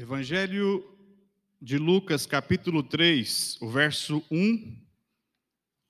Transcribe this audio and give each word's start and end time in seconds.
Evangelho 0.00 0.82
de 1.60 1.76
Lucas, 1.76 2.24
capítulo 2.24 2.82
3, 2.82 3.58
o 3.60 3.68
verso 3.68 4.24
1 4.30 4.74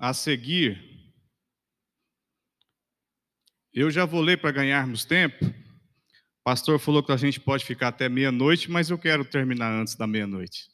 a 0.01 0.13
seguir. 0.13 0.83
Eu 3.73 3.89
já 3.89 4.05
vou 4.05 4.21
ler 4.21 4.39
para 4.39 4.51
ganharmos 4.51 5.05
tempo. 5.05 5.45
O 5.47 6.43
pastor 6.43 6.81
falou 6.81 7.05
que 7.05 7.13
a 7.13 7.17
gente 7.17 7.39
pode 7.39 7.65
ficar 7.65 7.87
até 7.87 8.09
meia-noite, 8.09 8.69
mas 8.69 8.91
eu 8.91 8.99
quero 8.99 9.25
terminar 9.25 9.71
antes 9.73 9.95
da 9.95 10.09
meia-noite. 10.09 10.69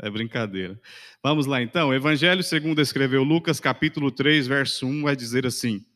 É 0.00 0.10
brincadeira. 0.10 0.76
Vamos 1.22 1.46
lá 1.46 1.62
então. 1.62 1.94
Evangelho 1.94 2.42
segundo 2.42 2.82
escreveu 2.82 3.22
Lucas, 3.22 3.60
capítulo 3.60 4.10
3, 4.10 4.48
verso 4.48 4.88
1, 4.88 5.02
vai 5.02 5.14
dizer 5.14 5.46
assim: 5.46 5.86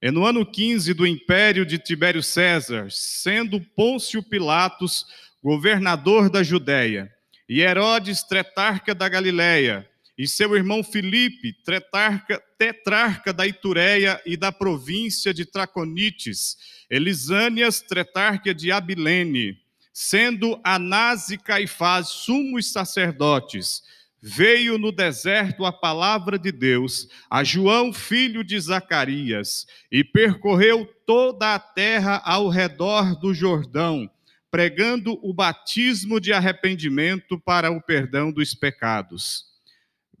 É 0.00 0.10
no 0.10 0.24
ano 0.24 0.46
15 0.46 0.94
do 0.94 1.06
império 1.06 1.66
de 1.66 1.76
Tibério 1.76 2.22
César, 2.22 2.90
sendo 2.90 3.60
Pôncio 3.60 4.22
Pilatos 4.22 5.04
governador 5.42 6.30
da 6.30 6.42
Judéia, 6.42 7.10
e 7.48 7.60
Herodes, 7.60 8.22
tretarca 8.22 8.94
da 8.94 9.08
Galiléia, 9.08 9.88
e 10.16 10.28
seu 10.28 10.54
irmão 10.54 10.84
Filipe, 10.84 11.52
tretarca, 11.64 12.40
tetrarca 12.56 13.32
da 13.32 13.46
Itureia 13.46 14.20
e 14.24 14.36
da 14.36 14.52
província 14.52 15.34
de 15.34 15.44
Traconites, 15.44 16.56
Elisânias, 16.88 17.80
tretarca 17.80 18.54
de 18.54 18.70
Abilene, 18.70 19.58
sendo 19.92 20.60
Anás 20.62 21.30
e 21.30 21.38
Caifás 21.38 22.08
sumos 22.08 22.70
sacerdotes, 22.70 23.82
veio 24.20 24.78
no 24.78 24.92
deserto 24.92 25.64
a 25.64 25.72
palavra 25.72 26.38
de 26.38 26.52
Deus 26.52 27.08
a 27.28 27.42
João, 27.42 27.92
filho 27.92 28.44
de 28.44 28.58
Zacarias, 28.60 29.66
e 29.90 30.04
percorreu 30.04 30.86
toda 31.04 31.54
a 31.54 31.58
terra 31.58 32.22
ao 32.24 32.48
redor 32.48 33.18
do 33.18 33.34
Jordão, 33.34 34.08
pregando 34.52 35.18
o 35.22 35.32
batismo 35.32 36.20
de 36.20 36.30
arrependimento 36.30 37.40
para 37.40 37.70
o 37.70 37.80
perdão 37.80 38.30
dos 38.30 38.54
pecados. 38.54 39.46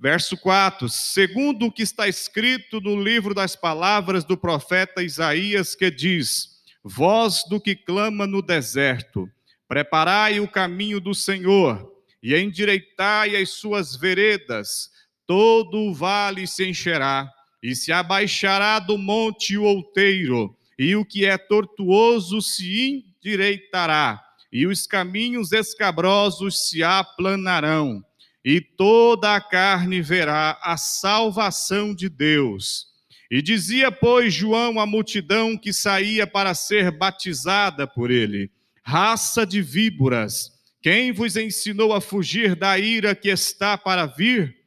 Verso 0.00 0.38
4: 0.38 0.88
Segundo 0.88 1.66
o 1.66 1.70
que 1.70 1.82
está 1.82 2.08
escrito 2.08 2.80
no 2.80 3.00
livro 3.00 3.34
das 3.34 3.54
palavras 3.54 4.24
do 4.24 4.34
profeta 4.34 5.02
Isaías, 5.02 5.74
que 5.74 5.90
diz: 5.90 6.62
Voz 6.82 7.44
do 7.46 7.60
que 7.60 7.76
clama 7.76 8.26
no 8.26 8.40
deserto, 8.40 9.30
preparai 9.68 10.40
o 10.40 10.48
caminho 10.48 10.98
do 10.98 11.14
Senhor 11.14 11.92
e 12.22 12.34
endireitai 12.34 13.36
as 13.36 13.50
suas 13.50 13.94
veredas, 13.94 14.90
todo 15.26 15.76
o 15.76 15.92
vale 15.92 16.46
se 16.46 16.66
encherá 16.66 17.30
e 17.62 17.76
se 17.76 17.92
abaixará 17.92 18.78
do 18.78 18.96
monte 18.96 19.58
o 19.58 19.64
outeiro, 19.64 20.56
e 20.78 20.96
o 20.96 21.04
que 21.04 21.26
é 21.26 21.36
tortuoso 21.36 22.40
se 22.40 23.11
endireitará, 23.22 24.20
e 24.52 24.66
os 24.66 24.86
caminhos 24.86 25.52
escabrosos 25.52 26.68
se 26.68 26.82
aplanarão, 26.82 28.04
e 28.44 28.60
toda 28.60 29.34
a 29.34 29.40
carne 29.40 30.02
verá 30.02 30.58
a 30.60 30.76
salvação 30.76 31.94
de 31.94 32.08
Deus. 32.08 32.88
E 33.30 33.40
dizia, 33.40 33.90
pois, 33.90 34.34
João 34.34 34.78
à 34.78 34.84
multidão 34.84 35.56
que 35.56 35.72
saía 35.72 36.26
para 36.26 36.52
ser 36.52 36.90
batizada 36.90 37.86
por 37.86 38.10
ele: 38.10 38.50
Raça 38.82 39.46
de 39.46 39.62
víboras, 39.62 40.50
quem 40.82 41.12
vos 41.12 41.36
ensinou 41.36 41.94
a 41.94 42.00
fugir 42.00 42.54
da 42.54 42.78
ira 42.78 43.14
que 43.14 43.28
está 43.28 43.78
para 43.78 44.04
vir? 44.04 44.61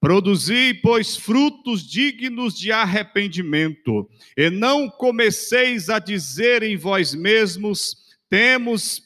Produzi, 0.00 0.74
pois, 0.74 1.16
frutos 1.16 1.84
dignos 1.84 2.56
de 2.56 2.70
arrependimento, 2.70 4.08
e 4.36 4.48
não 4.48 4.88
comeceis 4.88 5.90
a 5.90 5.98
dizer 5.98 6.62
em 6.62 6.76
vós 6.76 7.14
mesmos: 7.14 7.96
temos 8.30 9.02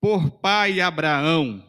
por 0.00 0.30
pai 0.40 0.80
Abraão. 0.80 1.64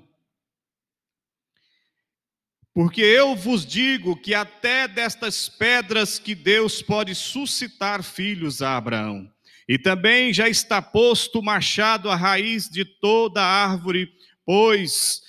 Porque 2.73 3.01
eu 3.01 3.35
vos 3.35 3.65
digo 3.65 4.19
que 4.19 4.33
até 4.33 4.85
destas 4.85 5.47
pedras 5.47 6.19
que 6.19 6.35
Deus 6.35 6.81
pode 6.81 7.15
suscitar 7.15 8.03
filhos 8.03 8.61
a 8.61 8.75
Abraão. 8.75 9.31
E 9.65 9.79
também 9.79 10.33
já 10.33 10.49
está 10.49 10.81
posto 10.81 11.39
o 11.39 11.43
machado 11.43 12.09
à 12.09 12.15
raiz 12.15 12.69
de 12.69 12.83
toda 12.83 13.41
árvore, 13.41 14.11
pois 14.45 15.21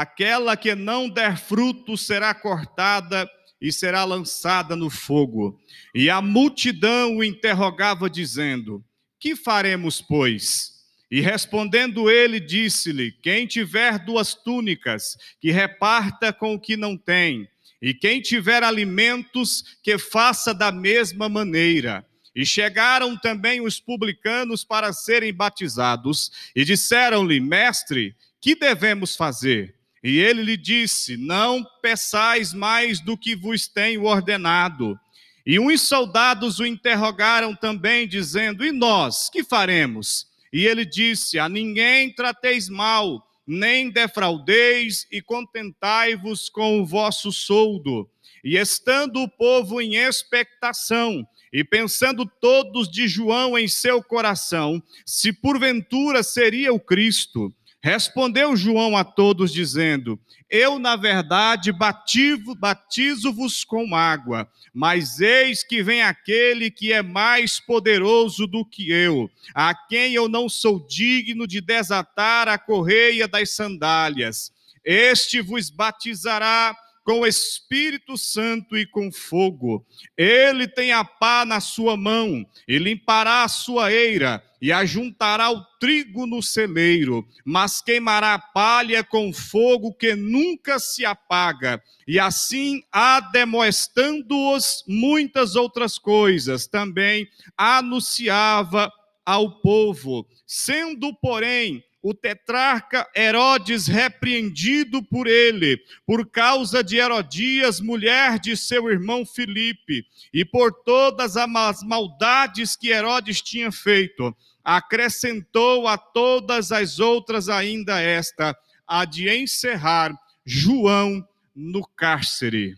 aquela 0.00 0.56
que 0.56 0.74
não 0.74 1.08
der 1.08 1.36
fruto 1.36 1.96
será 1.96 2.32
cortada 2.32 3.28
e 3.60 3.70
será 3.70 4.04
lançada 4.04 4.74
no 4.74 4.88
fogo. 4.88 5.60
E 5.94 6.08
a 6.08 6.22
multidão 6.22 7.18
o 7.18 7.24
interrogava, 7.24 8.08
dizendo: 8.08 8.82
Que 9.20 9.36
faremos, 9.36 10.00
pois? 10.00 10.72
E 11.10 11.20
respondendo 11.20 12.10
ele, 12.10 12.40
disse-lhe: 12.40 13.12
Quem 13.12 13.46
tiver 13.46 13.98
duas 13.98 14.34
túnicas, 14.34 15.16
que 15.40 15.50
reparta 15.50 16.32
com 16.32 16.54
o 16.54 16.60
que 16.60 16.76
não 16.76 16.96
tem, 16.96 17.46
e 17.80 17.92
quem 17.92 18.20
tiver 18.20 18.62
alimentos, 18.62 19.76
que 19.82 19.98
faça 19.98 20.54
da 20.54 20.72
mesma 20.72 21.28
maneira. 21.28 22.06
E 22.34 22.46
chegaram 22.46 23.14
também 23.14 23.60
os 23.60 23.78
publicanos 23.78 24.64
para 24.64 24.90
serem 24.90 25.34
batizados, 25.34 26.32
e 26.56 26.64
disseram-lhe: 26.64 27.40
Mestre, 27.40 28.16
que 28.40 28.56
devemos 28.56 29.14
fazer? 29.14 29.81
E 30.02 30.18
ele 30.18 30.42
lhe 30.42 30.56
disse: 30.56 31.16
Não 31.16 31.64
peçais 31.80 32.52
mais 32.52 33.00
do 33.00 33.16
que 33.16 33.36
vos 33.36 33.68
tenho 33.68 34.04
ordenado. 34.04 34.98
E 35.46 35.58
uns 35.58 35.82
soldados 35.82 36.58
o 36.58 36.66
interrogaram 36.66 37.54
também, 37.54 38.08
dizendo: 38.08 38.64
E 38.64 38.72
nós, 38.72 39.30
que 39.30 39.44
faremos? 39.44 40.26
E 40.52 40.66
ele 40.66 40.84
disse: 40.84 41.38
A 41.38 41.48
ninguém 41.48 42.12
trateis 42.12 42.68
mal, 42.68 43.24
nem 43.46 43.90
defraudeis, 43.90 45.06
e 45.10 45.22
contentai-vos 45.22 46.48
com 46.48 46.80
o 46.80 46.86
vosso 46.86 47.30
soldo. 47.30 48.08
E 48.44 48.56
estando 48.56 49.22
o 49.22 49.28
povo 49.28 49.80
em 49.80 49.94
expectação, 49.94 51.24
e 51.52 51.62
pensando 51.62 52.26
todos 52.26 52.90
de 52.90 53.06
João 53.06 53.56
em 53.56 53.68
seu 53.68 54.02
coração, 54.02 54.82
se 55.06 55.32
porventura 55.32 56.22
seria 56.22 56.72
o 56.72 56.80
Cristo, 56.80 57.54
Respondeu 57.82 58.56
João 58.56 58.96
a 58.96 59.02
todos, 59.02 59.52
dizendo: 59.52 60.16
Eu, 60.48 60.78
na 60.78 60.94
verdade, 60.94 61.72
batizo-vos 61.72 63.64
com 63.64 63.96
água, 63.96 64.48
mas 64.72 65.18
eis 65.20 65.64
que 65.64 65.82
vem 65.82 66.00
aquele 66.00 66.70
que 66.70 66.92
é 66.92 67.02
mais 67.02 67.58
poderoso 67.58 68.46
do 68.46 68.64
que 68.64 68.88
eu, 68.92 69.28
a 69.52 69.74
quem 69.74 70.14
eu 70.14 70.28
não 70.28 70.48
sou 70.48 70.78
digno 70.86 71.44
de 71.44 71.60
desatar 71.60 72.46
a 72.46 72.56
correia 72.56 73.26
das 73.26 73.50
sandálias. 73.50 74.52
Este 74.84 75.40
vos 75.40 75.68
batizará 75.68 76.76
com 77.04 77.26
Espírito 77.26 78.16
Santo 78.16 78.76
e 78.76 78.86
com 78.86 79.10
fogo. 79.10 79.84
Ele 80.16 80.68
tem 80.68 80.92
a 80.92 81.04
pá 81.04 81.44
na 81.44 81.60
sua 81.60 81.96
mão, 81.96 82.46
e 82.66 82.78
limpará 82.78 83.44
a 83.44 83.48
sua 83.48 83.92
eira, 83.92 84.42
e 84.60 84.70
ajuntará 84.70 85.50
o 85.50 85.64
trigo 85.80 86.26
no 86.26 86.40
celeiro, 86.40 87.26
mas 87.44 87.82
queimará 87.82 88.34
a 88.34 88.38
palha 88.38 89.02
com 89.02 89.32
fogo 89.32 89.92
que 89.92 90.14
nunca 90.14 90.78
se 90.78 91.04
apaga. 91.04 91.82
E 92.06 92.18
assim, 92.20 92.82
ademoestando-os 92.92 94.84
muitas 94.86 95.56
outras 95.56 95.98
coisas, 95.98 96.68
também 96.68 97.26
anunciava 97.56 98.92
ao 99.26 99.60
povo, 99.60 100.26
sendo, 100.46 101.14
porém, 101.14 101.82
o 102.02 102.12
tetrarca 102.12 103.08
Herodes 103.14 103.86
repreendido 103.86 105.02
por 105.02 105.28
ele, 105.28 105.80
por 106.04 106.28
causa 106.28 106.82
de 106.82 106.96
Herodias, 106.96 107.80
mulher 107.80 108.40
de 108.40 108.56
seu 108.56 108.90
irmão 108.90 109.24
Filipe, 109.24 110.04
e 110.34 110.44
por 110.44 110.72
todas 110.84 111.36
as 111.36 111.82
maldades 111.82 112.74
que 112.74 112.88
Herodes 112.88 113.40
tinha 113.40 113.70
feito, 113.70 114.36
acrescentou 114.64 115.86
a 115.86 115.96
todas 115.96 116.72
as 116.72 116.98
outras 116.98 117.48
ainda 117.48 118.00
esta, 118.00 118.56
a 118.86 119.04
de 119.04 119.30
encerrar 119.30 120.12
João 120.44 121.24
no 121.54 121.86
cárcere. 121.86 122.76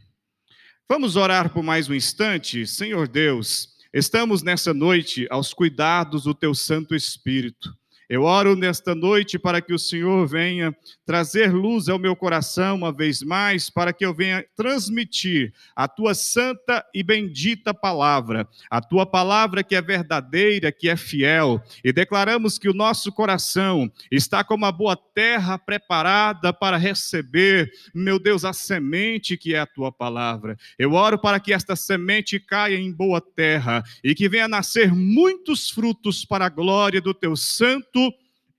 Vamos 0.87 1.17
orar 1.17 1.51
por 1.51 1.63
mais 1.63 1.89
um 1.89 1.95
instante, 1.95 2.67
Senhor 2.67 3.09
Deus. 3.09 3.71
Estamos 3.93 4.43
nessa 4.43 4.75
noite 4.75 5.27
aos 5.31 5.55
cuidados 5.55 6.25
do 6.25 6.35
teu 6.35 6.55
Santo 6.55 6.95
Espírito. 6.95 7.75
Eu 8.09 8.23
oro 8.25 8.55
nesta 8.55 8.95
noite 8.95 9.39
para 9.39 9.63
que 9.63 9.73
o 9.73 9.79
Senhor 9.79 10.27
venha 10.27 10.77
trazer 11.07 11.53
luz 11.53 11.89
ao 11.89 11.99
meu 11.99 12.15
coração 12.15 12.77
uma 12.77 12.93
vez 12.93 13.23
mais, 13.23 13.71
para 13.71 13.95
que 13.95 14.05
eu 14.05 14.13
venha 14.13 14.45
transmitir 14.55 15.55
a 15.75 15.89
tua 15.89 16.15
santa 16.15 16.85
e 16.95 17.03
bendita 17.03 17.73
palavra, 17.73 18.47
a 18.71 18.81
tua 18.81 19.07
palavra 19.07 19.63
que 19.63 19.75
é 19.75 19.81
verdadeira, 19.81 20.71
que 20.71 20.89
é 20.89 20.97
fiel, 20.97 21.63
e 21.83 21.93
declaramos 21.93 22.59
que 22.59 22.69
o 22.69 22.75
nosso 22.75 23.11
coração 23.11 23.91
está 24.11 24.45
como 24.45 24.67
a 24.67 24.73
boa 24.73 24.97
terra 24.97 25.59
preparada 25.59 26.53
para 26.53 26.77
receber, 26.77 27.71
meu 27.95 28.19
Deus, 28.19 28.45
a 28.45 28.53
semente 28.53 29.37
que 29.37 29.55
é 29.55 29.61
a 29.61 29.67
tua 29.67 29.91
palavra. 29.91 30.59
Eu 30.79 30.93
oro 30.93 31.19
para 31.19 31.41
que 31.41 31.55
esta 31.55 31.75
semente 31.75 32.39
caia 32.39 32.77
em 32.77 32.93
boa 32.93 33.21
terra 33.21 33.83
e 34.03 34.15
que 34.15 34.29
venha 34.29 34.47
nascer 34.47 34.93
muitos 34.95 35.71
frutos 35.71 36.25
para 36.25 36.47
a 36.47 36.51
glória 36.51 37.01
do 37.01 37.15
teu 37.15 37.35
santo 37.35 38.04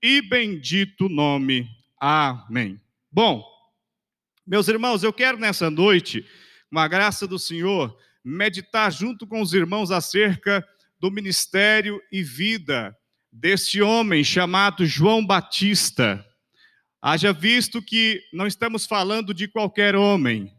e 0.02 0.20
bendito 0.22 1.08
nome. 1.08 1.68
Amém. 2.00 2.80
Bom, 3.10 3.44
meus 4.46 4.68
irmãos, 4.68 5.02
eu 5.02 5.12
quero 5.12 5.38
nessa 5.38 5.70
noite, 5.70 6.24
com 6.70 6.78
a 6.78 6.86
graça 6.86 7.26
do 7.26 7.38
Senhor, 7.38 7.96
meditar 8.24 8.92
junto 8.92 9.26
com 9.26 9.40
os 9.40 9.52
irmãos 9.52 9.90
acerca 9.90 10.66
do 11.00 11.10
ministério 11.10 12.00
e 12.12 12.22
vida 12.22 12.96
deste 13.32 13.82
homem 13.82 14.22
chamado 14.22 14.86
João 14.86 15.24
Batista. 15.24 16.24
Haja 17.00 17.32
visto 17.32 17.82
que 17.82 18.22
não 18.32 18.46
estamos 18.46 18.86
falando 18.86 19.32
de 19.32 19.48
qualquer 19.48 19.94
homem, 19.94 20.52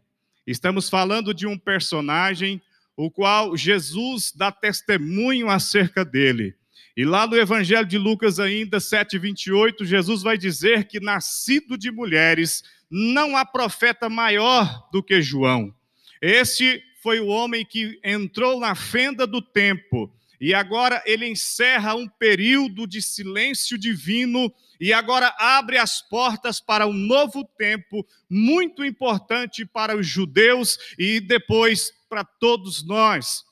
estamos 0.46 0.88
falando 0.88 1.34
de 1.34 1.46
um 1.46 1.58
personagem 1.58 2.60
o 2.96 3.08
qual 3.08 3.56
Jesus 3.56 4.32
dá 4.34 4.50
testemunho 4.50 5.48
acerca 5.48 6.04
dele. 6.04 6.57
E 6.98 7.04
lá 7.04 7.28
no 7.28 7.36
Evangelho 7.36 7.86
de 7.86 7.96
Lucas, 7.96 8.40
ainda 8.40 8.78
7,28, 8.78 9.84
Jesus 9.84 10.20
vai 10.20 10.36
dizer 10.36 10.88
que 10.88 10.98
nascido 10.98 11.78
de 11.78 11.92
mulheres, 11.92 12.64
não 12.90 13.36
há 13.36 13.44
profeta 13.44 14.08
maior 14.08 14.88
do 14.90 15.00
que 15.00 15.22
João. 15.22 15.72
Este 16.20 16.82
foi 17.00 17.20
o 17.20 17.28
homem 17.28 17.64
que 17.64 18.00
entrou 18.02 18.58
na 18.58 18.74
fenda 18.74 19.28
do 19.28 19.40
tempo 19.40 20.12
e 20.40 20.52
agora 20.52 21.00
ele 21.06 21.24
encerra 21.28 21.94
um 21.94 22.08
período 22.08 22.84
de 22.84 23.00
silêncio 23.00 23.78
divino 23.78 24.52
e 24.80 24.92
agora 24.92 25.32
abre 25.38 25.78
as 25.78 26.02
portas 26.02 26.60
para 26.60 26.84
um 26.84 26.92
novo 26.92 27.44
tempo 27.56 28.04
muito 28.28 28.84
importante 28.84 29.64
para 29.64 29.96
os 29.96 30.04
judeus 30.04 30.76
e 30.98 31.20
depois 31.20 31.92
para 32.08 32.24
todos 32.24 32.84
nós. 32.84 33.44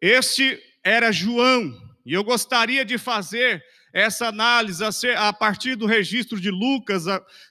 Este 0.00 0.60
era 0.82 1.12
João, 1.12 1.87
e 2.08 2.14
eu 2.14 2.24
gostaria 2.24 2.86
de 2.86 2.96
fazer 2.96 3.62
essa 3.92 4.28
análise 4.28 4.82
a 5.14 5.30
partir 5.30 5.74
do 5.74 5.84
registro 5.84 6.40
de 6.40 6.50
Lucas, 6.50 7.04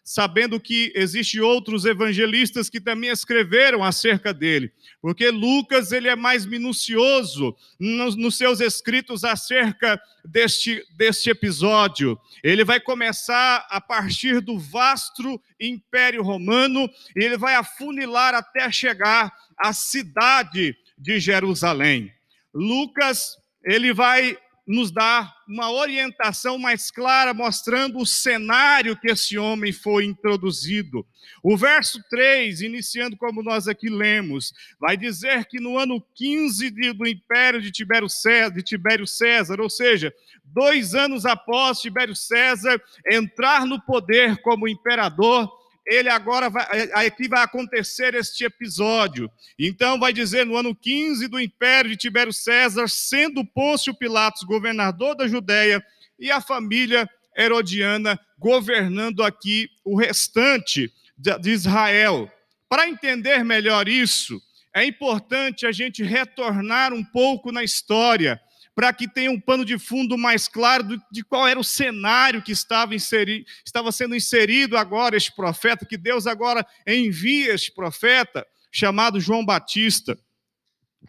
sabendo 0.04 0.60
que 0.60 0.92
existem 0.96 1.42
outros 1.42 1.86
evangelistas 1.86 2.68
que 2.68 2.82
também 2.82 3.12
escreveram 3.12 3.84
acerca 3.84 4.34
dele, 4.34 4.72
porque 5.00 5.30
Lucas 5.30 5.92
ele 5.92 6.08
é 6.08 6.16
mais 6.16 6.44
minucioso 6.44 7.56
nos, 7.80 8.16
nos 8.16 8.36
seus 8.36 8.60
escritos 8.60 9.24
acerca 9.24 10.02
deste, 10.26 10.84
deste 10.98 11.30
episódio. 11.30 12.20
Ele 12.44 12.64
vai 12.64 12.80
começar 12.80 13.68
a 13.70 13.80
partir 13.80 14.42
do 14.42 14.58
vasto 14.58 15.40
Império 15.60 16.24
Romano 16.24 16.90
e 17.16 17.24
ele 17.24 17.38
vai 17.38 17.54
afunilar 17.54 18.34
até 18.34 18.72
chegar 18.72 19.32
à 19.56 19.72
cidade 19.72 20.76
de 20.98 21.20
Jerusalém. 21.20 22.12
Lucas 22.52 23.38
ele 23.68 23.94
vai 23.94 24.38
nos 24.68 24.92
dá 24.92 25.34
uma 25.48 25.72
orientação 25.72 26.58
mais 26.58 26.92
clara, 26.92 27.34
mostrando 27.34 28.00
o 28.00 28.06
cenário 28.06 28.98
que 28.98 29.10
esse 29.10 29.38
homem 29.38 29.72
foi 29.72 30.04
introduzido. 30.04 31.06
O 31.42 31.56
verso 31.56 32.04
3, 32.10 32.62
iniciando 32.62 33.16
como 33.16 33.42
nós 33.42 33.68
aqui 33.68 33.90
lemos, 33.90 34.54
vai 34.78 34.98
dizer 34.98 35.46
que 35.46 35.60
no 35.60 35.78
ano 35.78 36.04
15 36.16 36.70
de, 36.70 36.92
do 36.92 37.08
império 37.08 37.62
de 37.62 37.72
Tibério, 37.72 38.10
César, 38.10 38.54
de 38.54 38.62
Tibério 38.62 39.08
César, 39.08 39.62
ou 39.62 39.70
seja, 39.70 40.14
dois 40.44 40.94
anos 40.94 41.26
após 41.26 41.80
Tibério 41.80 42.16
César 42.16 42.82
entrar 43.10 43.66
no 43.66 43.80
poder 43.82 44.38
como 44.42 44.68
imperador, 44.68 45.50
ele 45.88 46.10
agora 46.10 46.50
vai, 46.50 46.66
aqui 46.94 47.30
vai 47.30 47.42
acontecer 47.42 48.14
este 48.14 48.44
episódio. 48.44 49.32
Então 49.58 49.98
vai 49.98 50.12
dizer 50.12 50.46
no 50.46 50.58
ano 50.58 50.76
15 50.76 51.28
do 51.30 51.40
império 51.40 51.90
de 51.90 51.98
Tibério 51.98 52.34
César, 52.34 52.88
sendo 52.90 53.46
Pôncio 53.46 53.94
Pilatos 53.94 54.44
governador 54.44 55.16
da 55.16 55.28
Judéia 55.28 55.84
e 56.20 56.30
a 56.30 56.42
família 56.42 57.10
herodiana 57.36 58.20
governando 58.38 59.24
aqui 59.24 59.70
o 59.86 59.96
restante 59.96 60.92
de 61.18 61.50
Israel. 61.50 62.30
Para 62.68 62.90
entender 62.90 63.46
melhor 63.46 63.88
isso, 63.88 64.42
é 64.76 64.86
importante 64.86 65.66
a 65.66 65.72
gente 65.72 66.04
retornar 66.04 66.94
um 66.94 67.04
pouco 67.04 67.52
na 67.52 67.64
história 67.64 68.40
para 68.78 68.94
que 68.94 69.08
tenha 69.08 69.32
um 69.32 69.40
pano 69.40 69.66
de 69.66 69.80
fundo 69.80 70.16
mais 70.20 70.48
claro 70.48 71.02
de 71.12 71.24
qual 71.24 71.48
era 71.48 71.60
o 71.60 71.64
cenário 71.64 72.44
que 72.44 72.52
estava, 72.52 72.94
inseri, 72.94 73.44
estava 73.66 73.92
sendo 73.92 74.16
inserido 74.16 74.78
agora 74.78 75.18
este 75.18 75.36
profeta, 75.36 75.84
que 75.84 75.98
Deus 75.98 76.28
agora 76.28 76.64
envia 76.86 77.56
este 77.56 77.72
profeta, 77.72 78.46
chamado 78.72 79.20
João 79.20 79.44
Batista. 79.44 80.16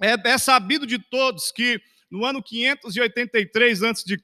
É, 0.00 0.14
é 0.30 0.38
sabido 0.38 0.86
de 0.86 0.98
todos 0.98 1.52
que 1.52 1.78
no 2.10 2.24
ano 2.24 2.42
583 2.42 3.82
a.C., 3.82 4.16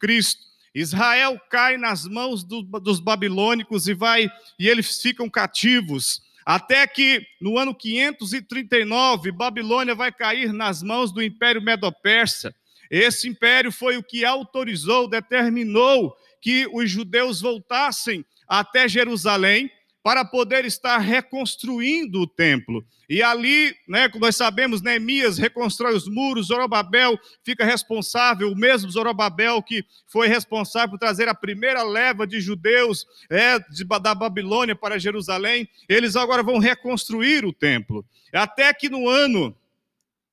Israel 0.74 1.38
cai 1.50 1.76
nas 1.76 2.06
mãos 2.06 2.44
do, 2.44 2.62
dos 2.62 2.98
babilônicos 2.98 3.86
e 3.88 3.92
vai 3.92 4.26
e 4.58 4.66
eles 4.70 5.02
ficam 5.02 5.28
cativos. 5.28 6.22
Até 6.46 6.86
que 6.86 7.22
no 7.42 7.58
ano 7.58 7.74
539, 7.74 9.32
Babilônia 9.32 9.94
vai 9.94 10.10
cair 10.10 10.50
nas 10.50 10.82
mãos 10.82 11.12
do 11.12 11.22
Império 11.22 11.60
Medo-Persa. 11.60 12.54
Esse 12.94 13.28
império 13.28 13.72
foi 13.72 13.96
o 13.96 14.04
que 14.04 14.24
autorizou, 14.24 15.08
determinou 15.08 16.16
que 16.40 16.64
os 16.72 16.88
judeus 16.88 17.40
voltassem 17.40 18.24
até 18.46 18.86
Jerusalém 18.86 19.68
para 20.00 20.24
poder 20.24 20.64
estar 20.64 20.98
reconstruindo 20.98 22.20
o 22.20 22.26
templo. 22.26 22.86
E 23.08 23.20
ali, 23.20 23.74
né, 23.88 24.08
como 24.08 24.24
nós 24.24 24.36
sabemos, 24.36 24.80
Neemias 24.80 25.38
reconstrói 25.38 25.92
os 25.96 26.06
muros, 26.06 26.46
Zorobabel 26.46 27.18
fica 27.42 27.64
responsável, 27.64 28.52
o 28.52 28.56
mesmo 28.56 28.88
Zorobabel 28.88 29.60
que 29.60 29.84
foi 30.06 30.28
responsável 30.28 30.90
por 30.90 30.98
trazer 30.98 31.28
a 31.28 31.34
primeira 31.34 31.82
leva 31.82 32.24
de 32.24 32.40
judeus 32.40 33.04
é, 33.28 33.58
de, 33.58 33.82
da 33.82 34.14
Babilônia 34.14 34.76
para 34.76 35.00
Jerusalém, 35.00 35.68
eles 35.88 36.14
agora 36.14 36.44
vão 36.44 36.58
reconstruir 36.60 37.44
o 37.44 37.52
templo. 37.52 38.06
Até 38.32 38.72
que 38.72 38.88
no 38.88 39.08
ano, 39.08 39.52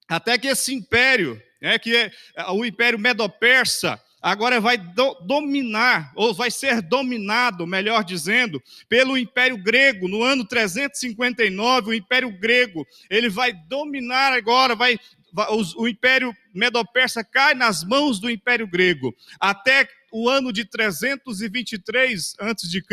até 0.07 0.37
que 0.37 0.47
esse 0.47 0.75
império 0.75 1.41
é 1.61 1.77
que 1.77 1.95
é, 1.95 2.11
o 2.49 2.65
Império 2.65 2.97
Medo-Persa 2.97 4.01
agora 4.21 4.59
vai 4.59 4.77
do, 4.77 5.13
dominar, 5.21 6.11
ou 6.15 6.33
vai 6.33 6.51
ser 6.51 6.81
dominado, 6.81 7.65
melhor 7.65 8.03
dizendo, 8.03 8.61
pelo 8.87 9.17
Império 9.17 9.57
Grego. 9.57 10.07
No 10.07 10.23
ano 10.23 10.45
359, 10.45 11.89
o 11.89 11.93
Império 11.93 12.31
Grego, 12.39 12.85
ele 13.09 13.29
vai 13.29 13.53
dominar 13.53 14.33
agora, 14.33 14.75
vai, 14.75 14.99
vai 15.31 15.47
o, 15.49 15.83
o 15.83 15.87
Império 15.87 16.35
Medo-Persa 16.53 17.23
cai 17.23 17.53
nas 17.53 17.83
mãos 17.83 18.19
do 18.19 18.29
Império 18.29 18.67
Grego, 18.67 19.15
até 19.39 19.87
o 20.11 20.30
ano 20.30 20.51
de 20.51 20.65
323 20.65 22.35
a.C., 22.39 22.83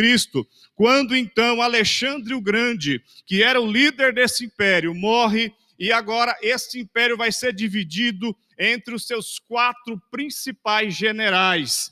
quando 0.75 1.17
então 1.17 1.61
Alexandre 1.61 2.35
o 2.35 2.41
Grande, 2.41 3.03
que 3.27 3.43
era 3.43 3.61
o 3.61 3.71
líder 3.71 4.15
desse 4.15 4.45
império, 4.45 4.95
morre 4.95 5.53
e 5.79 5.93
agora 5.93 6.37
este 6.43 6.79
império 6.79 7.17
vai 7.17 7.33
ser 7.33 7.53
dividido 7.53 8.37
entre 8.59 8.95
os 8.95 9.07
seus 9.07 9.39
quatro 9.39 10.01
principais 10.11 10.95
generais. 10.95 11.91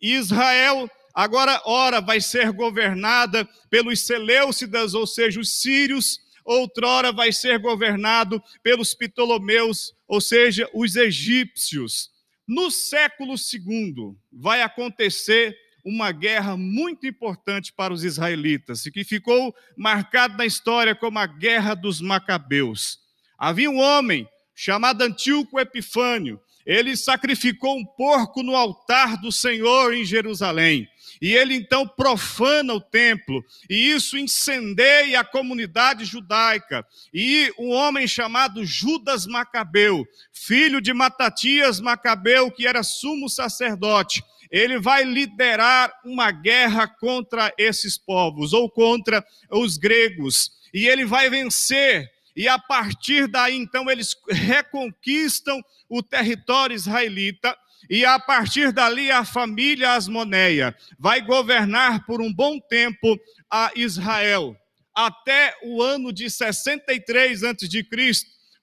Israel 0.00 0.90
agora, 1.14 1.60
ora, 1.64 2.00
vai 2.00 2.20
ser 2.20 2.52
governada 2.52 3.48
pelos 3.70 4.00
Seleucidas, 4.00 4.94
ou 4.94 5.06
seja, 5.06 5.40
os 5.40 5.60
sírios, 5.60 6.20
outrora 6.44 7.12
vai 7.12 7.32
ser 7.32 7.58
governado 7.58 8.42
pelos 8.62 8.94
Ptolomeus, 8.94 9.92
ou 10.06 10.20
seja, 10.20 10.68
os 10.72 10.96
egípcios. 10.96 12.10
No 12.46 12.70
século 12.70 13.34
II 13.34 14.16
vai 14.32 14.62
acontecer 14.62 15.56
uma 15.84 16.12
guerra 16.12 16.56
muito 16.56 17.06
importante 17.06 17.72
para 17.72 17.92
os 17.92 18.04
israelitas, 18.04 18.86
e 18.86 18.90
que 18.90 19.04
ficou 19.04 19.54
marcada 19.76 20.36
na 20.36 20.46
história 20.46 20.94
como 20.94 21.18
a 21.18 21.26
Guerra 21.26 21.74
dos 21.74 22.00
Macabeus. 22.00 22.98
Havia 23.38 23.70
um 23.70 23.78
homem 23.78 24.28
chamado 24.58 25.02
Antíoco 25.02 25.60
Epifânio. 25.60 26.40
Ele 26.66 26.96
sacrificou 26.96 27.78
um 27.78 27.84
porco 27.84 28.42
no 28.42 28.56
altar 28.56 29.16
do 29.20 29.30
Senhor 29.30 29.94
em 29.94 30.04
Jerusalém. 30.04 30.88
E 31.22 31.32
ele 31.32 31.54
então 31.54 31.86
profana 31.86 32.74
o 32.74 32.80
templo, 32.80 33.42
e 33.70 33.90
isso 33.92 34.18
incendeia 34.18 35.20
a 35.20 35.24
comunidade 35.24 36.04
judaica. 36.04 36.84
E 37.14 37.52
um 37.56 37.70
homem 37.70 38.06
chamado 38.06 38.64
Judas 38.64 39.26
Macabeu, 39.26 40.04
filho 40.32 40.80
de 40.80 40.92
Matatias 40.92 41.80
Macabeu, 41.80 42.50
que 42.50 42.66
era 42.66 42.82
sumo 42.82 43.28
sacerdote, 43.28 44.22
ele 44.50 44.78
vai 44.78 45.04
liderar 45.04 45.92
uma 46.04 46.30
guerra 46.30 46.86
contra 46.86 47.52
esses 47.56 47.96
povos, 47.96 48.52
ou 48.52 48.68
contra 48.68 49.24
os 49.50 49.76
gregos, 49.76 50.50
e 50.74 50.86
ele 50.86 51.04
vai 51.04 51.30
vencer 51.30 52.10
e 52.38 52.46
a 52.46 52.56
partir 52.56 53.26
daí, 53.26 53.56
então, 53.56 53.90
eles 53.90 54.14
reconquistam 54.30 55.60
o 55.88 56.00
território 56.00 56.72
israelita. 56.72 57.52
E 57.90 58.04
a 58.04 58.16
partir 58.16 58.70
dali, 58.70 59.10
a 59.10 59.24
família 59.24 59.94
Asmoneia 59.94 60.72
vai 60.96 61.20
governar 61.20 62.06
por 62.06 62.22
um 62.22 62.32
bom 62.32 62.60
tempo 62.60 63.18
a 63.50 63.72
Israel, 63.74 64.56
até 64.94 65.52
o 65.64 65.82
ano 65.82 66.12
de 66.12 66.30
63 66.30 67.42
a.C., 67.42 67.86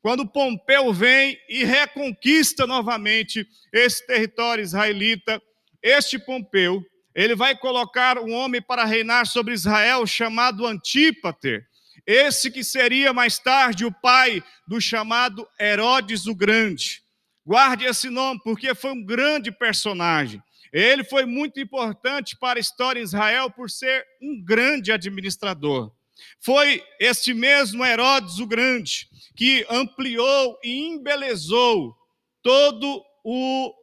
quando 0.02 0.26
Pompeu 0.26 0.94
vem 0.94 1.38
e 1.50 1.66
reconquista 1.66 2.66
novamente 2.66 3.46
esse 3.74 4.08
território 4.08 4.64
israelita. 4.64 5.42
Este 5.84 6.18
Pompeu 6.18 6.82
ele 7.14 7.36
vai 7.36 7.58
colocar 7.58 8.20
um 8.20 8.32
homem 8.32 8.62
para 8.62 8.86
reinar 8.86 9.26
sobre 9.28 9.54
Israel 9.54 10.08
chamado 10.08 10.66
Antípater. 10.66 11.68
Esse 12.06 12.52
que 12.52 12.64
seria 12.64 13.14
mais 13.14 13.40
tarde 13.40 13.86
o 13.86 13.92
pai 13.92 14.44
do 14.68 14.80
chamado 14.80 15.48
Herodes 15.60 16.28
o 16.28 16.36
Grande. 16.36 17.02
Guarde 17.46 17.86
esse 17.86 18.10
nome, 18.10 18.40
porque 18.44 18.74
foi 18.76 18.92
um 18.92 19.04
grande 19.04 19.52
personagem. 19.52 20.42
Ele 20.72 21.04
foi 21.04 21.26
muito 21.26 21.60
importante 21.60 22.36
para 22.38 22.60
a 22.60 22.62
história 22.62 23.02
de 23.02 23.08
Israel 23.08 23.50
por 23.50 23.70
ser 23.70 24.06
um 24.22 24.44
grande 24.44 24.92
administrador. 24.92 25.92
Foi 26.40 26.84
este 27.00 27.34
mesmo 27.34 27.86
Herodes 27.86 28.40
o 28.40 28.48
Grande 28.48 29.08
que 29.36 29.66
ampliou 29.70 30.58
e 30.64 30.88
embelezou 30.88 31.96
todo 32.42 33.04
o 33.24 33.74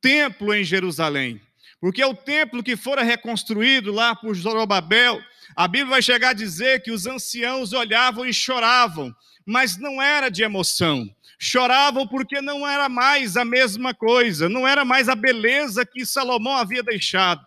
templo 0.00 0.54
em 0.54 0.64
Jerusalém. 0.64 1.40
Porque 1.80 2.04
o 2.04 2.14
templo 2.14 2.62
que 2.62 2.76
fora 2.76 3.02
reconstruído 3.02 3.90
lá 3.92 4.14
por 4.14 4.34
Zorobabel, 4.34 5.20
a 5.56 5.68
Bíblia 5.68 5.90
vai 5.90 6.02
chegar 6.02 6.30
a 6.30 6.34
dizer 6.34 6.82
que 6.82 6.90
os 6.90 7.06
anciãos 7.06 7.72
olhavam 7.72 8.26
e 8.26 8.32
choravam, 8.32 9.14
mas 9.46 9.76
não 9.76 10.00
era 10.00 10.28
de 10.28 10.42
emoção. 10.42 11.08
Choravam 11.38 12.06
porque 12.06 12.40
não 12.40 12.66
era 12.66 12.88
mais 12.88 13.36
a 13.36 13.44
mesma 13.44 13.92
coisa, 13.92 14.48
não 14.48 14.66
era 14.66 14.84
mais 14.84 15.08
a 15.08 15.14
beleza 15.14 15.84
que 15.84 16.06
Salomão 16.06 16.56
havia 16.56 16.82
deixado. 16.82 17.44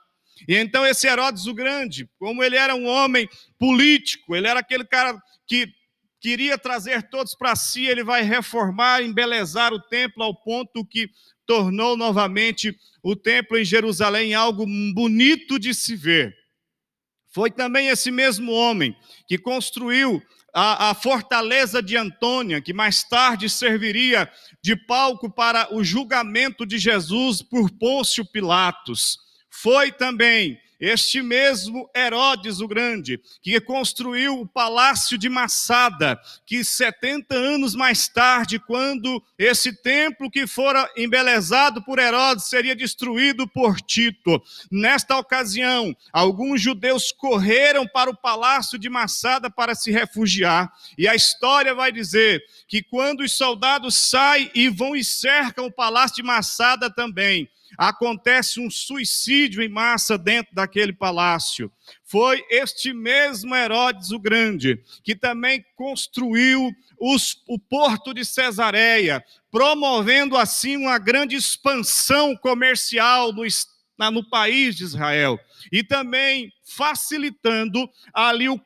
E 0.47 0.55
então 0.55 0.85
esse 0.85 1.07
Herodes 1.07 1.47
o 1.47 1.53
Grande, 1.53 2.09
como 2.19 2.43
ele 2.43 2.57
era 2.57 2.75
um 2.75 2.85
homem 2.85 3.27
político, 3.57 4.35
ele 4.35 4.47
era 4.47 4.59
aquele 4.59 4.83
cara 4.83 5.17
que 5.47 5.67
queria 6.19 6.57
trazer 6.57 7.03
todos 7.03 7.35
para 7.35 7.55
si, 7.55 7.85
ele 7.85 8.03
vai 8.03 8.21
reformar, 8.21 9.01
embelezar 9.01 9.71
o 9.71 9.79
templo 9.79 10.23
ao 10.23 10.35
ponto 10.35 10.85
que 10.85 11.09
tornou 11.45 11.95
novamente 11.95 12.75
o 13.03 13.15
templo 13.15 13.57
em 13.57 13.63
Jerusalém 13.63 14.33
algo 14.33 14.65
bonito 14.93 15.59
de 15.59 15.73
se 15.73 15.95
ver. 15.95 16.35
Foi 17.35 17.51
também 17.51 17.89
esse 17.89 18.11
mesmo 18.11 18.53
homem 18.53 18.95
que 19.27 19.37
construiu 19.37 20.23
a, 20.53 20.91
a, 20.91 20.95
fortaleza 20.95 21.83
de 21.83 21.97
Antônia, 21.97 22.61
que 22.61 22.71
mais 22.71 23.03
tarde 23.03 23.49
serviria 23.49 24.31
de 24.63 24.73
palco 24.73 25.29
para 25.29 25.67
o 25.75 25.83
julgamento 25.83 26.65
de 26.65 26.77
Jesus 26.77 27.41
por 27.41 27.69
Pôncio 27.71 28.25
Pilatos. 28.25 29.17
Foi 29.49 29.91
também 29.91 30.57
este 30.79 31.21
mesmo 31.21 31.89
Herodes 31.95 32.59
o 32.59 32.67
Grande, 32.67 33.19
que 33.41 33.59
construiu 33.59 34.41
o 34.41 34.47
palácio 34.47 35.17
de 35.17 35.29
Massada, 35.29 36.19
que 36.45 36.63
70 36.63 37.35
anos 37.35 37.75
mais 37.75 38.07
tarde, 38.07 38.59
quando 38.59 39.23
esse 39.37 39.73
templo 39.73 40.29
que 40.29 40.45
fora 40.47 40.89
embelezado 40.95 41.81
por 41.83 41.99
Herodes 41.99 42.45
seria 42.45 42.75
destruído 42.75 43.47
por 43.47 43.79
Tito. 43.81 44.41
Nesta 44.71 45.17
ocasião, 45.17 45.95
alguns 46.11 46.61
judeus 46.61 47.11
correram 47.11 47.87
para 47.87 48.09
o 48.09 48.17
palácio 48.17 48.77
de 48.77 48.89
Massada 48.89 49.49
para 49.49 49.75
se 49.75 49.91
refugiar, 49.91 50.71
e 50.97 51.07
a 51.07 51.15
história 51.15 51.73
vai 51.73 51.91
dizer 51.91 52.43
que 52.67 52.81
quando 52.81 53.21
os 53.21 53.33
soldados 53.33 53.95
saem 53.95 54.51
e 54.53 54.69
vão 54.69 54.95
e 54.95 55.03
cercam 55.03 55.65
o 55.65 55.71
palácio 55.71 56.17
de 56.17 56.23
Massada 56.23 56.89
também, 56.89 57.49
acontece 57.77 58.59
um 58.59 58.69
suicídio 58.69 59.61
em 59.61 59.69
massa 59.69 60.17
dentro 60.17 60.53
daquele 60.53 60.93
palácio. 60.93 61.71
Foi 62.03 62.43
este 62.49 62.93
mesmo 62.93 63.55
Herodes 63.55 64.11
o 64.11 64.19
Grande 64.19 64.81
que 65.03 65.15
também 65.15 65.63
construiu 65.75 66.71
os, 66.99 67.43
o 67.47 67.59
porto 67.59 68.13
de 68.13 68.23
Cesareia, 68.23 69.23
promovendo 69.51 70.37
assim 70.37 70.77
uma 70.77 70.97
grande 70.97 71.35
expansão 71.35 72.35
comercial 72.35 73.31
no, 73.33 73.43
no 74.11 74.29
país 74.29 74.75
de 74.75 74.83
Israel 74.83 75.39
e 75.71 75.83
também 75.83 76.51
facilitando 76.63 77.89
ali 78.13 78.47
o, 78.49 78.59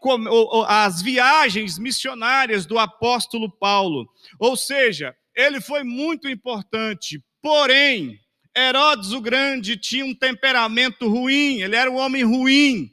as 0.68 1.02
viagens 1.02 1.78
missionárias 1.78 2.66
do 2.66 2.78
apóstolo 2.78 3.50
Paulo. 3.50 4.08
Ou 4.40 4.56
seja, 4.56 5.16
ele 5.36 5.62
foi 5.62 5.84
muito 5.84 6.28
importante, 6.28 7.24
porém, 7.42 8.20
Herodes 8.68 9.12
o 9.12 9.22
Grande 9.22 9.78
tinha 9.78 10.06
um 10.06 10.14
temperamento 10.14 11.08
ruim, 11.08 11.62
ele 11.62 11.76
era 11.76 11.90
um 11.90 11.98
homem 11.98 12.24
ruim, 12.24 12.92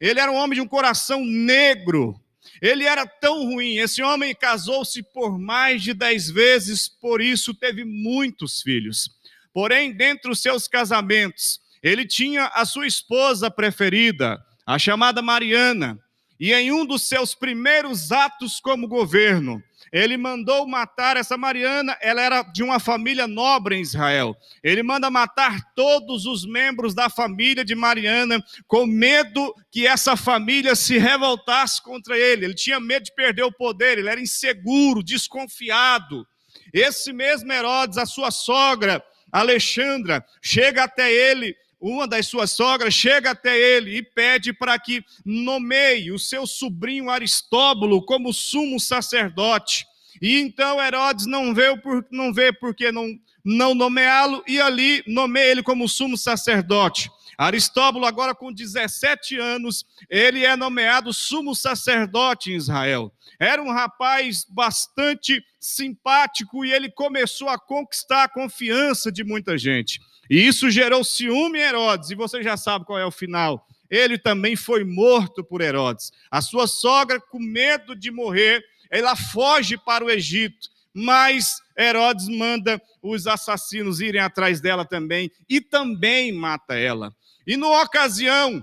ele 0.00 0.20
era 0.20 0.30
um 0.30 0.36
homem 0.36 0.54
de 0.54 0.60
um 0.60 0.68
coração 0.68 1.24
negro, 1.24 2.20
ele 2.60 2.84
era 2.84 3.06
tão 3.06 3.44
ruim. 3.44 3.76
Esse 3.76 4.02
homem 4.02 4.34
casou-se 4.34 5.02
por 5.02 5.38
mais 5.38 5.82
de 5.82 5.94
dez 5.94 6.30
vezes, 6.30 6.88
por 6.88 7.20
isso 7.20 7.54
teve 7.54 7.84
muitos 7.84 8.62
filhos. 8.62 9.10
Porém, 9.52 9.92
dentre 9.92 10.30
os 10.30 10.40
seus 10.40 10.68
casamentos, 10.68 11.60
ele 11.82 12.06
tinha 12.06 12.46
a 12.54 12.64
sua 12.64 12.86
esposa 12.86 13.50
preferida, 13.50 14.38
a 14.66 14.78
chamada 14.78 15.22
Mariana, 15.22 15.98
e 16.38 16.52
em 16.52 16.72
um 16.72 16.84
dos 16.84 17.02
seus 17.02 17.34
primeiros 17.34 18.12
atos 18.12 18.60
como 18.60 18.86
governo, 18.86 19.62
ele 19.92 20.16
mandou 20.16 20.66
matar 20.66 21.16
essa 21.16 21.36
Mariana, 21.36 21.96
ela 22.00 22.20
era 22.20 22.42
de 22.42 22.62
uma 22.62 22.78
família 22.78 23.26
nobre 23.26 23.76
em 23.76 23.80
Israel. 23.80 24.36
Ele 24.62 24.82
manda 24.82 25.10
matar 25.10 25.58
todos 25.74 26.26
os 26.26 26.44
membros 26.44 26.94
da 26.94 27.08
família 27.08 27.64
de 27.64 27.74
Mariana, 27.74 28.42
com 28.66 28.86
medo 28.86 29.54
que 29.70 29.86
essa 29.86 30.16
família 30.16 30.74
se 30.74 30.98
revoltasse 30.98 31.82
contra 31.82 32.18
ele. 32.18 32.44
Ele 32.44 32.54
tinha 32.54 32.78
medo 32.78 33.04
de 33.04 33.14
perder 33.14 33.44
o 33.44 33.52
poder, 33.52 33.98
ele 33.98 34.08
era 34.08 34.20
inseguro, 34.20 35.02
desconfiado. 35.02 36.26
Esse 36.72 37.12
mesmo 37.12 37.52
Herodes, 37.52 37.98
a 37.98 38.06
sua 38.06 38.30
sogra, 38.30 39.02
Alexandra, 39.32 40.24
chega 40.42 40.84
até 40.84 41.12
ele 41.12 41.54
uma 41.80 42.06
das 42.06 42.26
suas 42.26 42.50
sogras 42.50 42.92
chega 42.92 43.30
até 43.30 43.56
ele 43.56 43.96
e 43.96 44.02
pede 44.02 44.52
para 44.52 44.78
que 44.78 45.04
nomeie 45.24 46.10
o 46.10 46.18
seu 46.18 46.46
sobrinho 46.46 47.10
Aristóbulo 47.10 48.04
como 48.04 48.32
sumo 48.32 48.80
sacerdote. 48.80 49.86
E 50.20 50.40
então 50.40 50.82
Herodes 50.82 51.26
não 51.26 51.54
vê, 51.54 51.76
por, 51.76 52.04
não 52.10 52.32
vê 52.32 52.52
porque 52.52 52.90
não, 52.90 53.06
não 53.44 53.74
nomeá-lo, 53.74 54.42
e 54.46 54.60
ali 54.60 55.02
nomeia 55.06 55.52
ele 55.52 55.62
como 55.62 55.88
sumo 55.88 56.16
sacerdote. 56.18 57.10
Aristóbulo, 57.38 58.04
agora 58.04 58.34
com 58.34 58.52
17 58.52 59.38
anos, 59.38 59.86
ele 60.10 60.44
é 60.44 60.56
nomeado 60.56 61.12
sumo 61.12 61.54
sacerdote 61.54 62.50
em 62.50 62.56
Israel. 62.56 63.12
Era 63.38 63.62
um 63.62 63.70
rapaz 63.70 64.44
bastante 64.44 65.40
simpático 65.60 66.64
e 66.64 66.72
ele 66.72 66.90
começou 66.90 67.48
a 67.48 67.56
conquistar 67.56 68.24
a 68.24 68.28
confiança 68.28 69.12
de 69.12 69.22
muita 69.22 69.56
gente. 69.56 70.00
E 70.28 70.46
isso 70.46 70.70
gerou 70.70 71.02
ciúme 71.02 71.58
em 71.58 71.62
Herodes, 71.62 72.10
e 72.10 72.14
você 72.14 72.42
já 72.42 72.56
sabe 72.56 72.84
qual 72.84 72.98
é 72.98 73.06
o 73.06 73.10
final. 73.10 73.66
Ele 73.90 74.18
também 74.18 74.54
foi 74.54 74.84
morto 74.84 75.42
por 75.42 75.60
Herodes. 75.60 76.12
A 76.30 76.42
sua 76.42 76.66
sogra, 76.66 77.20
com 77.20 77.38
medo 77.38 77.96
de 77.96 78.10
morrer, 78.10 78.62
ela 78.90 79.16
foge 79.16 79.78
para 79.78 80.04
o 80.04 80.10
Egito, 80.10 80.68
mas 80.92 81.62
Herodes 81.78 82.28
manda 82.28 82.80
os 83.02 83.26
assassinos 83.26 84.00
irem 84.00 84.20
atrás 84.20 84.60
dela 84.60 84.84
também 84.84 85.30
e 85.48 85.60
também 85.60 86.32
mata 86.32 86.74
ela. 86.74 87.14
E 87.46 87.56
na 87.56 87.82
ocasião, 87.82 88.62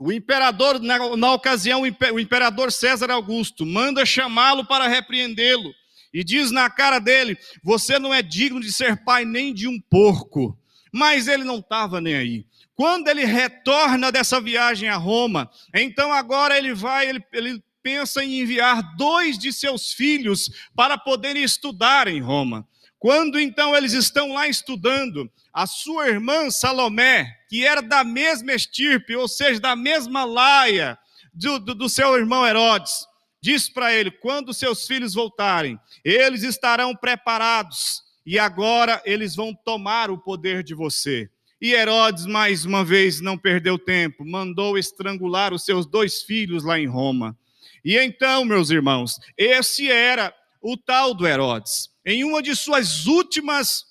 o 0.00 0.10
imperador, 0.10 0.80
na, 0.80 1.16
na 1.16 1.32
ocasião, 1.32 1.82
o 1.82 2.20
imperador 2.20 2.72
César 2.72 3.10
Augusto 3.10 3.64
manda 3.64 4.04
chamá-lo 4.04 4.64
para 4.64 4.88
repreendê-lo 4.88 5.72
e 6.12 6.24
diz 6.24 6.50
na 6.50 6.68
cara 6.68 6.98
dele: 6.98 7.36
Você 7.62 7.98
não 7.98 8.12
é 8.12 8.22
digno 8.22 8.60
de 8.60 8.72
ser 8.72 9.04
pai 9.04 9.24
nem 9.24 9.54
de 9.54 9.68
um 9.68 9.80
porco 9.80 10.58
mas 10.94 11.26
ele 11.26 11.42
não 11.42 11.58
estava 11.58 12.00
nem 12.00 12.14
aí. 12.14 12.46
Quando 12.76 13.08
ele 13.08 13.24
retorna 13.24 14.12
dessa 14.12 14.40
viagem 14.40 14.88
a 14.88 14.94
Roma, 14.94 15.50
então 15.74 16.12
agora 16.12 16.56
ele 16.56 16.72
vai, 16.72 17.08
ele, 17.08 17.20
ele 17.32 17.60
pensa 17.82 18.22
em 18.22 18.40
enviar 18.40 18.94
dois 18.96 19.36
de 19.36 19.52
seus 19.52 19.92
filhos 19.92 20.48
para 20.72 20.96
poderem 20.96 21.42
estudar 21.42 22.06
em 22.06 22.20
Roma. 22.20 22.64
Quando 22.96 23.40
então 23.40 23.74
eles 23.74 23.92
estão 23.92 24.32
lá 24.32 24.46
estudando, 24.46 25.28
a 25.52 25.66
sua 25.66 26.08
irmã 26.08 26.48
Salomé, 26.48 27.26
que 27.48 27.66
era 27.66 27.82
da 27.82 28.04
mesma 28.04 28.52
estirpe, 28.52 29.16
ou 29.16 29.26
seja, 29.26 29.58
da 29.58 29.74
mesma 29.74 30.24
laia 30.24 30.96
do, 31.34 31.58
do, 31.58 31.74
do 31.74 31.88
seu 31.88 32.16
irmão 32.16 32.46
Herodes, 32.46 33.04
diz 33.42 33.68
para 33.68 33.92
ele: 33.92 34.12
quando 34.12 34.54
seus 34.54 34.86
filhos 34.86 35.12
voltarem, 35.12 35.76
eles 36.04 36.44
estarão 36.44 36.94
preparados 36.94 38.03
e 38.26 38.38
agora 38.38 39.02
eles 39.04 39.36
vão 39.36 39.54
tomar 39.54 40.10
o 40.10 40.18
poder 40.18 40.62
de 40.62 40.74
você. 40.74 41.28
E 41.60 41.72
Herodes, 41.72 42.26
mais 42.26 42.64
uma 42.64 42.84
vez, 42.84 43.20
não 43.20 43.38
perdeu 43.38 43.78
tempo, 43.78 44.24
mandou 44.24 44.76
estrangular 44.76 45.52
os 45.52 45.64
seus 45.64 45.86
dois 45.86 46.22
filhos 46.22 46.64
lá 46.64 46.78
em 46.78 46.86
Roma. 46.86 47.38
E 47.84 47.96
então, 47.96 48.44
meus 48.44 48.70
irmãos, 48.70 49.18
esse 49.36 49.90
era 49.90 50.34
o 50.60 50.76
tal 50.76 51.14
do 51.14 51.26
Herodes. 51.26 51.90
Em 52.04 52.24
uma 52.24 52.42
de 52.42 52.54
suas 52.56 53.06
últimas 53.06 53.84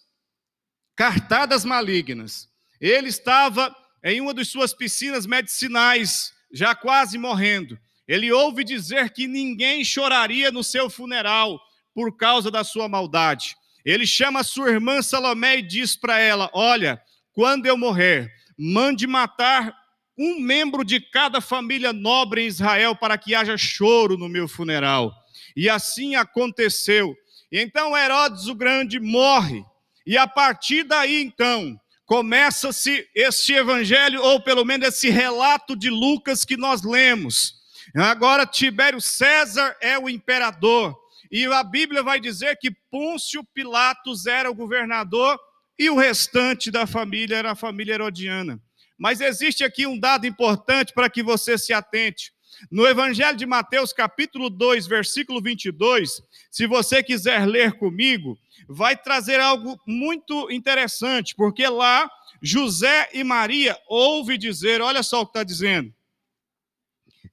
cartadas 0.96 1.64
malignas, 1.64 2.50
ele 2.80 3.08
estava 3.08 3.76
em 4.04 4.20
uma 4.20 4.34
de 4.34 4.44
suas 4.44 4.74
piscinas 4.74 5.26
medicinais, 5.26 6.34
já 6.52 6.76
quase 6.76 7.18
morrendo. 7.18 7.80
Ele 8.08 8.32
ouve 8.32 8.64
dizer 8.64 9.12
que 9.12 9.28
ninguém 9.28 9.84
choraria 9.84 10.52
no 10.52 10.64
seu 10.64 10.90
funeral 10.90 11.60
por 11.94 12.18
causa 12.18 12.52
da 12.52 12.64
sua 12.64 12.90
maldade. 12.90 13.56
Ele 13.86 14.06
chama 14.08 14.44
sua 14.44 14.70
irmã 14.70 15.02
Salomé 15.02 15.58
e 15.58 15.62
diz 15.62 15.96
para 15.96 16.20
ela: 16.20 16.50
Olha, 16.54 17.02
quando 17.34 17.66
eu 17.66 17.78
morrer, 17.78 18.32
mande 18.58 19.06
matar 19.08 19.76
um 20.18 20.40
membro 20.40 20.84
de 20.84 21.00
cada 21.00 21.42
família 21.42 21.92
nobre 21.92 22.44
em 22.44 22.48
Israel 22.48 22.96
para 22.96 23.18
que 23.18 23.34
haja 23.34 23.58
choro 23.58 24.18
no 24.18 24.30
meu 24.30 24.48
funeral. 24.48 25.12
E 25.56 25.70
assim 25.70 26.16
aconteceu. 26.16 27.16
Então 27.52 27.98
Herodes 27.98 28.48
o 28.48 28.56
Grande 28.56 29.00
morre. 29.00 29.64
E 30.06 30.18
a 30.18 30.28
partir 30.28 30.84
daí, 30.84 31.22
então, 31.22 31.80
começa-se 32.06 33.08
este 33.16 33.54
evangelho, 33.54 34.22
ou 34.22 34.42
pelo 34.42 34.66
menos 34.66 34.88
esse 34.88 35.10
relato 35.10 35.76
de 35.76 35.90
Lucas 35.90 36.44
que 36.44 36.58
nós 36.58 36.84
lemos. 36.84 37.56
Agora, 37.96 38.46
Tibério 38.46 39.00
César 39.00 39.76
é 39.82 39.98
o 39.98 40.10
imperador. 40.10 40.98
E 41.34 41.48
a 41.48 41.64
Bíblia 41.64 42.04
vai 42.04 42.20
dizer 42.20 42.60
que 42.60 42.70
Pôncio 42.92 43.44
Pilatos 43.56 44.28
era 44.28 44.52
o 44.52 44.54
governador 44.54 45.36
e 45.80 45.90
o 45.90 45.98
restante 45.98 46.70
da 46.70 46.86
família 46.86 47.38
era 47.38 47.54
a 47.54 47.56
família 47.56 47.96
herodiana. 47.96 48.62
Mas 49.00 49.20
existe 49.20 49.64
aqui 49.64 49.88
um 49.88 50.00
dado 50.00 50.28
importante 50.28 50.94
para 50.94 51.10
que 51.10 51.24
você 51.24 51.58
se 51.58 51.74
atente. 51.74 52.32
No 52.70 52.86
Evangelho 52.86 53.36
de 53.36 53.48
Mateus, 53.48 53.92
capítulo 53.92 54.48
2, 54.48 54.86
versículo 54.86 55.42
22, 55.42 56.22
se 56.52 56.68
você 56.68 57.02
quiser 57.02 57.48
ler 57.48 57.74
comigo, 57.80 58.38
vai 58.70 58.96
trazer 58.96 59.40
algo 59.40 59.76
muito 59.88 60.52
interessante, 60.52 61.34
porque 61.36 61.68
lá 61.68 62.08
José 62.44 63.10
e 63.12 63.24
Maria 63.24 63.76
ouve 63.88 64.38
dizer, 64.38 64.82
olha 64.82 65.02
só 65.02 65.22
o 65.22 65.26
que 65.26 65.32
está 65.32 65.44
dizendo. 65.44 65.92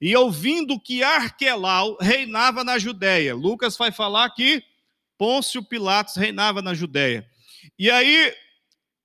E 0.01 0.15
ouvindo 0.15 0.79
que 0.79 1.03
Arquelau 1.03 1.95
reinava 2.01 2.63
na 2.63 2.79
Judéia. 2.79 3.35
Lucas 3.35 3.77
vai 3.77 3.91
falar 3.91 4.29
que 4.31 4.63
Pôncio 5.17 5.63
Pilatos 5.63 6.15
reinava 6.15 6.61
na 6.61 6.73
Judéia. 6.73 7.29
E 7.77 7.91
aí, 7.91 8.33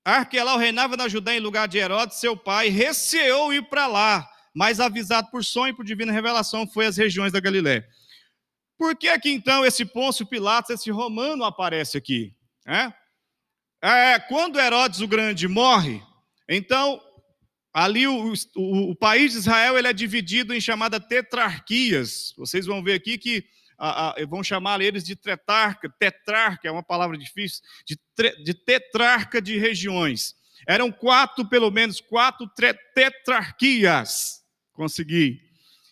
Arquelau 0.02 0.56
reinava 0.56 0.96
na 0.96 1.06
Judéia 1.06 1.36
em 1.36 1.42
lugar 1.42 1.68
de 1.68 1.76
Herodes, 1.76 2.16
seu 2.16 2.34
pai, 2.34 2.68
receou 2.68 3.52
ir 3.52 3.68
para 3.68 3.86
lá, 3.86 4.26
mas 4.54 4.80
avisado 4.80 5.30
por 5.30 5.44
sonho 5.44 5.72
e 5.72 5.76
por 5.76 5.84
divina 5.84 6.10
revelação 6.10 6.66
foi 6.66 6.86
às 6.86 6.96
regiões 6.96 7.32
da 7.32 7.40
Galiléia. 7.40 7.86
Por 8.78 8.96
que 8.96 9.18
que 9.18 9.30
então 9.30 9.64
esse 9.64 9.84
Pôncio 9.84 10.24
Pilatos, 10.26 10.70
esse 10.70 10.90
romano 10.90 11.44
aparece 11.44 11.98
aqui? 11.98 12.34
É? 12.66 12.92
É, 13.82 14.18
quando 14.18 14.58
Herodes 14.58 15.00
o 15.00 15.08
Grande 15.08 15.46
morre, 15.46 16.02
então 16.48 17.00
ali 17.76 18.06
o, 18.06 18.33
o, 18.56 18.90
o, 18.92 18.97
país 18.97 19.33
de 19.33 19.38
Israel 19.38 19.76
ele 19.76 19.87
é 19.87 19.92
dividido 19.92 20.54
em 20.54 20.61
chamada 20.62 20.99
tetrarquias. 20.99 22.33
Vocês 22.35 22.64
vão 22.64 22.83
ver 22.83 22.95
aqui 22.95 23.18
que 23.18 23.45
a, 23.78 24.12
a, 24.18 24.26
vão 24.26 24.42
chamar 24.42 24.80
eles 24.80 25.04
de 25.04 25.14
tetrarca, 25.14 25.87
tetrarca 25.99 26.66
é 26.66 26.71
uma 26.71 26.83
palavra 26.83 27.18
difícil, 27.18 27.61
de, 27.87 27.99
de 28.42 28.54
tetrarca 28.54 29.42
de 29.42 29.59
regiões. 29.59 30.35
Eram 30.66 30.90
quatro, 30.90 31.47
pelo 31.47 31.71
menos, 31.71 32.00
quatro 32.00 32.49
tetrarquias. 32.95 34.42
Consegui. 34.73 35.42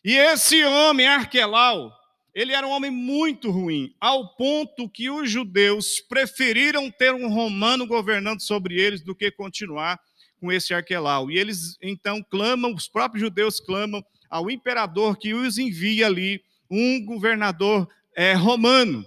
E 0.03 0.17
esse 0.17 0.65
homem, 0.65 1.07
Arquelau, 1.07 1.93
ele 2.35 2.55
era 2.55 2.67
um 2.67 2.71
homem 2.71 2.91
muito 2.91 3.51
ruim, 3.51 3.95
ao 4.01 4.35
ponto 4.37 4.89
que 4.89 5.11
os 5.11 5.31
judeus 5.31 6.01
preferiram 6.01 6.91
ter 6.91 7.13
um 7.13 7.29
romano 7.29 7.87
governando 7.87 8.41
sobre 8.41 8.81
eles 8.81 9.03
do 9.03 9.15
que 9.15 9.31
continuar 9.31 10.01
com 10.45 10.53
esse 10.53 10.75
Arquelau. 10.75 11.31
E 11.31 11.39
eles 11.39 11.79
então 11.81 12.23
clamam, 12.23 12.75
os 12.75 12.87
próprios 12.87 13.23
judeus 13.23 13.59
clamam 13.61 14.05
ao 14.29 14.51
imperador 14.51 15.17
que 15.17 15.33
os 15.33 15.57
envia 15.57 16.07
ali 16.07 16.43
um 16.71 17.03
governador 17.03 17.89
é, 18.15 18.35
romano. 18.35 19.07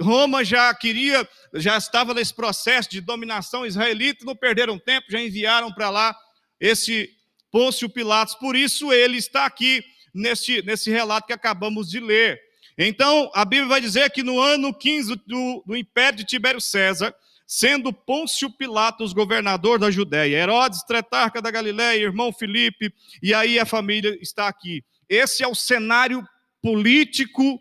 Roma 0.00 0.42
já 0.42 0.72
queria, 0.72 1.28
já 1.54 1.76
estava 1.76 2.14
nesse 2.14 2.32
processo 2.32 2.88
de 2.88 3.02
dominação 3.02 3.66
israelita, 3.66 4.24
não 4.24 4.34
perderam 4.34 4.78
tempo, 4.78 5.08
já 5.10 5.20
enviaram 5.20 5.70
para 5.70 5.90
lá 5.90 6.16
esse 6.58 7.10
Pôncio 7.50 7.90
Pilatos. 7.90 8.34
Por 8.36 8.56
isso 8.56 8.90
ele 8.90 9.18
está 9.18 9.44
aqui 9.44 9.84
nesse, 10.14 10.62
nesse 10.62 10.90
relato 10.90 11.26
que 11.26 11.34
acabamos 11.34 11.90
de 11.90 12.00
ler. 12.00 12.40
Então, 12.78 13.30
a 13.34 13.44
Bíblia 13.44 13.68
vai 13.68 13.80
dizer 13.82 14.10
que 14.10 14.22
no 14.22 14.40
ano 14.40 14.72
15 14.72 15.16
do, 15.26 15.62
do 15.66 15.76
Império 15.76 16.20
de 16.20 16.24
Tibério 16.24 16.62
César, 16.62 17.14
sendo 17.48 17.94
Pôncio 17.94 18.50
Pilatos 18.50 19.14
governador 19.14 19.78
da 19.78 19.90
Judéia, 19.90 20.36
Herodes, 20.36 20.82
tretarca 20.82 21.40
da 21.40 21.50
Galiléia, 21.50 22.04
irmão 22.04 22.30
Filipe, 22.30 22.92
e 23.22 23.32
aí 23.32 23.58
a 23.58 23.64
família 23.64 24.18
está 24.20 24.46
aqui. 24.46 24.84
Esse 25.08 25.42
é 25.42 25.48
o 25.48 25.54
cenário 25.54 26.22
político 26.60 27.58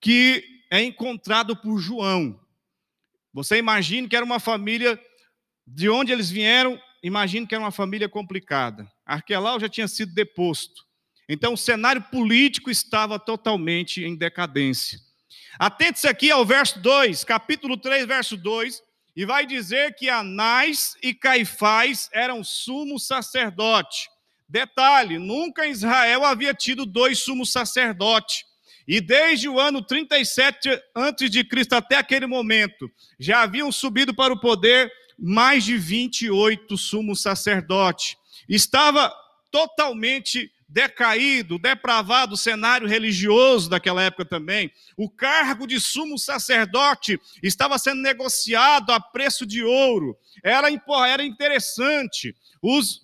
que 0.00 0.44
é 0.68 0.82
encontrado 0.82 1.54
por 1.54 1.78
João. 1.78 2.40
Você 3.32 3.58
imagina 3.58 4.08
que 4.08 4.16
era 4.16 4.24
uma 4.24 4.40
família, 4.40 5.00
de 5.64 5.88
onde 5.88 6.10
eles 6.10 6.28
vieram, 6.28 6.76
imagine 7.00 7.46
que 7.46 7.54
era 7.54 7.62
uma 7.62 7.70
família 7.70 8.08
complicada. 8.08 8.90
Arquelau 9.06 9.60
já 9.60 9.68
tinha 9.68 9.86
sido 9.86 10.12
deposto. 10.12 10.84
Então 11.28 11.54
o 11.54 11.58
cenário 11.58 12.02
político 12.02 12.72
estava 12.72 13.20
totalmente 13.20 14.02
em 14.02 14.16
decadência. 14.16 14.98
Atente-se 15.60 16.08
aqui 16.08 16.28
ao 16.32 16.44
verso 16.44 16.80
2, 16.80 17.22
capítulo 17.22 17.76
3, 17.76 18.04
verso 18.04 18.36
2, 18.36 18.82
e 19.14 19.24
vai 19.24 19.46
dizer 19.46 19.94
que 19.94 20.08
Anás 20.08 20.96
e 21.02 21.14
Caifás 21.14 22.08
eram 22.12 22.42
sumo 22.42 22.98
sacerdote. 22.98 24.08
Detalhe: 24.48 25.18
nunca 25.18 25.66
Israel 25.66 26.24
havia 26.24 26.54
tido 26.54 26.84
dois 26.84 27.20
sumos 27.20 27.50
sacerdotes. 27.50 28.44
E 28.86 29.00
desde 29.00 29.48
o 29.48 29.58
ano 29.58 29.80
37 29.80 30.68
antes 30.94 31.30
de 31.30 31.44
Cristo 31.44 31.74
até 31.74 31.96
aquele 31.96 32.26
momento, 32.26 32.90
já 33.18 33.42
haviam 33.42 33.72
subido 33.72 34.12
para 34.12 34.32
o 34.32 34.40
poder 34.40 34.92
mais 35.18 35.64
de 35.64 35.78
28 35.78 36.76
sumos 36.76 37.22
sacerdotes. 37.22 38.16
Estava 38.48 39.10
totalmente 39.50 40.51
decaído, 40.72 41.58
depravado 41.58 42.36
cenário 42.36 42.88
religioso 42.88 43.68
daquela 43.68 44.02
época 44.02 44.24
também. 44.24 44.72
O 44.96 45.08
cargo 45.08 45.66
de 45.66 45.78
sumo 45.78 46.18
sacerdote 46.18 47.20
estava 47.42 47.78
sendo 47.78 48.00
negociado 48.00 48.90
a 48.90 48.98
preço 48.98 49.44
de 49.44 49.62
ouro. 49.62 50.16
Era, 50.42 50.68
era 51.06 51.24
interessante. 51.24 52.34
Os, 52.62 53.02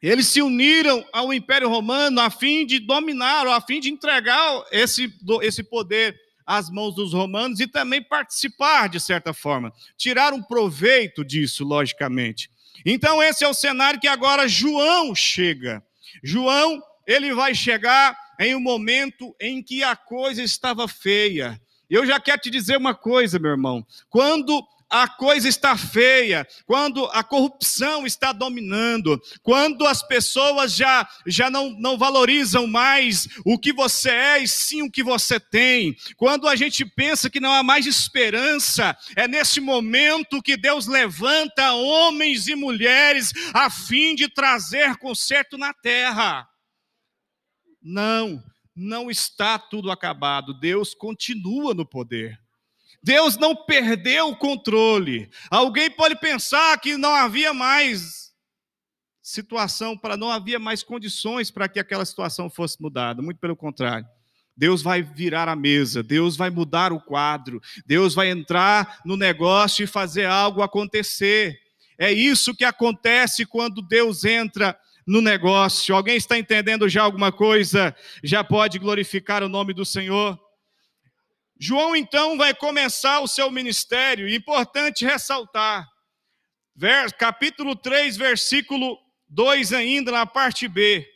eles 0.00 0.26
se 0.26 0.40
uniram 0.40 1.04
ao 1.12 1.32
Império 1.32 1.68
Romano 1.68 2.20
a 2.20 2.30
fim 2.30 2.64
de 2.64 2.78
dominar, 2.78 3.46
a 3.46 3.60
fim 3.60 3.78
de 3.78 3.90
entregar 3.90 4.64
esse, 4.72 5.12
esse 5.42 5.62
poder 5.62 6.18
às 6.46 6.70
mãos 6.70 6.94
dos 6.94 7.12
romanos 7.12 7.60
e 7.60 7.66
também 7.66 8.02
participar, 8.02 8.88
de 8.88 8.98
certa 8.98 9.34
forma. 9.34 9.72
Tirar 9.96 10.32
um 10.32 10.42
proveito 10.42 11.24
disso, 11.24 11.62
logicamente. 11.62 12.50
Então, 12.84 13.22
esse 13.22 13.44
é 13.44 13.48
o 13.48 13.54
cenário 13.54 14.00
que 14.00 14.08
agora 14.08 14.48
João 14.48 15.14
chega. 15.14 15.84
João, 16.22 16.82
ele 17.06 17.34
vai 17.34 17.54
chegar 17.54 18.16
em 18.38 18.54
um 18.54 18.60
momento 18.60 19.34
em 19.40 19.62
que 19.62 19.82
a 19.84 19.94
coisa 19.94 20.42
estava 20.42 20.88
feia. 20.88 21.60
Eu 21.88 22.06
já 22.06 22.20
quero 22.20 22.40
te 22.40 22.50
dizer 22.50 22.76
uma 22.76 22.94
coisa, 22.94 23.38
meu 23.38 23.50
irmão. 23.50 23.84
Quando 24.08 24.64
a 24.90 25.06
coisa 25.06 25.48
está 25.48 25.76
feia, 25.76 26.46
quando 26.66 27.04
a 27.12 27.22
corrupção 27.22 28.04
está 28.04 28.32
dominando, 28.32 29.20
quando 29.40 29.86
as 29.86 30.02
pessoas 30.02 30.74
já, 30.74 31.08
já 31.24 31.48
não, 31.48 31.70
não 31.78 31.96
valorizam 31.96 32.66
mais 32.66 33.28
o 33.44 33.56
que 33.56 33.72
você 33.72 34.10
é 34.10 34.42
e 34.42 34.48
sim 34.48 34.82
o 34.82 34.90
que 34.90 35.02
você 35.02 35.38
tem, 35.38 35.96
quando 36.16 36.48
a 36.48 36.56
gente 36.56 36.84
pensa 36.84 37.30
que 37.30 37.38
não 37.38 37.52
há 37.52 37.62
mais 37.62 37.86
esperança, 37.86 38.96
é 39.14 39.28
nesse 39.28 39.60
momento 39.60 40.42
que 40.42 40.56
Deus 40.56 40.88
levanta 40.88 41.72
homens 41.72 42.48
e 42.48 42.56
mulheres 42.56 43.32
a 43.54 43.70
fim 43.70 44.16
de 44.16 44.28
trazer 44.28 44.96
conserto 44.96 45.56
na 45.56 45.72
terra. 45.72 46.48
Não, 47.80 48.42
não 48.74 49.08
está 49.08 49.56
tudo 49.56 49.90
acabado, 49.90 50.58
Deus 50.58 50.94
continua 50.94 51.74
no 51.74 51.86
poder. 51.86 52.38
Deus 53.02 53.36
não 53.36 53.56
perdeu 53.56 54.28
o 54.28 54.36
controle. 54.36 55.30
Alguém 55.50 55.90
pode 55.90 56.16
pensar 56.16 56.78
que 56.78 56.96
não 56.96 57.14
havia 57.14 57.54
mais 57.54 58.30
situação 59.22 59.96
para 59.96 60.16
não 60.16 60.30
havia 60.30 60.58
mais 60.58 60.82
condições 60.82 61.50
para 61.50 61.68
que 61.68 61.78
aquela 61.78 62.04
situação 62.04 62.50
fosse 62.50 62.80
mudada. 62.80 63.22
Muito 63.22 63.38
pelo 63.38 63.56
contrário. 63.56 64.06
Deus 64.56 64.82
vai 64.82 65.02
virar 65.02 65.48
a 65.48 65.56
mesa, 65.56 66.02
Deus 66.02 66.36
vai 66.36 66.50
mudar 66.50 66.92
o 66.92 67.00
quadro, 67.00 67.62
Deus 67.86 68.14
vai 68.14 68.28
entrar 68.28 69.00
no 69.06 69.16
negócio 69.16 69.84
e 69.84 69.86
fazer 69.86 70.26
algo 70.26 70.60
acontecer. 70.60 71.58
É 71.96 72.12
isso 72.12 72.54
que 72.54 72.64
acontece 72.64 73.46
quando 73.46 73.80
Deus 73.80 74.24
entra 74.24 74.78
no 75.06 75.22
negócio. 75.22 75.94
Alguém 75.94 76.16
está 76.16 76.38
entendendo 76.38 76.88
já 76.88 77.02
alguma 77.02 77.32
coisa? 77.32 77.94
Já 78.22 78.44
pode 78.44 78.78
glorificar 78.78 79.42
o 79.42 79.48
nome 79.48 79.72
do 79.72 79.84
Senhor? 79.84 80.38
João 81.62 81.94
então 81.94 82.38
vai 82.38 82.54
começar 82.54 83.20
o 83.20 83.28
seu 83.28 83.50
ministério, 83.50 84.26
importante 84.34 85.04
ressaltar, 85.04 85.86
capítulo 87.18 87.76
3, 87.76 88.16
versículo 88.16 88.98
2, 89.28 89.74
ainda 89.74 90.10
na 90.10 90.24
parte 90.24 90.66
B. 90.66 91.06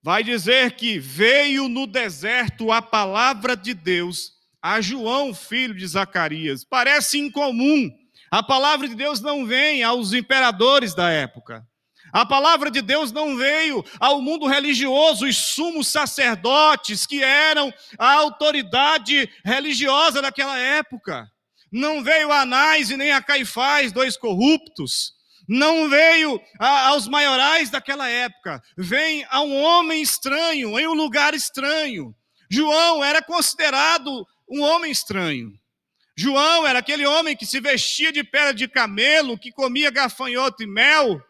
Vai 0.00 0.22
dizer 0.22 0.76
que 0.76 1.00
veio 1.00 1.68
no 1.68 1.84
deserto 1.84 2.70
a 2.70 2.80
palavra 2.80 3.56
de 3.56 3.74
Deus 3.74 4.38
a 4.62 4.80
João, 4.80 5.34
filho 5.34 5.74
de 5.74 5.86
Zacarias. 5.86 6.64
Parece 6.64 7.18
incomum 7.18 7.90
A 8.30 8.42
palavra 8.42 8.86
de 8.86 8.94
Deus 8.94 9.20
não 9.20 9.44
vem 9.44 9.82
aos 9.82 10.12
imperadores 10.12 10.94
da 10.94 11.10
época. 11.10 11.66
A 12.12 12.26
palavra 12.26 12.70
de 12.70 12.82
Deus 12.82 13.12
não 13.12 13.36
veio 13.36 13.84
ao 13.98 14.20
mundo 14.20 14.46
religioso, 14.46 15.26
os 15.26 15.36
sumos 15.36 15.88
sacerdotes, 15.88 17.06
que 17.06 17.22
eram 17.22 17.72
a 17.98 18.12
autoridade 18.14 19.30
religiosa 19.44 20.20
daquela 20.20 20.58
época. 20.58 21.30
Não 21.70 22.02
veio 22.02 22.32
a 22.32 22.40
Anás 22.40 22.90
e 22.90 22.96
nem 22.96 23.12
a 23.12 23.22
Caifás, 23.22 23.92
dois 23.92 24.16
corruptos. 24.16 25.12
Não 25.48 25.88
veio 25.88 26.40
a, 26.58 26.88
aos 26.88 27.06
maiorais 27.06 27.70
daquela 27.70 28.08
época. 28.08 28.60
Vem 28.76 29.24
a 29.30 29.40
um 29.40 29.60
homem 29.60 30.02
estranho, 30.02 30.78
em 30.78 30.86
um 30.86 30.94
lugar 30.94 31.34
estranho. 31.34 32.14
João 32.50 33.04
era 33.04 33.22
considerado 33.22 34.26
um 34.48 34.60
homem 34.62 34.90
estranho. 34.90 35.52
João 36.16 36.66
era 36.66 36.80
aquele 36.80 37.06
homem 37.06 37.36
que 37.36 37.46
se 37.46 37.60
vestia 37.60 38.12
de 38.12 38.24
pele 38.24 38.52
de 38.52 38.66
camelo, 38.66 39.38
que 39.38 39.52
comia 39.52 39.90
gafanhoto 39.90 40.62
e 40.62 40.66
mel 40.66 41.22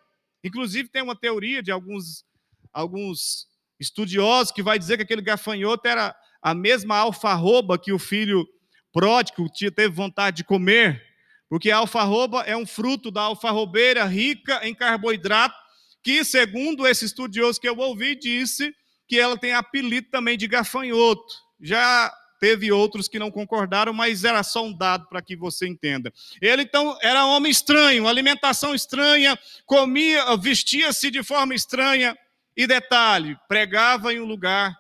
Inclusive, 0.43 0.89
tem 0.89 1.03
uma 1.03 1.17
teoria 1.17 1.63
de 1.63 1.71
alguns, 1.71 2.25
alguns 2.73 3.47
estudiosos 3.79 4.53
que 4.53 4.63
vai 4.63 4.79
dizer 4.79 4.97
que 4.97 5.03
aquele 5.03 5.23
gafanhoto 5.23 5.87
era 5.87 6.15
a 6.43 6.55
mesma 6.55 6.97
alfarroba 6.97 7.79
que 7.79 7.93
o 7.93 7.99
filho 7.99 8.47
pródigo 8.93 9.47
teve 9.75 9.89
vontade 9.89 10.39
de 10.39 10.45
comer, 10.45 11.03
porque 11.49 11.71
a 11.71 11.79
alfarroba 11.79 12.43
é 12.43 12.57
um 12.57 12.67
fruto 12.67 13.11
da 13.11 13.23
alfarrobeira 13.23 14.05
rica 14.05 14.67
em 14.67 14.75
carboidrato, 14.75 15.55
que, 16.03 16.25
segundo 16.25 16.87
esse 16.87 17.05
estudioso 17.05 17.61
que 17.61 17.69
eu 17.69 17.77
ouvi, 17.77 18.17
disse 18.17 18.75
que 19.07 19.19
ela 19.19 19.37
tem 19.37 19.53
apelido 19.53 20.09
também 20.11 20.39
de 20.39 20.47
gafanhoto. 20.47 21.35
Já 21.61 22.13
Teve 22.41 22.73
outros 22.73 23.07
que 23.07 23.19
não 23.19 23.31
concordaram, 23.31 23.93
mas 23.93 24.25
era 24.25 24.43
só 24.43 24.65
um 24.65 24.73
dado 24.73 25.07
para 25.09 25.21
que 25.21 25.37
você 25.37 25.69
entenda. 25.69 26.11
Ele 26.41 26.63
então 26.63 26.99
era 27.03 27.27
homem 27.27 27.53
estranho, 27.53 28.09
alimentação 28.09 28.75
estranha, 28.75 29.39
comia, 29.67 30.35
vestia-se 30.39 31.11
de 31.11 31.23
forma 31.23 31.55
estranha 31.55 32.17
e 32.57 32.67
detalhe, 32.67 33.37
pregava 33.47 34.13
em 34.13 34.21
um 34.21 34.25
lugar 34.25 34.75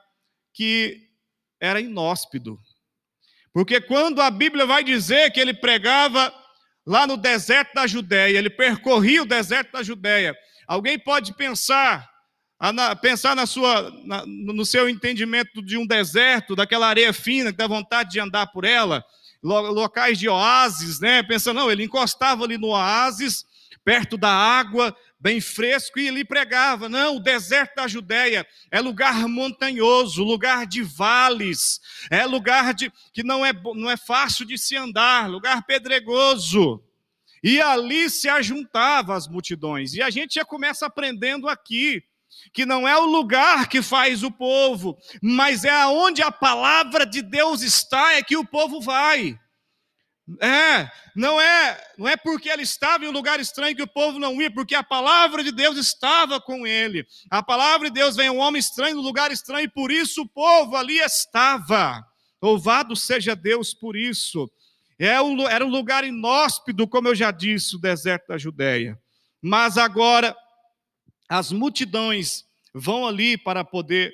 que 0.55 1.07
era 1.61 1.81
inóspito. 1.81 2.59
Porque 3.53 3.81
quando 3.81 4.23
a 4.23 4.31
Bíblia 4.31 4.64
vai 4.64 4.83
dizer 4.83 5.31
que 5.31 5.40
ele 5.40 5.53
pregava 5.53 6.35
lá 6.87 7.07
no 7.07 7.16
deserto 7.16 7.75
da 7.75 7.87
Judéia, 7.87 8.38
ele 8.38 8.51
percorria 8.51 9.23
o 9.23 9.27
deserto 9.27 9.73
da 9.73 9.83
Judéia. 9.83 10.35
Alguém 10.66 10.99
pode 10.99 11.35
pensar 11.35 12.10
pensar 13.01 13.35
na 13.35 13.46
sua, 13.46 13.90
na, 14.05 14.25
no 14.27 14.66
seu 14.66 14.88
entendimento 14.88 15.62
de 15.62 15.79
um 15.79 15.87
deserto, 15.87 16.55
daquela 16.55 16.87
areia 16.87 17.12
fina 17.12 17.51
que 17.51 17.57
dá 17.57 17.66
vontade 17.66 18.11
de 18.11 18.20
andar 18.20 18.49
por 18.49 18.64
ela, 18.64 19.05
locais 19.42 20.18
de 20.18 20.29
oásis, 20.29 21.01
né? 21.01 21.23
Pensa, 21.23 21.55
não, 21.55 21.70
ele 21.70 21.85
encostava 21.85 22.44
ali 22.44 22.59
no 22.59 22.68
oásis, 22.68 23.46
perto 23.83 24.18
da 24.18 24.31
água, 24.31 24.94
bem 25.18 25.40
fresco, 25.40 25.99
e 25.99 26.09
ele 26.09 26.23
pregava. 26.23 26.87
Não, 26.88 27.16
o 27.16 27.20
deserto 27.20 27.77
da 27.77 27.88
Judéia 27.88 28.46
é 28.70 28.79
lugar 28.79 29.27
montanhoso, 29.27 30.23
lugar 30.23 30.66
de 30.66 30.83
vales, 30.83 31.81
é 32.11 32.27
lugar 32.27 32.75
de, 32.75 32.92
que 33.12 33.23
não 33.23 33.44
é, 33.44 33.53
não 33.75 33.90
é 33.90 33.96
fácil 33.96 34.44
de 34.44 34.59
se 34.59 34.77
andar, 34.77 35.31
lugar 35.31 35.64
pedregoso. 35.64 36.85
E 37.42 37.59
ali 37.59 38.11
se 38.11 38.29
ajuntava 38.29 39.16
as 39.16 39.27
multidões. 39.27 39.94
E 39.94 40.03
a 40.03 40.11
gente 40.11 40.35
já 40.35 40.44
começa 40.44 40.85
aprendendo 40.85 41.49
aqui 41.49 42.03
que 42.53 42.66
não 42.66 42.87
é 42.87 42.96
o 42.96 43.07
lugar 43.07 43.68
que 43.68 43.83
faz 43.83 44.22
o 44.22 44.31
povo, 44.31 44.98
mas 45.22 45.64
é 45.64 45.70
aonde 45.70 46.22
a 46.22 46.31
palavra 46.31 47.07
de 47.07 47.22
Deus 47.22 47.62
está, 47.62 48.14
é 48.14 48.22
que 48.22 48.37
o 48.37 48.44
povo 48.44 48.81
vai. 48.81 49.38
É, 50.40 50.88
não 51.16 51.40
é, 51.40 51.81
não 51.98 52.07
é 52.07 52.16
porque 52.16 52.48
ele 52.48 52.62
estava 52.62 53.05
em 53.05 53.09
um 53.09 53.12
lugar 53.12 53.40
estranho 53.40 53.74
que 53.74 53.83
o 53.83 53.88
povo 53.88 54.18
não 54.18 54.40
ia, 54.40 54.50
porque 54.50 54.74
a 54.74 54.83
palavra 54.83 55.42
de 55.42 55.50
Deus 55.50 55.76
estava 55.76 56.40
com 56.40 56.66
ele. 56.66 57.05
A 57.31 57.42
palavra 57.42 57.88
de 57.88 57.94
Deus 57.94 58.14
vem 58.14 58.29
a 58.29 58.33
um 58.33 58.38
homem 58.38 58.61
estranho 58.61 58.96
no 58.96 59.03
lugar 59.03 59.33
estranho, 59.33 59.64
e 59.64 59.68
por 59.68 59.90
isso 59.90 60.22
o 60.22 60.29
povo 60.29 60.76
ali 60.76 60.98
estava. 60.98 62.05
Louvado 62.40 62.94
seja 62.94 63.35
Deus 63.35 63.74
por 63.74 63.96
isso. 63.96 64.50
É 64.98 65.16
era 65.48 65.64
um 65.64 65.70
lugar 65.70 66.05
inóspito, 66.05 66.87
como 66.87 67.09
eu 67.09 67.14
já 67.14 67.31
disse, 67.31 67.74
o 67.74 67.81
deserto 67.81 68.29
da 68.29 68.38
Judéia. 68.38 68.98
Mas 69.42 69.79
agora 69.79 70.37
as 71.31 71.53
multidões 71.53 72.45
vão 72.75 73.07
ali 73.07 73.38
para 73.38 73.64
poder 73.64 74.12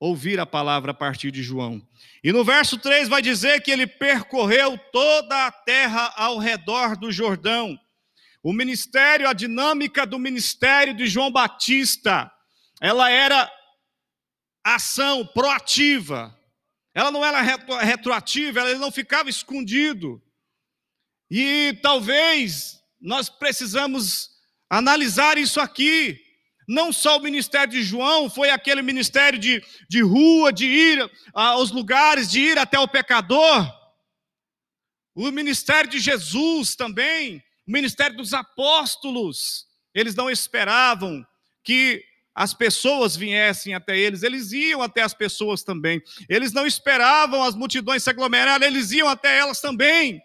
ouvir 0.00 0.40
a 0.40 0.44
palavra 0.44 0.90
a 0.90 0.94
partir 0.94 1.30
de 1.30 1.40
João. 1.40 1.80
E 2.22 2.32
no 2.32 2.44
verso 2.44 2.76
3 2.78 3.08
vai 3.08 3.22
dizer 3.22 3.62
que 3.62 3.70
ele 3.70 3.86
percorreu 3.86 4.76
toda 4.92 5.46
a 5.46 5.52
terra 5.52 6.12
ao 6.16 6.38
redor 6.38 6.96
do 6.96 7.12
Jordão. 7.12 7.78
O 8.42 8.52
ministério, 8.52 9.28
a 9.28 9.32
dinâmica 9.32 10.04
do 10.04 10.18
ministério 10.18 10.94
de 10.94 11.06
João 11.06 11.30
Batista, 11.30 12.30
ela 12.80 13.08
era 13.08 13.50
ação 14.64 15.24
proativa. 15.24 16.36
Ela 16.92 17.12
não 17.12 17.24
era 17.24 17.40
retroativa, 17.40 18.60
ela 18.60 18.74
não 18.74 18.90
ficava 18.90 19.30
escondido. 19.30 20.20
E 21.30 21.78
talvez 21.82 22.82
nós 23.00 23.28
precisamos 23.28 24.35
analisar 24.68 25.38
isso 25.38 25.60
aqui. 25.60 26.20
Não 26.68 26.92
só 26.92 27.18
o 27.18 27.22
ministério 27.22 27.72
de 27.72 27.82
João 27.82 28.28
foi 28.28 28.50
aquele 28.50 28.82
ministério 28.82 29.38
de, 29.38 29.62
de 29.88 30.02
rua, 30.02 30.52
de 30.52 30.66
ir 30.66 31.10
aos 31.32 31.70
lugares, 31.70 32.30
de 32.30 32.40
ir 32.40 32.58
até 32.58 32.78
o 32.78 32.88
pecador. 32.88 33.72
O 35.14 35.30
ministério 35.30 35.88
de 35.88 35.98
Jesus 35.98 36.74
também, 36.74 37.42
o 37.66 37.72
ministério 37.72 38.16
dos 38.16 38.34
apóstolos. 38.34 39.66
Eles 39.94 40.14
não 40.14 40.28
esperavam 40.28 41.24
que 41.62 42.04
as 42.34 42.52
pessoas 42.52 43.16
viessem 43.16 43.72
até 43.72 43.96
eles, 43.96 44.22
eles 44.22 44.52
iam 44.52 44.82
até 44.82 45.00
as 45.00 45.14
pessoas 45.14 45.62
também. 45.62 46.02
Eles 46.28 46.52
não 46.52 46.66
esperavam 46.66 47.42
as 47.42 47.54
multidões 47.54 48.02
se 48.02 48.10
aglomerarem, 48.10 48.68
eles 48.68 48.90
iam 48.90 49.08
até 49.08 49.38
elas 49.38 49.60
também. 49.60 50.20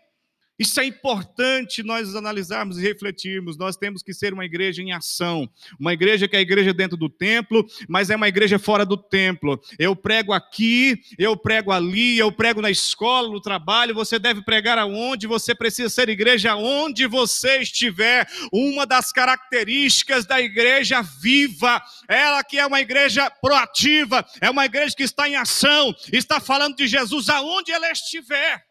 Isso 0.61 0.79
é 0.79 0.85
importante 0.85 1.81
nós 1.81 2.15
analisarmos 2.15 2.77
e 2.77 2.83
refletirmos. 2.83 3.57
Nós 3.57 3.75
temos 3.75 4.03
que 4.03 4.13
ser 4.13 4.31
uma 4.31 4.45
igreja 4.45 4.79
em 4.79 4.91
ação. 4.91 5.49
Uma 5.79 5.91
igreja 5.91 6.27
que 6.27 6.35
é 6.35 6.39
a 6.39 6.41
igreja 6.43 6.71
dentro 6.71 6.95
do 6.95 7.09
templo, 7.09 7.65
mas 7.89 8.11
é 8.11 8.15
uma 8.15 8.27
igreja 8.27 8.59
fora 8.59 8.85
do 8.85 8.95
templo. 8.95 9.59
Eu 9.79 9.95
prego 9.95 10.31
aqui, 10.31 11.01
eu 11.17 11.35
prego 11.35 11.71
ali, 11.71 12.15
eu 12.15 12.31
prego 12.31 12.61
na 12.61 12.69
escola, 12.69 13.27
no 13.27 13.41
trabalho. 13.41 13.95
Você 13.95 14.19
deve 14.19 14.43
pregar 14.43 14.77
aonde? 14.77 15.25
Você 15.25 15.55
precisa 15.55 15.89
ser 15.89 16.09
igreja 16.09 16.55
onde 16.55 17.07
você 17.07 17.57
estiver. 17.57 18.27
Uma 18.53 18.85
das 18.85 19.11
características 19.11 20.27
da 20.27 20.39
igreja 20.39 21.01
viva, 21.01 21.81
ela 22.07 22.43
que 22.43 22.59
é 22.59 22.67
uma 22.67 22.79
igreja 22.79 23.31
proativa, 23.31 24.23
é 24.39 24.47
uma 24.47 24.65
igreja 24.65 24.95
que 24.95 25.01
está 25.01 25.27
em 25.27 25.35
ação, 25.35 25.91
está 26.13 26.39
falando 26.39 26.75
de 26.75 26.85
Jesus 26.85 27.29
aonde 27.29 27.71
ela 27.71 27.91
estiver. 27.91 28.70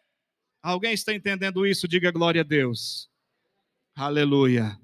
Alguém 0.61 0.93
está 0.93 1.13
entendendo 1.13 1.65
isso? 1.65 1.87
Diga 1.87 2.11
glória 2.11 2.41
a 2.41 2.43
Deus. 2.43 3.09
Aleluia. 3.95 4.79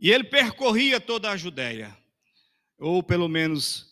E 0.00 0.10
ele 0.10 0.24
percorria 0.24 1.00
toda 1.00 1.30
a 1.30 1.36
Judéia, 1.36 1.96
ou 2.78 3.02
pelo 3.02 3.28
menos 3.28 3.88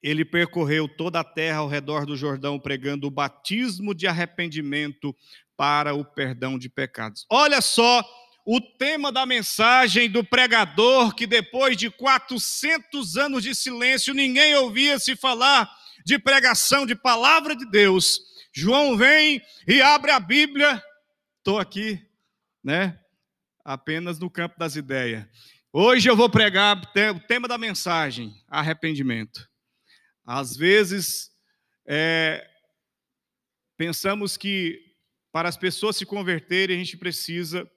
ele 0.00 0.24
percorreu 0.24 0.88
toda 0.88 1.20
a 1.20 1.24
terra 1.24 1.58
ao 1.58 1.68
redor 1.68 2.06
do 2.06 2.16
Jordão, 2.16 2.58
pregando 2.58 3.08
o 3.08 3.10
batismo 3.10 3.94
de 3.94 4.06
arrependimento 4.06 5.14
para 5.56 5.92
o 5.92 6.04
perdão 6.04 6.58
de 6.58 6.68
pecados. 6.68 7.26
Olha 7.28 7.60
só 7.60 8.02
o 8.46 8.60
tema 8.60 9.12
da 9.12 9.26
mensagem 9.26 10.08
do 10.08 10.24
pregador, 10.24 11.14
que 11.14 11.26
depois 11.26 11.76
de 11.76 11.90
400 11.90 13.16
anos 13.16 13.42
de 13.42 13.54
silêncio, 13.54 14.14
ninguém 14.14 14.54
ouvia 14.54 14.98
se 14.98 15.14
falar 15.14 15.70
de 16.10 16.18
pregação 16.18 16.84
de 16.84 16.96
palavra 16.96 17.54
de 17.54 17.64
Deus. 17.70 18.20
João 18.52 18.96
vem 18.96 19.40
e 19.66 19.80
abre 19.80 20.10
a 20.10 20.18
Bíblia. 20.18 20.82
Estou 21.38 21.56
aqui, 21.56 22.04
né? 22.64 22.98
Apenas 23.64 24.18
no 24.18 24.28
campo 24.28 24.58
das 24.58 24.74
ideias. 24.74 25.24
Hoje 25.72 26.10
eu 26.10 26.16
vou 26.16 26.28
pregar 26.28 26.82
o 27.14 27.20
tema 27.20 27.46
da 27.46 27.56
mensagem: 27.56 28.34
arrependimento. 28.48 29.48
Às 30.26 30.56
vezes, 30.56 31.30
é, 31.86 32.44
pensamos 33.76 34.36
que 34.36 34.80
para 35.30 35.48
as 35.48 35.56
pessoas 35.56 35.94
se 35.94 36.04
converterem, 36.04 36.74
a 36.74 36.78
gente 36.80 36.96
precisa 36.96 37.70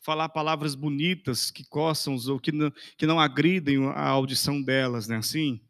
falar 0.00 0.30
palavras 0.30 0.74
bonitas 0.74 1.50
que 1.50 1.66
coçam 1.66 2.16
ou 2.28 2.40
que 2.40 2.50
não, 2.50 2.72
que 2.96 3.06
não 3.06 3.20
agridem 3.20 3.86
a 3.88 4.08
audição 4.08 4.62
delas, 4.62 5.06
né? 5.06 5.18
Assim, 5.18 5.60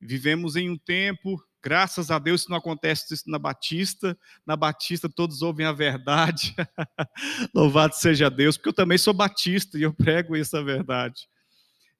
Vivemos 0.00 0.56
em 0.56 0.70
um 0.70 0.76
tempo, 0.76 1.42
graças 1.62 2.10
a 2.10 2.18
Deus, 2.18 2.42
isso 2.42 2.50
não 2.50 2.58
acontece 2.58 3.12
isso 3.12 3.28
na 3.28 3.38
Batista. 3.38 4.16
Na 4.46 4.56
Batista 4.56 5.08
todos 5.08 5.42
ouvem 5.42 5.66
a 5.66 5.72
verdade. 5.72 6.54
Louvado 7.54 7.94
seja 7.94 8.30
Deus, 8.30 8.56
porque 8.56 8.68
eu 8.68 8.74
também 8.74 8.98
sou 8.98 9.12
batista 9.12 9.78
e 9.78 9.82
eu 9.82 9.92
prego 9.92 10.36
essa 10.36 10.62
verdade. 10.62 11.28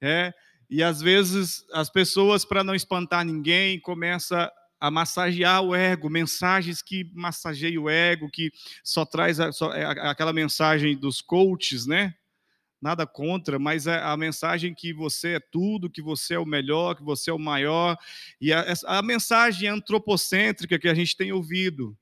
É, 0.01 0.33
e 0.69 0.81
às 0.81 1.01
vezes 1.01 1.65
as 1.73 1.89
pessoas, 1.89 2.45
para 2.45 2.63
não 2.63 2.75
espantar 2.75 3.25
ninguém, 3.25 3.79
começam 3.79 4.49
a 4.79 4.89
massagear 4.89 5.61
o 5.61 5.75
ego, 5.75 6.09
mensagens 6.09 6.81
que 6.81 7.11
massageiam 7.13 7.83
o 7.83 7.89
ego, 7.89 8.29
que 8.31 8.51
só 8.83 9.03
traz 9.05 9.39
a, 9.39 9.51
só, 9.51 9.73
é, 9.73 9.83
aquela 9.83 10.31
mensagem 10.31 10.97
dos 10.97 11.21
coaches, 11.21 11.85
né? 11.85 12.13
Nada 12.81 13.05
contra, 13.05 13.59
mas 13.59 13.87
é 13.87 13.99
a 14.01 14.15
mensagem 14.15 14.73
que 14.73 14.93
você 14.93 15.35
é 15.35 15.39
tudo, 15.39 15.89
que 15.89 16.01
você 16.01 16.35
é 16.35 16.39
o 16.39 16.45
melhor, 16.45 16.95
que 16.95 17.03
você 17.03 17.29
é 17.29 17.33
o 17.33 17.39
maior, 17.39 17.97
e 18.39 18.53
a, 18.53 18.73
a 18.87 19.01
mensagem 19.01 19.67
antropocêntrica 19.67 20.79
que 20.79 20.87
a 20.87 20.93
gente 20.93 21.17
tem 21.17 21.31
ouvido. 21.31 21.97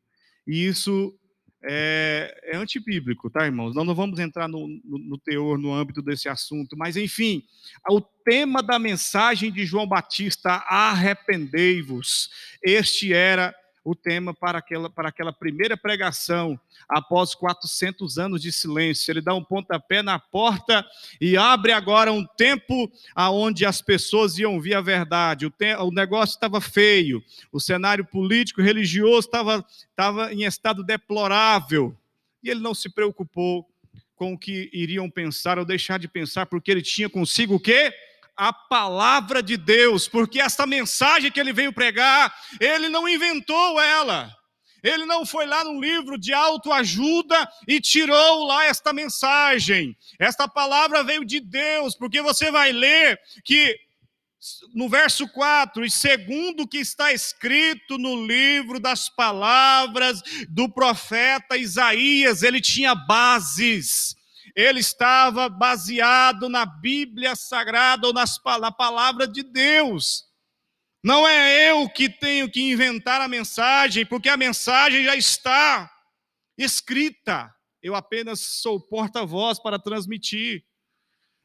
E 0.46 0.66
isso 0.68 1.18
é, 1.64 2.40
é 2.44 2.58
antibíblico, 2.58 3.30
tá, 3.30 3.46
irmãos? 3.46 3.76
Nós 3.76 3.86
não 3.86 3.96
vamos 3.96 4.20
entrar 4.20 4.48
no, 4.48 4.68
no, 4.86 4.98
no, 4.98 5.18
teor, 5.18 5.58
no 5.58 5.74
âmbito 5.74 6.02
desse 6.02 6.30
assunto, 6.30 6.78
mas, 6.78 6.96
enfim, 6.96 7.44
o 7.90 8.00
tema 8.00 8.62
da 8.62 8.78
mensagem 8.78 9.52
de 9.52 9.66
João 9.66 9.88
Batista, 9.88 10.64
arrependei-vos, 10.68 12.30
este 12.64 13.14
era 13.14 13.54
o 13.90 13.96
tema 13.96 14.34
para 14.34 14.58
aquela, 14.58 14.90
para 14.90 15.08
aquela 15.08 15.32
primeira 15.32 15.78
pregação, 15.78 16.60
após 16.90 17.34
400 17.34 18.18
anos 18.18 18.42
de 18.42 18.52
silêncio. 18.52 19.10
Ele 19.10 19.22
dá 19.22 19.34
um 19.34 19.42
pontapé 19.42 20.02
na 20.02 20.20
porta 20.20 20.86
e 21.22 21.38
abre 21.38 21.72
agora 21.72 22.12
um 22.12 22.26
tempo 22.26 22.92
aonde 23.16 23.66
as 23.66 23.82
pessoas 23.82 24.38
iam 24.38 24.56
ouvir 24.56 24.76
a 24.76 24.82
verdade. 24.82 25.46
O, 25.46 25.50
te, 25.50 25.74
o 25.76 25.90
negócio 25.90 26.34
estava 26.34 26.60
feio, 26.60 27.24
o 27.50 27.62
cenário 27.62 28.04
político, 28.04 28.62
religioso 28.62 29.28
estava, 29.28 29.66
estava 29.90 30.34
em 30.34 30.44
estado 30.44 30.84
deplorável. 30.84 31.96
E 32.44 32.50
ele 32.50 32.60
não 32.60 32.76
se 32.76 32.90
preocupou 32.90 33.66
com 34.18 34.34
o 34.34 34.38
que 34.38 34.70
iriam 34.74 35.10
pensar 35.10 35.58
ou 35.58 35.64
deixar 35.64 35.98
de 35.98 36.10
pensar, 36.10 36.46
porque 36.48 36.70
ele 36.70 36.82
tinha 36.82 37.10
consigo 37.10 37.56
o 37.56 37.60
quê? 37.60 37.94
A 38.38 38.54
palavra 38.54 39.42
de 39.42 39.58
Deus, 39.58 40.08
porque 40.08 40.40
essa 40.40 40.68
mensagem 40.68 41.32
que 41.32 41.40
ele 41.40 41.52
veio 41.52 41.74
pregar, 41.74 42.34
ele 42.62 42.88
não 42.88 43.10
inventou 43.10 43.82
ela. 43.82 44.32
Ele 44.84 45.06
não 45.06 45.26
foi 45.26 45.48
lá 45.48 45.64
num 45.64 45.82
livro 45.82 46.20
de 46.20 46.32
autoajuda 46.34 47.50
e 47.68 47.82
tirou 47.82 48.46
lá 48.46 48.66
esta 48.66 48.94
mensagem. 48.94 49.98
Esta 50.20 50.48
palavra 50.48 51.04
veio 51.04 51.26
de 51.26 51.40
Deus, 51.40 51.96
porque 51.96 52.22
você 52.22 52.52
vai 52.52 52.72
ler 52.72 53.20
que 53.44 53.76
no 54.74 54.88
verso 54.88 55.28
4, 55.30 55.84
e 55.84 55.90
segundo 55.90 56.62
o 56.62 56.68
que 56.68 56.78
está 56.78 57.12
escrito 57.12 57.98
no 57.98 58.26
livro 58.26 58.80
das 58.80 59.10
palavras 59.10 60.22
do 60.48 60.70
profeta 60.70 61.58
Isaías, 61.58 62.44
ele 62.44 62.62
tinha 62.62 62.94
bases 62.94 64.16
ele 64.58 64.80
estava 64.80 65.48
baseado 65.48 66.50
na 66.50 66.66
Bíblia 66.66 67.36
Sagrada 67.36 68.08
ou 68.08 68.14
nas, 68.14 68.40
na 68.60 68.72
palavra 68.72 69.28
de 69.28 69.44
Deus. 69.44 70.26
Não 71.04 71.28
é 71.28 71.70
eu 71.70 71.88
que 71.88 72.10
tenho 72.10 72.50
que 72.50 72.72
inventar 72.72 73.22
a 73.22 73.28
mensagem, 73.28 74.04
porque 74.04 74.28
a 74.28 74.36
mensagem 74.36 75.04
já 75.04 75.16
está 75.16 75.88
escrita. 76.58 77.54
Eu 77.84 77.94
apenas 77.94 78.40
sou 78.40 78.82
porta-voz 78.82 79.60
para 79.60 79.78
transmitir. 79.78 80.64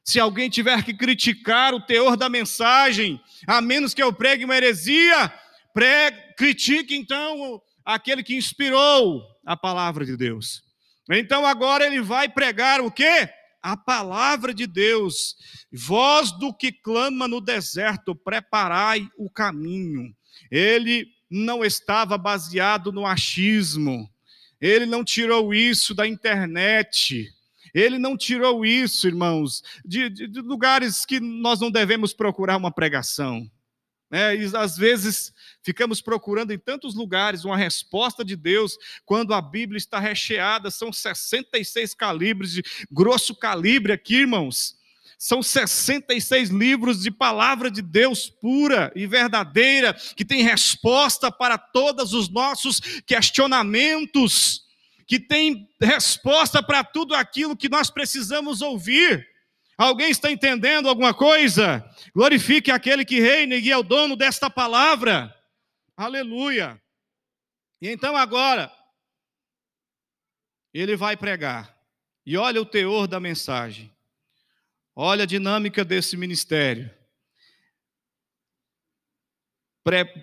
Se 0.02 0.18
alguém 0.18 0.48
tiver 0.48 0.82
que 0.82 0.94
criticar 0.94 1.74
o 1.74 1.84
teor 1.84 2.16
da 2.16 2.30
mensagem, 2.30 3.22
a 3.46 3.60
menos 3.60 3.92
que 3.92 4.02
eu 4.02 4.10
pregue 4.10 4.46
uma 4.46 4.56
heresia, 4.56 5.30
pregue, 5.74 6.34
critique 6.34 6.96
então 6.96 7.60
aquele 7.84 8.22
que 8.22 8.34
inspirou 8.34 9.22
a 9.44 9.54
palavra 9.54 10.06
de 10.06 10.16
Deus. 10.16 10.71
Então 11.18 11.46
agora 11.46 11.86
ele 11.86 12.00
vai 12.00 12.28
pregar 12.28 12.80
o 12.80 12.90
quê? 12.90 13.28
A 13.62 13.76
palavra 13.76 14.52
de 14.52 14.66
Deus. 14.66 15.36
Voz 15.72 16.32
do 16.32 16.52
que 16.52 16.72
clama 16.72 17.28
no 17.28 17.40
deserto, 17.40 18.14
preparai 18.14 19.08
o 19.16 19.30
caminho. 19.30 20.14
Ele 20.50 21.06
não 21.30 21.64
estava 21.64 22.18
baseado 22.18 22.92
no 22.92 23.06
achismo. 23.06 24.10
Ele 24.60 24.86
não 24.86 25.04
tirou 25.04 25.54
isso 25.54 25.94
da 25.94 26.06
internet. 26.06 27.32
Ele 27.74 27.98
não 27.98 28.16
tirou 28.16 28.64
isso, 28.64 29.06
irmãos, 29.06 29.62
de, 29.84 30.10
de, 30.10 30.28
de 30.28 30.40
lugares 30.40 31.04
que 31.06 31.18
nós 31.20 31.58
não 31.58 31.70
devemos 31.70 32.12
procurar 32.12 32.56
uma 32.56 32.70
pregação. 32.70 33.50
É, 34.10 34.34
às 34.58 34.76
vezes 34.76 35.32
ficamos 35.62 36.00
procurando 36.00 36.52
em 36.52 36.58
tantos 36.58 36.94
lugares 36.94 37.44
uma 37.44 37.56
resposta 37.56 38.24
de 38.24 38.36
Deus, 38.36 38.76
quando 39.04 39.32
a 39.32 39.40
Bíblia 39.40 39.78
está 39.78 39.98
recheada, 39.98 40.70
são 40.70 40.92
66 40.92 41.94
calibres 41.94 42.52
de 42.52 42.62
grosso 42.90 43.34
calibre 43.34 43.92
aqui, 43.92 44.16
irmãos. 44.16 44.76
São 45.18 45.40
66 45.40 46.48
livros 46.48 47.00
de 47.00 47.10
palavra 47.10 47.70
de 47.70 47.80
Deus 47.80 48.28
pura 48.28 48.92
e 48.96 49.06
verdadeira, 49.06 49.94
que 50.16 50.24
tem 50.24 50.42
resposta 50.42 51.30
para 51.30 51.56
todos 51.56 52.12
os 52.12 52.28
nossos 52.28 52.80
questionamentos, 53.06 54.62
que 55.06 55.20
tem 55.20 55.68
resposta 55.80 56.60
para 56.60 56.82
tudo 56.82 57.14
aquilo 57.14 57.56
que 57.56 57.68
nós 57.68 57.88
precisamos 57.88 58.62
ouvir. 58.62 59.24
Alguém 59.78 60.10
está 60.10 60.30
entendendo 60.30 60.88
alguma 60.88 61.14
coisa? 61.14 61.88
Glorifique 62.14 62.72
aquele 62.72 63.04
que 63.04 63.20
reina 63.20 63.54
e 63.54 63.70
é 63.70 63.76
o 63.76 63.82
dono 63.84 64.16
desta 64.16 64.50
palavra. 64.50 65.32
Aleluia. 65.96 66.80
E 67.80 67.88
então 67.88 68.16
agora, 68.16 68.72
ele 70.72 70.96
vai 70.96 71.16
pregar. 71.16 71.76
E 72.24 72.36
olha 72.36 72.60
o 72.60 72.66
teor 72.66 73.06
da 73.06 73.18
mensagem. 73.18 73.92
Olha 74.94 75.24
a 75.24 75.26
dinâmica 75.26 75.84
desse 75.84 76.16
ministério. 76.16 76.90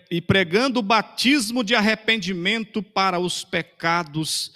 e 0.09 0.21
pregando 0.21 0.79
o 0.79 0.83
batismo 0.83 1.65
de 1.65 1.75
arrependimento 1.75 2.81
para 2.81 3.19
os 3.19 3.43
pecados 3.43 4.53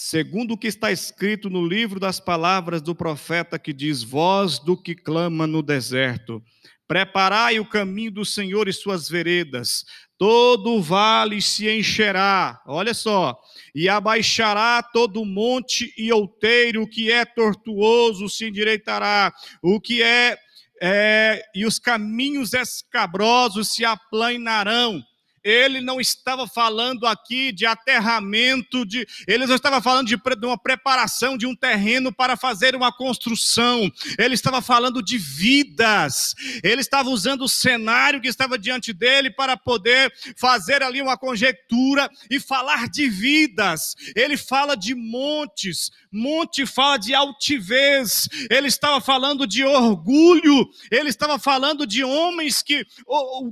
segundo 0.00 0.54
o 0.54 0.56
que 0.56 0.68
está 0.68 0.92
escrito 0.92 1.50
no 1.50 1.66
livro 1.66 1.98
das 1.98 2.20
palavras 2.20 2.80
do 2.80 2.94
profeta 2.94 3.58
que 3.58 3.72
diz: 3.72 4.00
Voz 4.00 4.60
do 4.60 4.76
que 4.76 4.94
clama 4.94 5.44
no 5.44 5.60
deserto, 5.60 6.40
preparai 6.88 7.60
o 7.60 7.68
caminho 7.68 8.10
do 8.10 8.24
Senhor 8.24 8.66
e 8.66 8.72
suas 8.72 9.08
veredas, 9.08 9.84
todo 10.16 10.82
vale 10.82 11.40
se 11.40 11.70
encherá, 11.70 12.60
olha 12.66 12.94
só, 12.94 13.38
e 13.74 13.88
abaixará 13.88 14.82
todo 14.82 15.24
monte 15.24 15.94
e 15.96 16.10
outeiro, 16.10 16.82
o 16.82 16.88
que 16.88 17.12
é 17.12 17.24
tortuoso 17.24 18.28
se 18.28 18.48
endireitará, 18.48 19.32
o 19.62 19.78
que 19.78 20.02
é, 20.02 20.36
é 20.82 21.44
e 21.54 21.66
os 21.66 21.78
caminhos 21.78 22.54
escabrosos 22.54 23.74
se 23.74 23.84
aplanarão 23.84 25.04
ele 25.42 25.80
não 25.80 26.00
estava 26.00 26.46
falando 26.46 27.06
aqui 27.06 27.52
de 27.52 27.66
aterramento, 27.66 28.84
de, 28.84 29.06
ele 29.26 29.46
não 29.46 29.54
estava 29.54 29.80
falando 29.80 30.06
de, 30.06 30.16
de 30.16 30.46
uma 30.46 30.58
preparação 30.58 31.36
de 31.36 31.46
um 31.46 31.54
terreno 31.54 32.12
para 32.12 32.36
fazer 32.36 32.74
uma 32.74 32.92
construção, 32.92 33.90
ele 34.18 34.34
estava 34.34 34.60
falando 34.60 35.02
de 35.02 35.18
vidas, 35.18 36.34
ele 36.62 36.80
estava 36.80 37.08
usando 37.10 37.42
o 37.42 37.48
cenário 37.48 38.20
que 38.20 38.28
estava 38.28 38.58
diante 38.58 38.92
dele 38.92 39.30
para 39.30 39.56
poder 39.56 40.12
fazer 40.36 40.82
ali 40.82 41.00
uma 41.00 41.16
conjectura 41.16 42.10
e 42.30 42.40
falar 42.40 42.88
de 42.88 43.08
vidas. 43.08 43.94
Ele 44.14 44.36
fala 44.36 44.76
de 44.76 44.94
montes, 44.94 45.90
monte 46.10 46.66
fala 46.66 46.98
de 46.98 47.14
altivez, 47.14 48.28
ele 48.50 48.68
estava 48.68 49.00
falando 49.00 49.46
de 49.46 49.64
orgulho, 49.64 50.68
ele 50.90 51.08
estava 51.08 51.38
falando 51.38 51.86
de 51.86 52.02
homens 52.04 52.62
que, 52.62 52.84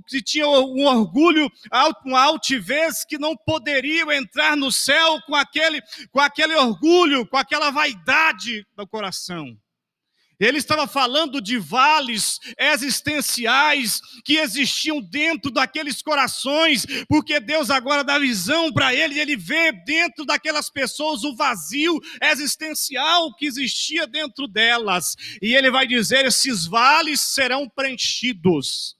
que 0.06 0.22
tinham 0.22 0.50
um 0.64 0.86
orgulho 0.86 1.50
uma 2.04 2.22
altivez 2.22 3.04
que 3.04 3.18
não 3.18 3.36
poderiam 3.36 4.10
entrar 4.12 4.56
no 4.56 4.70
céu 4.70 5.20
com 5.26 5.34
aquele, 5.34 5.80
com 6.10 6.20
aquele 6.20 6.54
orgulho, 6.54 7.26
com 7.26 7.36
aquela 7.36 7.70
vaidade 7.70 8.66
do 8.76 8.86
coração. 8.86 9.56
Ele 10.38 10.58
estava 10.58 10.86
falando 10.86 11.40
de 11.40 11.56
vales 11.56 12.38
existenciais 12.58 14.00
que 14.22 14.36
existiam 14.36 15.00
dentro 15.00 15.50
daqueles 15.50 16.02
corações, 16.02 16.84
porque 17.08 17.40
Deus 17.40 17.70
agora 17.70 18.04
dá 18.04 18.18
visão 18.18 18.70
para 18.70 18.94
ele 18.94 19.14
e 19.14 19.20
ele 19.20 19.34
vê 19.34 19.72
dentro 19.72 20.26
daquelas 20.26 20.68
pessoas 20.68 21.24
o 21.24 21.34
vazio 21.34 21.98
existencial 22.22 23.34
que 23.34 23.46
existia 23.46 24.06
dentro 24.06 24.46
delas. 24.46 25.16
E 25.40 25.54
ele 25.54 25.70
vai 25.70 25.86
dizer: 25.86 26.26
esses 26.26 26.66
vales 26.66 27.20
serão 27.20 27.66
preenchidos 27.66 28.94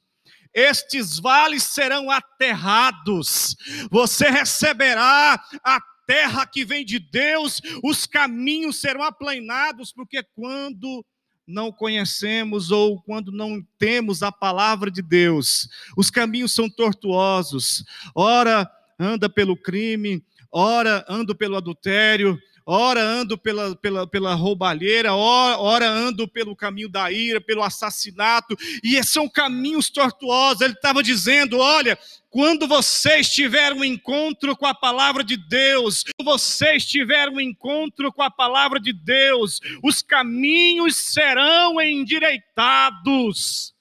estes 0.57 1.19
vales 1.19 1.65
serão 1.65 2.11
aterrados, 2.11 3.55
você 3.91 4.31
receberá 4.31 5.39
a 5.63 5.79
terra 6.07 6.47
que 6.47 6.65
vem 6.65 6.83
de 6.83 6.99
Deus, 6.99 7.61
os 7.85 8.07
caminhos 8.07 8.81
serão 8.81 9.03
aplainados, 9.03 9.93
porque 9.93 10.23
quando 10.35 11.05
não 11.47 11.71
conhecemos 11.71 12.71
ou 12.71 13.03
quando 13.03 13.31
não 13.31 13.63
temos 13.79 14.23
a 14.23 14.33
palavra 14.33 14.91
de 14.91 15.03
Deus, 15.03 15.69
os 15.95 16.11
caminhos 16.11 16.55
são 16.55 16.71
tortuosos, 16.71 17.85
ora 18.15 18.67
anda 18.99 19.29
pelo 19.29 19.59
crime, 19.59 20.25
ora 20.51 21.05
anda 21.07 21.35
pelo 21.35 21.57
adultério, 21.57 22.41
ora 22.67 23.01
ando 23.01 23.39
pela, 23.39 23.77
pela, 23.77 24.07
pela 24.09 24.35
roubalheira, 24.35 25.15
ora, 25.15 25.57
ora 25.59 25.89
ando 25.89 26.27
pelo 26.27 26.57
caminho 26.57 26.89
da 26.89 27.13
ira, 27.13 27.41
pelo 27.41 27.63
assassinato, 27.63 28.57
e 28.83 29.01
são 29.05 29.29
caminhos 29.29 29.89
tortuosos. 29.89 30.63
Ele 30.63 30.75
estava 30.75 31.01
dizendo: 31.03 31.59
olha, 31.59 31.97
quando 32.29 32.67
vocês 32.67 33.33
tiverem 33.33 33.79
um 33.79 33.85
encontro 33.85 34.57
com 34.57 34.67
a 34.67 34.75
palavra 34.75 35.23
de 35.23 35.37
Deus, 35.37 36.03
quando 36.03 36.27
vocês 36.27 36.85
tiverem 36.85 37.37
um 37.37 37.41
encontro 37.41 38.13
com 38.13 38.23
a 38.23 38.31
palavra 38.31 38.81
de 38.81 38.93
Deus, 38.93 39.61
os 39.83 40.03
caminhos 40.03 40.97
serão 40.97 41.81
endireitados. 41.81 43.73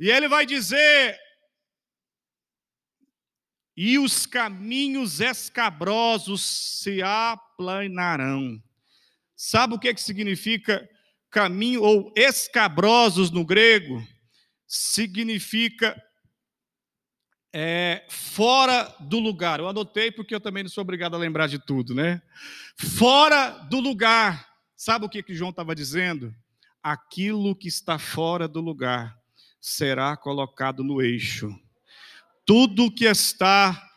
E 0.00 0.10
ele 0.10 0.26
vai 0.26 0.44
dizer: 0.44 1.16
e 3.76 3.96
os 3.96 4.26
caminhos 4.26 5.20
escabrosos 5.20 6.42
se 6.42 7.00
aplanarão. 7.58 8.62
Sabe 9.34 9.74
o 9.74 9.78
que, 9.78 9.92
que 9.92 10.00
significa 10.00 10.88
caminho 11.30 11.82
ou 11.82 12.12
escabrosos 12.14 13.30
no 13.30 13.44
grego? 13.44 14.06
Significa 14.66 16.00
é, 17.52 18.04
fora 18.08 18.94
do 19.00 19.18
lugar. 19.18 19.58
Eu 19.58 19.68
anotei 19.68 20.12
porque 20.12 20.34
eu 20.34 20.40
também 20.40 20.62
não 20.62 20.70
sou 20.70 20.82
obrigado 20.82 21.14
a 21.14 21.18
lembrar 21.18 21.48
de 21.48 21.58
tudo, 21.58 21.94
né? 21.94 22.22
Fora 22.76 23.50
do 23.50 23.80
lugar. 23.80 24.48
Sabe 24.76 25.04
o 25.04 25.08
que, 25.08 25.22
que 25.22 25.34
João 25.34 25.50
estava 25.50 25.74
dizendo? 25.74 26.34
Aquilo 26.82 27.56
que 27.56 27.66
está 27.66 27.98
fora 27.98 28.46
do 28.46 28.60
lugar 28.60 29.18
será 29.60 30.16
colocado 30.16 30.84
no 30.84 31.02
eixo 31.02 31.52
tudo 32.48 32.90
que 32.90 33.04
está 33.04 33.90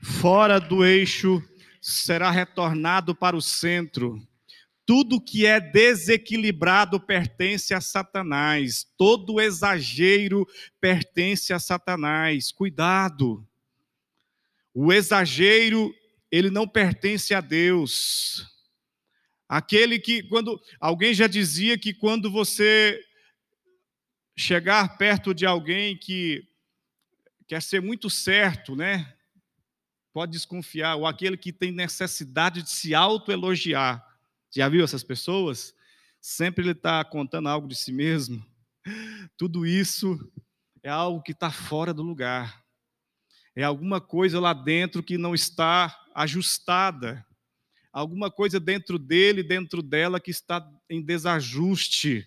fora 0.00 0.60
do 0.60 0.84
eixo 0.84 1.42
será 1.86 2.32
retornado 2.32 3.14
para 3.14 3.36
o 3.36 3.40
centro. 3.40 4.20
Tudo 4.84 5.20
que 5.20 5.46
é 5.46 5.60
desequilibrado 5.60 6.98
pertence 6.98 7.72
a 7.72 7.80
Satanás. 7.80 8.84
Todo 8.98 9.40
exagero 9.40 10.44
pertence 10.80 11.52
a 11.52 11.60
Satanás. 11.60 12.50
Cuidado. 12.50 13.46
O 14.74 14.92
exagero, 14.92 15.94
ele 16.30 16.50
não 16.50 16.66
pertence 16.66 17.32
a 17.32 17.40
Deus. 17.40 18.44
Aquele 19.48 20.00
que, 20.00 20.24
quando. 20.24 20.60
Alguém 20.80 21.14
já 21.14 21.28
dizia 21.28 21.78
que 21.78 21.94
quando 21.94 22.28
você 22.28 23.00
chegar 24.36 24.98
perto 24.98 25.32
de 25.32 25.46
alguém 25.46 25.96
que 25.96 26.44
quer 27.46 27.62
ser 27.62 27.80
muito 27.80 28.10
certo, 28.10 28.74
né? 28.74 29.15
Pode 30.16 30.32
desconfiar, 30.32 30.94
ou 30.96 31.06
aquele 31.06 31.36
que 31.36 31.52
tem 31.52 31.70
necessidade 31.70 32.62
de 32.62 32.70
se 32.70 32.94
autoelogiar. 32.94 34.02
Já 34.50 34.66
viu 34.66 34.82
essas 34.82 35.04
pessoas? 35.04 35.74
Sempre 36.22 36.64
ele 36.64 36.70
está 36.70 37.04
contando 37.04 37.50
algo 37.50 37.68
de 37.68 37.76
si 37.76 37.92
mesmo. 37.92 38.42
Tudo 39.36 39.66
isso 39.66 40.18
é 40.82 40.88
algo 40.88 41.20
que 41.20 41.32
está 41.32 41.50
fora 41.50 41.92
do 41.92 42.02
lugar. 42.02 42.64
É 43.54 43.62
alguma 43.62 44.00
coisa 44.00 44.40
lá 44.40 44.54
dentro 44.54 45.02
que 45.02 45.18
não 45.18 45.34
está 45.34 45.94
ajustada. 46.14 47.22
Alguma 47.92 48.30
coisa 48.30 48.58
dentro 48.58 48.98
dele, 48.98 49.42
dentro 49.42 49.82
dela, 49.82 50.18
que 50.18 50.30
está 50.30 50.66
em 50.88 51.02
desajuste. 51.02 52.26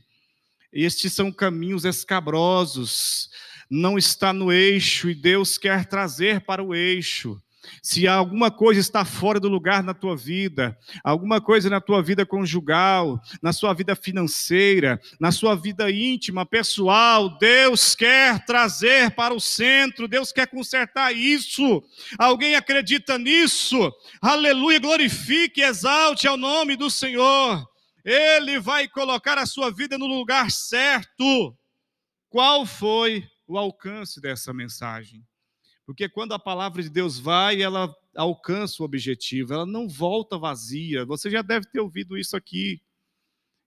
Estes 0.72 1.12
são 1.12 1.32
caminhos 1.32 1.86
escabrosos 1.86 3.32
não 3.70 3.98
está 3.98 4.34
no 4.34 4.52
eixo 4.52 5.10
e 5.10 5.16
Deus 5.16 5.58
quer 5.58 5.86
trazer 5.86 6.42
para 6.42 6.64
o 6.64 6.74
eixo. 6.74 7.40
Se 7.82 8.08
alguma 8.08 8.50
coisa 8.50 8.80
está 8.80 9.04
fora 9.04 9.40
do 9.40 9.50
lugar 9.50 9.84
na 9.84 9.94
tua 9.94 10.16
vida, 10.16 10.78
alguma 11.04 11.42
coisa 11.42 11.70
na 11.70 11.82
tua 11.82 12.02
vida 12.02 12.26
conjugal, 12.26 13.22
na 13.42 13.52
sua 13.54 13.74
vida 13.74 13.96
financeira, 13.96 15.00
na 15.20 15.32
sua 15.32 15.56
vida 15.56 15.92
íntima, 15.92 16.46
pessoal, 16.46 17.38
Deus 17.38 17.96
quer 17.96 18.46
trazer 18.46 19.12
para 19.12 19.34
o 19.34 19.40
centro, 19.40 20.08
Deus 20.08 20.32
quer 20.32 20.48
consertar 20.48 21.12
isso. 21.14 21.84
Alguém 22.18 22.56
acredita 22.56 23.18
nisso? 23.18 23.92
Aleluia, 24.22 24.80
glorifique, 24.80 25.62
exalte 25.62 26.28
ao 26.28 26.38
nome 26.38 26.76
do 26.76 26.90
Senhor. 26.90 27.68
Ele 28.06 28.60
vai 28.60 28.88
colocar 28.88 29.38
a 29.38 29.46
sua 29.46 29.70
vida 29.72 29.98
no 29.98 30.08
lugar 30.08 30.50
certo. 30.50 31.56
Qual 32.30 32.66
foi 32.66 33.28
o 33.50 33.58
alcance 33.58 34.22
dessa 34.22 34.54
mensagem. 34.54 35.26
Porque 35.90 36.08
quando 36.08 36.34
a 36.34 36.40
palavra 36.40 36.84
de 36.84 36.90
Deus 36.90 37.18
vai, 37.18 37.64
ela 37.64 37.92
alcança 38.16 38.84
o 38.84 38.86
objetivo, 38.86 39.56
ela 39.56 39.66
não 39.66 39.90
volta 39.90 40.38
vazia. 40.38 41.04
Você 41.04 41.32
já 41.32 41.42
deve 41.42 41.66
ter 41.66 41.80
ouvido 41.80 42.16
isso 42.16 42.38
aqui. 42.38 42.80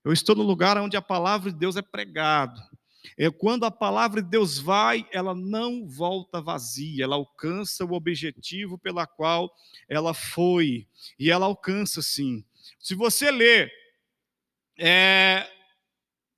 Eu 0.05 0.13
estou 0.13 0.33
no 0.33 0.41
lugar 0.41 0.77
onde 0.77 0.95
a 0.95 1.01
palavra 1.01 1.51
de 1.51 1.57
Deus 1.57 1.75
é 1.75 1.81
pregado. 1.81 2.61
É 3.17 3.29
quando 3.29 3.65
a 3.65 3.71
palavra 3.71 4.21
de 4.21 4.29
Deus 4.29 4.57
vai, 4.57 5.05
ela 5.11 5.35
não 5.35 5.85
volta 5.85 6.39
vazia, 6.39 7.03
ela 7.03 7.17
alcança 7.17 7.83
o 7.83 7.91
objetivo 7.91 8.77
pela 8.77 9.05
qual 9.05 9.53
ela 9.89 10.13
foi, 10.13 10.87
e 11.19 11.29
ela 11.29 11.45
alcança 11.45 12.01
sim. 12.01 12.41
Se 12.79 12.95
você 12.95 13.31
ler 13.31 13.69
é, 14.79 15.45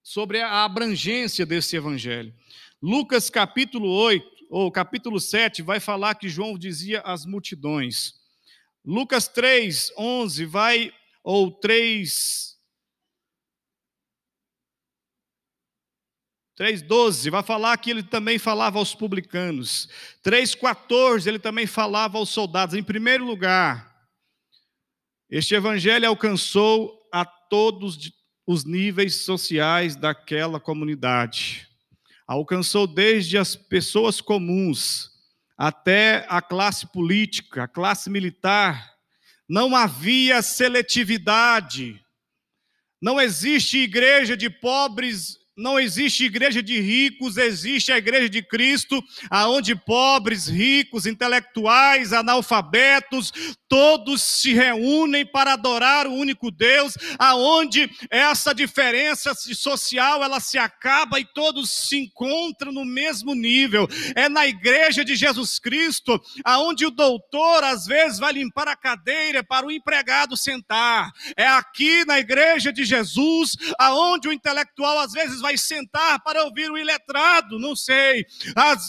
sobre 0.02 0.42
a 0.42 0.66
abrangência 0.66 1.46
desse 1.46 1.76
evangelho, 1.76 2.34
Lucas 2.82 3.30
capítulo 3.30 3.90
8, 3.90 4.35
ou 4.58 4.72
capítulo 4.72 5.20
7, 5.20 5.62
vai 5.62 5.82
falar 5.82 6.16
que 6.16 6.30
João 6.30 6.58
dizia 6.58 7.02
às 7.02 7.26
multidões. 7.26 8.14
Lucas 8.86 9.28
3, 9.28 9.92
11 9.98 10.46
vai, 10.46 10.94
ou 11.22 11.52
3, 11.52 12.58
3,12 16.58 17.30
vai 17.30 17.44
falar 17.44 17.76
que 17.76 17.92
ele 17.92 18.02
também 18.02 18.40
falava 18.40 18.80
aos 18.80 18.96
publicanos. 18.96 19.90
3,14 20.24 21.28
ele 21.28 21.38
também 21.38 21.68
falava 21.68 22.18
aos 22.18 22.30
soldados. 22.30 22.76
Em 22.76 22.84
primeiro 22.84 23.26
lugar, 23.26 23.94
este 25.30 25.54
evangelho 25.54 26.08
alcançou 26.08 27.06
a 27.12 27.26
todos 27.26 28.10
os 28.48 28.64
níveis 28.64 29.16
sociais 29.16 29.98
daquela 29.98 30.62
comunidade 30.62 31.75
alcançou 32.28 32.88
desde 32.88 33.38
as 33.38 33.56
pessoas 33.56 34.20
comuns 34.20 35.12
até 35.58 36.26
a 36.28 36.42
classe 36.42 36.88
política, 36.88 37.64
a 37.64 37.68
classe 37.68 38.10
militar. 38.10 38.94
Não 39.48 39.76
havia 39.76 40.42
seletividade. 40.42 42.04
Não 43.02 43.22
existe 43.22 43.78
igreja 43.78 44.36
de 44.36 44.50
pobres 44.50 45.38
não 45.58 45.80
existe 45.80 46.26
igreja 46.26 46.62
de 46.62 46.80
ricos, 46.82 47.38
existe 47.38 47.92
a 47.92 47.98
igreja 47.98 48.30
de 48.30 48.42
Cristo, 48.42 49.02
aonde 49.30 49.74
pobres, 49.74 50.48
ricos, 50.48 51.06
intelectuais, 51.06 52.12
analfabetos, 52.12 53.32
todos 53.70 54.22
se 54.22 54.54
reúnem 54.54 55.26
para 55.26 55.54
adorar 55.54 56.08
o 56.08 56.14
único 56.14 56.52
Deus, 56.52 56.98
aonde 57.18 57.90
essa 58.10 58.54
diferença 58.54 59.34
social 59.34 60.24
ela 60.24 60.40
se 60.40 60.58
acaba 60.58 61.20
e 61.20 61.26
todos 61.26 61.72
se 61.72 61.98
encontram 61.98 62.72
no 62.72 62.84
mesmo 62.84 63.34
nível. 63.34 63.88
É 64.16 64.28
na 64.28 64.46
igreja 64.46 65.06
de 65.06 65.16
Jesus 65.16 65.58
Cristo, 65.58 66.22
aonde 66.44 66.86
o 66.86 66.92
doutor 66.92 67.64
às 67.64 67.86
vezes 67.86 68.20
vai 68.20 68.34
limpar 68.34 68.68
a 68.68 68.76
cadeira 68.76 69.44
para 69.44 69.66
o 69.66 69.72
empregado 69.72 70.36
sentar. 70.36 71.12
É 71.38 71.48
aqui 71.48 72.04
na 72.06 72.20
igreja 72.20 72.74
de 72.74 72.84
Jesus, 72.84 73.56
aonde 73.80 74.28
o 74.28 74.34
intelectual 74.34 75.00
às 75.00 75.14
vezes 75.14 75.45
vai 75.46 75.60
sentar 75.60 76.24
para 76.24 76.44
ouvir 76.44 76.72
o 76.72 76.78
iletrado, 76.78 77.60
não 77.60 77.76
sei. 77.76 78.26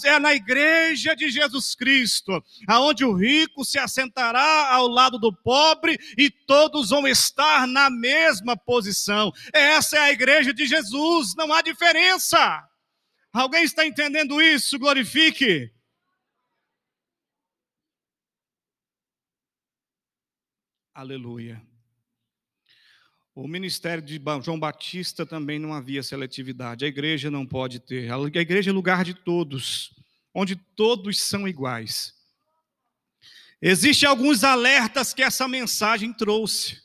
É 0.05 0.19
na 0.19 0.35
igreja 0.35 1.15
de 1.15 1.29
Jesus 1.29 1.75
Cristo, 1.75 2.43
aonde 2.67 3.05
o 3.05 3.13
rico 3.13 3.63
se 3.63 3.79
assentará 3.79 4.73
ao 4.73 4.89
lado 4.89 5.19
do 5.19 5.31
pobre 5.31 5.99
e 6.17 6.31
todos 6.31 6.89
vão 6.89 7.07
estar 7.07 7.67
na 7.67 7.91
mesma 7.91 8.57
posição. 8.57 9.31
Essa 9.53 9.99
é 9.99 10.01
a 10.01 10.13
igreja 10.13 10.55
de 10.55 10.65
Jesus, 10.65 11.35
não 11.37 11.53
há 11.53 11.61
diferença. 11.61 12.67
Alguém 13.35 13.63
está 13.63 13.85
entendendo 13.85 14.41
isso? 14.41 14.79
Glorifique. 14.79 15.71
Aleluia. 20.95 21.66
O 23.39 23.47
ministério 23.47 24.03
de 24.03 24.19
João 24.43 24.59
Batista 24.59 25.27
também 25.27 25.59
não 25.59 25.75
havia 25.75 26.03
seletividade. 26.03 26.87
A 26.87 26.89
igreja 26.89 27.31
não 27.31 27.47
pode 27.47 27.79
ter. 27.79 28.11
A 28.11 28.41
igreja 28.41 28.71
é 28.71 28.73
lugar 28.73 29.05
de 29.05 29.13
todos, 29.13 29.95
onde 30.33 30.57
todos 30.57 31.21
são 31.21 31.47
iguais. 31.47 32.15
Existem 33.61 34.09
alguns 34.09 34.43
alertas 34.43 35.13
que 35.13 35.23
essa 35.23 35.47
mensagem 35.47 36.15
trouxe. 36.15 36.81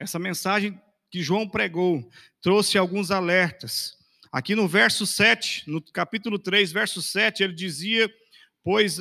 Essa 0.00 0.18
mensagem 0.18 0.76
que 1.08 1.22
João 1.22 1.48
pregou 1.48 2.10
trouxe 2.40 2.76
alguns 2.76 3.12
alertas. 3.12 3.96
Aqui 4.32 4.56
no 4.56 4.66
verso 4.66 5.06
7, 5.06 5.70
no 5.70 5.80
capítulo 5.80 6.40
3, 6.40 6.72
verso 6.72 7.00
7, 7.00 7.40
ele 7.40 7.54
dizia, 7.54 8.12
pois 8.64 9.00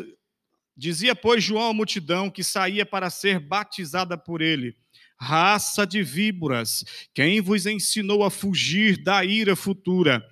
dizia 0.77 1.15
pois 1.15 1.43
João 1.43 1.71
à 1.71 1.73
multidão 1.73 2.29
que 2.29 2.43
saía 2.43 2.85
para 2.85 3.09
ser 3.09 3.39
batizada 3.39 4.15
por 4.15 4.43
ele 4.43 4.77
raça 5.21 5.85
de 5.85 6.01
víboras, 6.01 6.83
quem 7.13 7.39
vos 7.39 7.67
ensinou 7.67 8.23
a 8.23 8.31
fugir 8.31 8.97
da 9.03 9.23
ira 9.23 9.55
futura? 9.55 10.25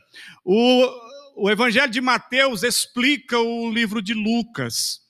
O, 0.44 1.44
o 1.44 1.50
Evangelho 1.50 1.92
de 1.92 2.02
Mateus 2.02 2.64
explica 2.64 3.38
o 3.38 3.72
livro 3.72 4.02
de 4.02 4.16
Lucas. 4.16 5.02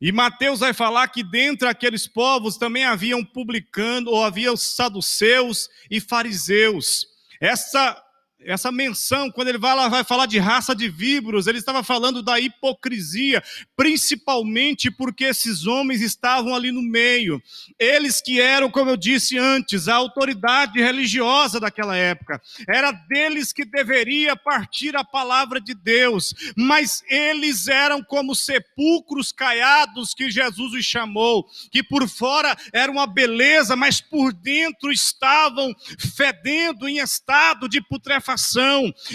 E 0.00 0.10
Mateus 0.10 0.58
vai 0.58 0.74
falar 0.74 1.06
que 1.08 1.22
dentre 1.22 1.68
aqueles 1.68 2.08
povos 2.08 2.56
também 2.56 2.84
haviam 2.84 3.24
publicando, 3.24 4.10
ou 4.10 4.24
havia 4.24 4.52
os 4.52 4.62
saduceus 4.62 5.68
e 5.88 6.00
fariseus. 6.00 7.06
Essa 7.40 7.96
essa 8.40 8.70
menção, 8.70 9.30
quando 9.30 9.48
ele 9.48 9.58
vai, 9.58 9.74
lá, 9.74 9.88
vai 9.88 10.04
falar 10.04 10.26
de 10.26 10.38
raça 10.38 10.74
de 10.74 10.88
víboros, 10.88 11.46
ele 11.46 11.58
estava 11.58 11.82
falando 11.82 12.22
da 12.22 12.38
hipocrisia, 12.38 13.42
principalmente 13.76 14.90
porque 14.90 15.24
esses 15.24 15.66
homens 15.66 16.00
estavam 16.00 16.54
ali 16.54 16.70
no 16.70 16.80
meio. 16.80 17.42
Eles 17.78 18.20
que 18.20 18.40
eram, 18.40 18.70
como 18.70 18.90
eu 18.90 18.96
disse 18.96 19.36
antes, 19.36 19.88
a 19.88 19.96
autoridade 19.96 20.80
religiosa 20.80 21.58
daquela 21.58 21.96
época. 21.96 22.40
Era 22.68 22.92
deles 22.92 23.52
que 23.52 23.64
deveria 23.64 24.36
partir 24.36 24.94
a 24.96 25.02
palavra 25.02 25.60
de 25.60 25.74
Deus, 25.74 26.32
mas 26.56 27.02
eles 27.08 27.66
eram 27.66 28.04
como 28.04 28.36
sepulcros 28.36 29.32
caiados 29.32 30.14
que 30.14 30.30
Jesus 30.30 30.74
os 30.74 30.84
chamou, 30.84 31.44
que 31.72 31.82
por 31.82 32.08
fora 32.08 32.56
era 32.72 32.90
uma 32.90 33.06
beleza, 33.06 33.74
mas 33.74 34.00
por 34.00 34.32
dentro 34.32 34.92
estavam 34.92 35.74
fedendo 35.98 36.88
em 36.88 36.98
estado 36.98 37.68
de 37.68 37.80
putrefação 37.80 38.27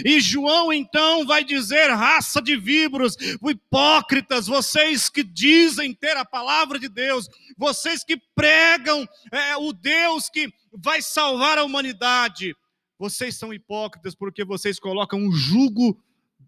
e 0.05 0.19
João 0.19 0.71
então 0.71 1.25
vai 1.25 1.43
dizer: 1.43 1.89
raça 1.89 2.41
de 2.41 2.55
víboros, 2.55 3.15
hipócritas, 3.43 4.47
vocês 4.47 5.09
que 5.09 5.23
dizem 5.23 5.93
ter 5.93 6.15
a 6.17 6.25
palavra 6.25 6.79
de 6.79 6.87
Deus, 6.87 7.27
vocês 7.57 8.03
que 8.03 8.17
pregam 8.35 9.07
é, 9.31 9.57
o 9.57 9.73
Deus 9.73 10.29
que 10.29 10.51
vai 10.73 11.01
salvar 11.01 11.57
a 11.57 11.63
humanidade, 11.63 12.55
vocês 12.97 13.35
são 13.35 13.53
hipócritas 13.53 14.15
porque 14.15 14.43
vocês 14.43 14.79
colocam 14.79 15.19
um 15.19 15.31
jugo 15.31 16.01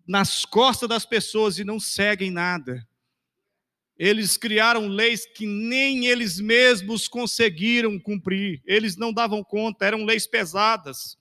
nas 0.07 0.45
costas 0.45 0.88
das 0.88 1.05
pessoas 1.05 1.57
e 1.59 1.63
não 1.63 1.80
seguem 1.80 2.32
nada. 2.32 2.88
Eles 3.97 4.36
criaram 4.36 4.88
leis 4.88 5.26
que 5.26 5.45
nem 5.47 6.05
eles 6.07 6.39
mesmos 6.39 7.07
conseguiram 7.07 7.97
cumprir, 7.97 8.61
eles 8.66 8.97
não 8.97 9.13
davam 9.13 9.43
conta, 9.43 9.86
eram 9.86 10.03
leis 10.03 10.28
pesadas. 10.28 11.18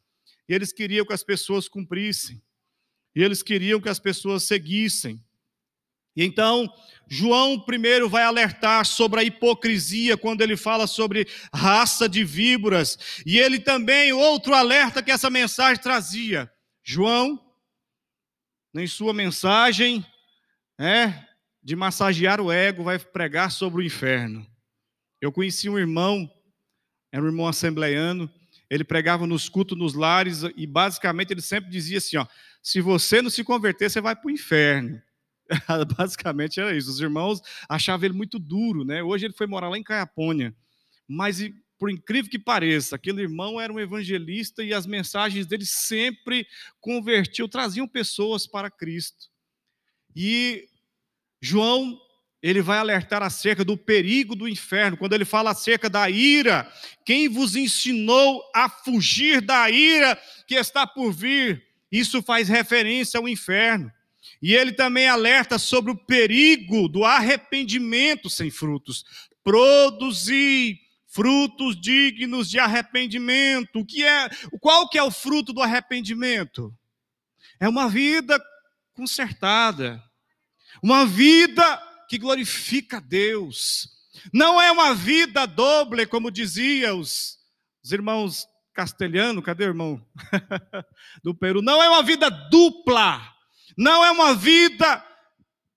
E 0.49 0.55
eles 0.55 0.73
queriam 0.73 1.07
que 1.07 1.13
as 1.13 1.23
pessoas 1.23 1.69
cumprissem. 1.69 2.43
E 3.15 3.23
eles 3.23 3.43
queriam 3.43 3.81
que 3.81 3.89
as 3.89 3.99
pessoas 3.99 4.43
seguissem. 4.43 5.23
E 6.17 6.25
então, 6.25 6.73
João 7.09 7.61
primeiro 7.61 8.09
vai 8.09 8.23
alertar 8.23 8.87
sobre 8.87 9.21
a 9.21 9.25
hipocrisia 9.25 10.17
quando 10.17 10.43
ele 10.43 10.57
fala 10.57 10.87
sobre 10.87 11.27
raça 11.53 12.09
de 12.09 12.25
víboras. 12.25 13.23
E 13.27 13.39
ele 13.39 13.59
também, 13.59 14.13
outro 14.13 14.55
alerta 14.55 15.03
que 15.03 15.11
essa 15.11 15.29
mensagem 15.29 15.83
trazia. 15.83 16.51
João, 16.83 17.41
em 18.75 18.87
sua 18.87 19.13
mensagem, 19.13 20.05
é, 20.79 21.27
de 21.63 21.75
massagear 21.75 22.41
o 22.41 22.53
ego, 22.53 22.85
vai 22.85 22.99
pregar 22.99 23.51
sobre 23.51 23.83
o 23.83 23.85
inferno. 23.85 24.47
Eu 25.21 25.33
conheci 25.33 25.69
um 25.69 25.79
irmão, 25.79 26.31
era 27.11 27.23
um 27.23 27.27
irmão 27.27 27.49
assembleiano, 27.49 28.31
ele 28.75 28.83
pregava 28.83 29.25
nos 29.25 29.49
cultos, 29.49 29.79
nos 29.79 29.95
lares, 29.95 30.43
e 30.57 30.67
basicamente 30.67 31.33
ele 31.33 31.41
sempre 31.41 31.71
dizia 31.71 31.99
assim: 31.99 32.17
ó, 32.17 32.27
se 32.61 32.81
você 32.81 33.23
não 33.23 33.31
se 33.31 33.45
converter, 33.45 33.89
você 33.89 34.01
vai 34.01 34.17
para 34.17 34.27
o 34.27 34.31
inferno. 34.33 35.01
basicamente 35.97 36.59
era 36.59 36.77
isso. 36.77 36.91
Os 36.91 37.01
irmãos 37.01 37.41
achavam 37.69 38.05
ele 38.05 38.15
muito 38.15 38.37
duro, 38.37 38.85
né? 38.85 39.01
Hoje 39.01 39.27
ele 39.27 39.35
foi 39.35 39.47
morar 39.47 39.69
lá 39.69 39.79
em 39.79 39.83
Caiapônia. 39.85 40.53
Mas, 41.07 41.39
por 41.79 41.89
incrível 41.89 42.29
que 42.29 42.39
pareça, 42.39 42.97
aquele 42.97 43.23
irmão 43.23 43.61
era 43.61 43.73
um 43.73 43.79
evangelista 43.79 44.65
e 44.65 44.75
as 44.75 44.87
mensagens 44.87 45.47
dele 45.47 45.65
sempre 45.65 46.45
convertiam, 46.81 47.47
traziam 47.47 47.87
pessoas 47.87 48.45
para 48.45 48.69
Cristo. 48.69 49.27
E 50.17 50.67
João 51.41 51.97
ele 52.45 52.61
vai 52.61 52.77
alertar 52.77 53.23
acerca 53.23 53.65
do 53.65 53.75
perigo 53.75 54.37
do 54.37 54.47
inferno, 54.47 54.99
quando 54.99 55.15
ele 55.15 55.25
fala 55.25 55.53
acerca 55.53 55.89
da 55.89 56.11
ira. 56.11 56.71
Quem 57.03 57.27
vos 57.27 57.57
ensinou 57.57 58.43
a 58.55 58.69
fugir 58.69 59.41
da 59.41 59.71
ira 59.71 60.15
que 60.47 60.55
está 60.55 60.87
por 60.87 61.11
vir? 61.11 61.65
Isso 61.91 62.23
faz 62.23 62.47
referência 62.47 63.19
ao 63.19 63.27
inferno. 63.27 63.91
E 64.43 64.55
ele 64.55 64.73
também 64.73 65.09
alerta 65.09 65.59
sobre 65.59 65.91
o 65.91 65.97
perigo 65.97 66.87
do 66.87 67.03
arrependimento 67.03 68.29
sem 68.29 68.51
frutos. 68.51 69.07
Produzir 69.43 70.79
frutos 71.07 71.81
dignos 71.81 72.51
de 72.51 72.59
arrependimento. 72.59 73.81
O 73.81 73.87
que 73.87 74.05
é? 74.05 74.29
Qual 74.61 74.87
que 74.91 74.99
é 74.99 75.03
o 75.03 75.11
fruto 75.11 75.51
do 75.51 75.63
arrependimento? 75.63 76.77
É 77.59 77.67
uma 77.67 77.89
vida 77.89 78.39
consertada. 78.93 80.05
Uma 80.83 81.07
vida 81.07 81.94
que 82.09 82.19
glorifica 82.19 82.99
a 82.99 83.01
Deus. 83.01 83.89
Não 84.33 84.61
é 84.61 84.71
uma 84.71 84.95
vida 84.95 85.47
doble, 85.47 86.07
como 86.07 86.31
diziam 86.31 87.01
os, 87.01 87.39
os 87.83 87.93
irmãos 87.93 88.47
castelhano, 88.73 89.43
cadê 89.43 89.65
o 89.65 89.69
irmão 89.69 90.05
do 91.23 91.35
Peru? 91.35 91.63
Não 91.63 91.83
é 91.83 91.89
uma 91.89 92.03
vida 92.03 92.29
dupla, 92.29 93.23
não 93.77 94.05
é 94.05 94.11
uma 94.11 94.35
vida 94.35 95.05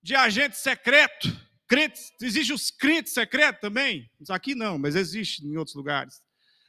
de 0.02 0.14
agente 0.14 0.56
secreto. 0.56 1.28
Crentes, 1.66 2.12
existe 2.22 2.52
os 2.52 2.70
crentes 2.70 3.12
secretos 3.12 3.60
também? 3.60 4.10
Aqui 4.30 4.54
não, 4.54 4.78
mas 4.78 4.96
existe 4.96 5.44
em 5.44 5.56
outros 5.56 5.76
lugares. 5.76 6.22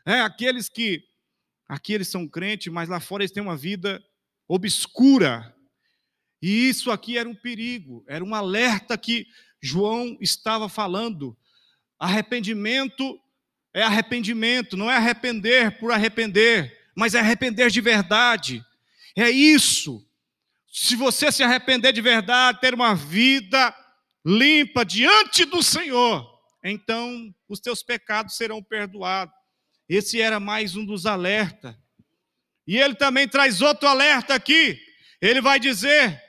É, 0.05 0.21
aqueles 0.21 0.67
que 0.67 1.03
aqui 1.67 1.93
eles 1.93 2.09
são 2.09 2.27
crentes, 2.27 2.71
mas 2.71 2.89
lá 2.89 2.99
fora 2.99 3.23
eles 3.23 3.31
têm 3.31 3.41
uma 3.41 3.55
vida 3.55 4.03
obscura. 4.47 5.55
E 6.41 6.69
isso 6.69 6.91
aqui 6.91 7.17
era 7.17 7.29
um 7.29 7.35
perigo, 7.35 8.03
era 8.07 8.23
um 8.23 8.33
alerta 8.33 8.97
que 8.97 9.27
João 9.61 10.17
estava 10.21 10.69
falando. 10.69 11.37
Arrependimento 11.99 13.19
é 13.73 13.83
arrependimento, 13.83 14.75
não 14.75 14.89
é 14.89 14.95
arrepender 14.95 15.79
por 15.79 15.91
arrepender, 15.91 16.89
mas 16.95 17.13
é 17.13 17.19
arrepender 17.19 17.69
de 17.69 17.81
verdade. 17.81 18.65
É 19.15 19.29
isso. 19.29 20.05
Se 20.71 20.95
você 20.95 21.31
se 21.31 21.43
arrepender 21.43 21.91
de 21.93 22.01
verdade, 22.01 22.61
ter 22.61 22.73
uma 22.73 22.95
vida 22.95 23.75
limpa 24.25 24.83
diante 24.83 25.45
do 25.45 25.61
Senhor, 25.61 26.27
então 26.63 27.33
os 27.47 27.59
teus 27.59 27.83
pecados 27.83 28.35
serão 28.35 28.61
perdoados. 28.61 29.33
Esse 29.87 30.21
era 30.21 30.39
mais 30.39 30.75
um 30.75 30.85
dos 30.85 31.05
alertas. 31.05 31.75
E 32.67 32.77
ele 32.77 32.93
também 32.93 33.27
traz 33.27 33.61
outro 33.61 33.87
alerta 33.87 34.35
aqui. 34.35 34.79
Ele 35.19 35.41
vai 35.41 35.59
dizer 35.59 36.21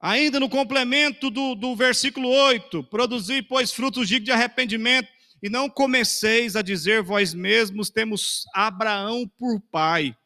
Ainda 0.00 0.40
no 0.40 0.48
complemento 0.48 1.30
do, 1.30 1.54
do 1.54 1.76
versículo 1.76 2.28
8: 2.28 2.84
Produzi, 2.84 3.42
pois, 3.42 3.70
frutos 3.70 4.08
dignos 4.08 4.24
de 4.24 4.32
arrependimento, 4.32 5.08
e 5.42 5.50
não 5.50 5.68
comeceis 5.68 6.56
a 6.56 6.62
dizer 6.62 7.02
vós 7.02 7.34
mesmos: 7.34 7.90
temos 7.90 8.44
Abraão 8.54 9.28
por 9.38 9.60
pai. 9.60 10.16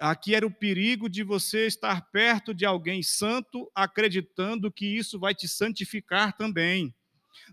Aqui 0.00 0.34
era 0.34 0.46
o 0.46 0.50
perigo 0.50 1.08
de 1.08 1.24
você 1.24 1.66
estar 1.66 2.10
perto 2.10 2.54
de 2.54 2.64
alguém 2.64 3.02
santo, 3.02 3.70
acreditando 3.74 4.70
que 4.70 4.86
isso 4.86 5.18
vai 5.18 5.34
te 5.34 5.48
santificar 5.48 6.36
também. 6.36 6.94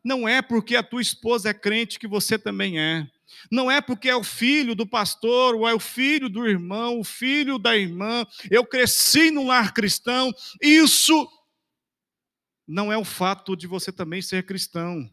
Não 0.04 0.28
é 0.28 0.42
porque 0.42 0.76
a 0.76 0.84
tua 0.84 1.02
esposa 1.02 1.50
é 1.50 1.54
crente 1.54 1.98
que 1.98 2.08
você 2.08 2.38
também 2.38 2.80
é. 2.80 3.08
Não 3.52 3.70
é 3.70 3.82
porque 3.82 4.10
é 4.10 4.16
o 4.16 4.24
filho 4.24 4.76
do 4.76 4.88
pastor, 4.88 5.56
ou 5.56 5.68
é 5.68 5.74
o 5.74 5.80
filho 5.80 6.30
do 6.30 6.48
irmão, 6.48 7.00
o 7.00 7.04
filho 7.04 7.58
da 7.58 7.78
irmã, 7.78 8.26
eu 8.50 8.66
cresci 8.66 9.32
num 9.32 9.48
lar 9.48 9.74
cristão, 9.74 10.34
isso 10.62 11.28
não 12.68 12.92
é 12.92 12.98
o 12.98 13.06
fato 13.06 13.56
de 13.56 13.68
você 13.68 13.92
também 13.92 14.22
ser 14.22 14.46
cristão. 14.46 15.10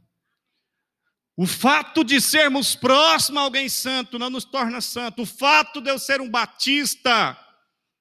O 1.37 1.47
fato 1.47 2.05
de 2.05 2.21
sermos 2.21 2.75
próximos 2.75 3.41
a 3.41 3.45
alguém 3.45 3.69
santo 3.69 4.19
não 4.19 4.31
nos 4.31 4.45
torna 4.45 4.81
santo. 4.81 5.23
O 5.23 5.27
fato 5.27 5.81
de 5.81 5.91
eu 5.91 5.99
ser 5.99 6.21
um 6.21 6.29
batista 6.29 7.39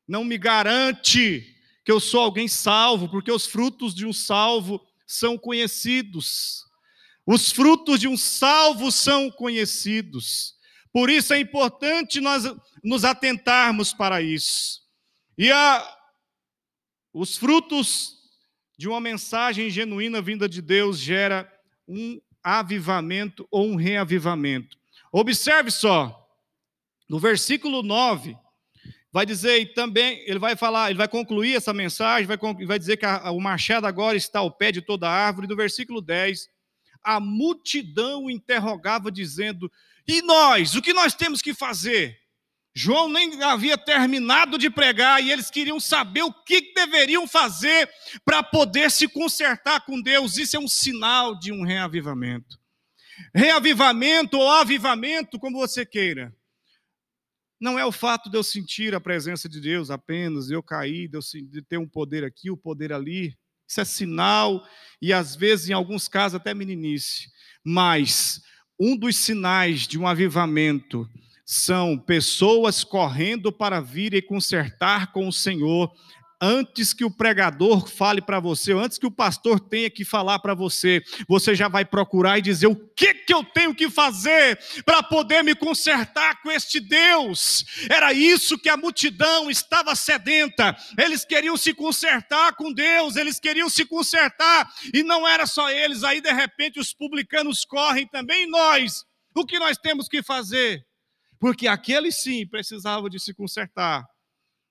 não 0.08 0.24
me 0.24 0.38
garante 0.38 1.56
que 1.84 1.92
eu 1.92 2.00
sou 2.00 2.22
alguém 2.22 2.48
salvo, 2.48 3.10
porque 3.10 3.32
os 3.32 3.46
frutos 3.46 3.96
de 3.96 4.06
um 4.06 4.14
salvo 4.14 4.86
são 5.08 5.38
conhecidos. 5.38 6.66
Os 7.34 7.50
frutos 7.50 7.98
de 7.98 8.10
um 8.10 8.18
salvo 8.18 8.92
são 8.92 9.32
conhecidos. 9.32 10.54
Por 10.92 11.10
isso 11.10 11.34
é 11.34 11.40
importante 11.40 12.20
nós 12.20 12.44
nos 12.84 13.06
atentarmos 13.06 13.94
para 13.94 14.22
isso. 14.22 14.82
E 15.38 15.50
a, 15.50 15.98
os 17.14 17.38
frutos 17.38 18.18
de 18.78 18.90
uma 18.90 19.00
mensagem 19.00 19.70
genuína 19.70 20.22
vinda 20.22 20.50
de 20.50 20.62
Deus 20.62 21.00
gera 21.00 21.50
um 21.88 22.20
avivamento 22.44 23.48
ou 23.50 23.66
um 23.66 23.76
reavivamento. 23.78 24.78
Observe 25.10 25.72
só, 25.72 26.28
no 27.08 27.18
versículo 27.18 27.82
9, 27.82 28.36
vai 29.10 29.26
dizer 29.26 29.58
e 29.58 29.68
também, 29.68 30.22
ele 30.28 30.40
vai 30.40 30.58
falar, 30.58 30.90
ele 30.90 30.98
vai 30.98 31.08
concluir 31.08 31.56
essa 31.56 31.74
mensagem, 31.74 32.28
vai, 32.28 32.38
vai 32.66 32.78
dizer 32.78 32.98
que 32.98 33.06
a, 33.06 33.32
o 33.32 33.40
machado 33.40 33.88
agora 33.88 34.18
está 34.18 34.40
ao 34.40 34.52
pé 34.52 34.70
de 34.70 34.82
toda 34.82 35.10
árvore. 35.10 35.48
No 35.48 35.56
versículo 35.56 36.02
10, 36.02 36.50
a 37.04 37.20
multidão 37.20 38.26
o 38.26 38.32
interrogava, 38.32 39.12
dizendo: 39.12 39.72
E 40.08 40.22
nós? 40.22 40.76
O 40.76 40.82
que 40.82 40.94
nós 40.94 41.14
temos 41.14 41.42
que 41.42 41.54
fazer? 41.54 42.22
João 42.74 43.10
nem 43.10 43.42
havia 43.44 43.78
terminado 43.78 44.58
de 44.58 44.70
pregar 44.70 45.22
e 45.22 45.30
eles 45.30 45.52
queriam 45.52 45.80
saber 45.80 46.24
o 46.24 46.32
que 46.32 46.74
deveriam 46.74 47.28
fazer 47.28 47.90
para 48.24 48.42
poder 48.42 48.90
se 48.90 49.10
consertar 49.10 49.86
com 49.86 50.02
Deus. 50.02 50.38
Isso 50.38 50.56
é 50.56 50.60
um 50.60 50.70
sinal 50.70 51.38
de 51.38 51.52
um 51.52 51.66
reavivamento. 51.66 52.58
Reavivamento 53.36 54.38
ou 54.38 54.50
avivamento, 54.50 55.38
como 55.38 55.60
você 55.60 55.86
queira. 55.86 56.34
Não 57.60 57.78
é 57.78 57.86
o 57.86 57.92
fato 57.92 58.30
de 58.30 58.38
eu 58.38 58.44
sentir 58.44 58.96
a 58.96 59.02
presença 59.02 59.48
de 59.48 59.60
Deus 59.60 59.92
apenas, 59.92 60.48
de 60.48 60.54
eu 60.54 60.64
cair, 60.64 61.10
de 61.10 61.18
eu 61.18 61.64
ter 61.64 61.78
um 61.78 61.88
poder 61.88 62.24
aqui, 62.24 62.50
o 62.50 62.54
um 62.54 62.58
poder 62.58 62.94
ali. 62.94 63.38
Isso 63.72 63.80
é 63.80 63.86
sinal 63.86 64.68
e 65.02 65.14
às 65.14 65.34
vezes, 65.34 65.70
em 65.70 65.74
alguns 65.74 66.10
casos, 66.10 66.36
até 66.36 66.54
meninice. 66.54 67.32
Mas 67.64 68.42
um 68.78 68.98
dos 68.98 69.16
sinais 69.16 69.88
de 69.88 69.98
um 69.98 70.06
avivamento 70.06 71.10
são 71.46 71.98
pessoas 71.98 72.84
correndo 72.84 73.50
para 73.50 73.80
vir 73.80 74.14
e 74.14 74.22
consertar 74.22 75.14
com 75.14 75.26
o 75.26 75.32
Senhor 75.32 75.90
antes 76.42 76.92
que 76.92 77.06
o 77.06 77.12
pregador 77.12 77.88
fale 77.88 78.20
para 78.20 78.40
você, 78.40 78.74
antes 78.74 78.98
que 78.98 79.06
o 79.06 79.12
pastor 79.12 79.60
tenha 79.60 79.92
que 79.92 80.04
falar 80.04 80.40
para 80.40 80.56
você, 80.56 81.04
você 81.28 81.54
já 81.54 81.68
vai 81.68 81.86
procurar 81.86 82.40
e 82.40 82.42
dizer 82.42 82.66
o 82.66 82.76
que, 82.76 83.14
que 83.14 83.34
eu 83.34 83.44
tenho 83.44 83.76
que 83.76 83.90
fazer 83.92 84.60
para 84.84 85.04
poder 85.04 85.44
me 85.44 85.54
consertar 85.54 86.42
com 86.42 86.50
este 86.50 86.80
Deus. 86.80 87.64
Era 87.90 88.12
isso 88.12 88.58
que 88.58 88.70
a 88.70 88.76
multidão 88.76 89.52
estava 89.52 89.94
sedenta. 89.96 90.76
Eles 90.98 91.24
queriam 91.24 91.56
se 91.56 91.74
consertar 91.76 92.56
com 92.56 92.74
Deus, 92.74 93.16
eles 93.16 93.40
queriam 93.40 93.70
se 93.70 93.86
consertar, 93.86 94.68
e 94.94 95.04
não 95.04 95.28
era 95.28 95.46
só 95.46 95.70
eles, 95.70 96.04
aí 96.04 96.22
de 96.22 96.32
repente 96.32 96.80
os 96.80 96.94
publicanos 96.94 97.64
correm 97.64 98.08
também, 98.08 98.50
nós, 98.50 99.06
o 99.36 99.46
que 99.46 99.60
nós 99.60 99.78
temos 99.78 100.08
que 100.08 100.24
fazer? 100.24 100.84
Porque 101.40 101.68
aqueles 101.68 102.22
sim 102.22 102.48
precisavam 102.48 103.10
de 103.10 103.20
se 103.20 103.34
consertar. 103.34 104.06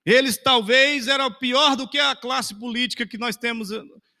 Eles 0.05 0.37
talvez 0.37 1.07
eram 1.07 1.31
pior 1.31 1.75
do 1.75 1.87
que 1.87 1.99
a 1.99 2.15
classe 2.15 2.55
política 2.55 3.05
que 3.05 3.17
nós 3.17 3.37
temos, 3.37 3.69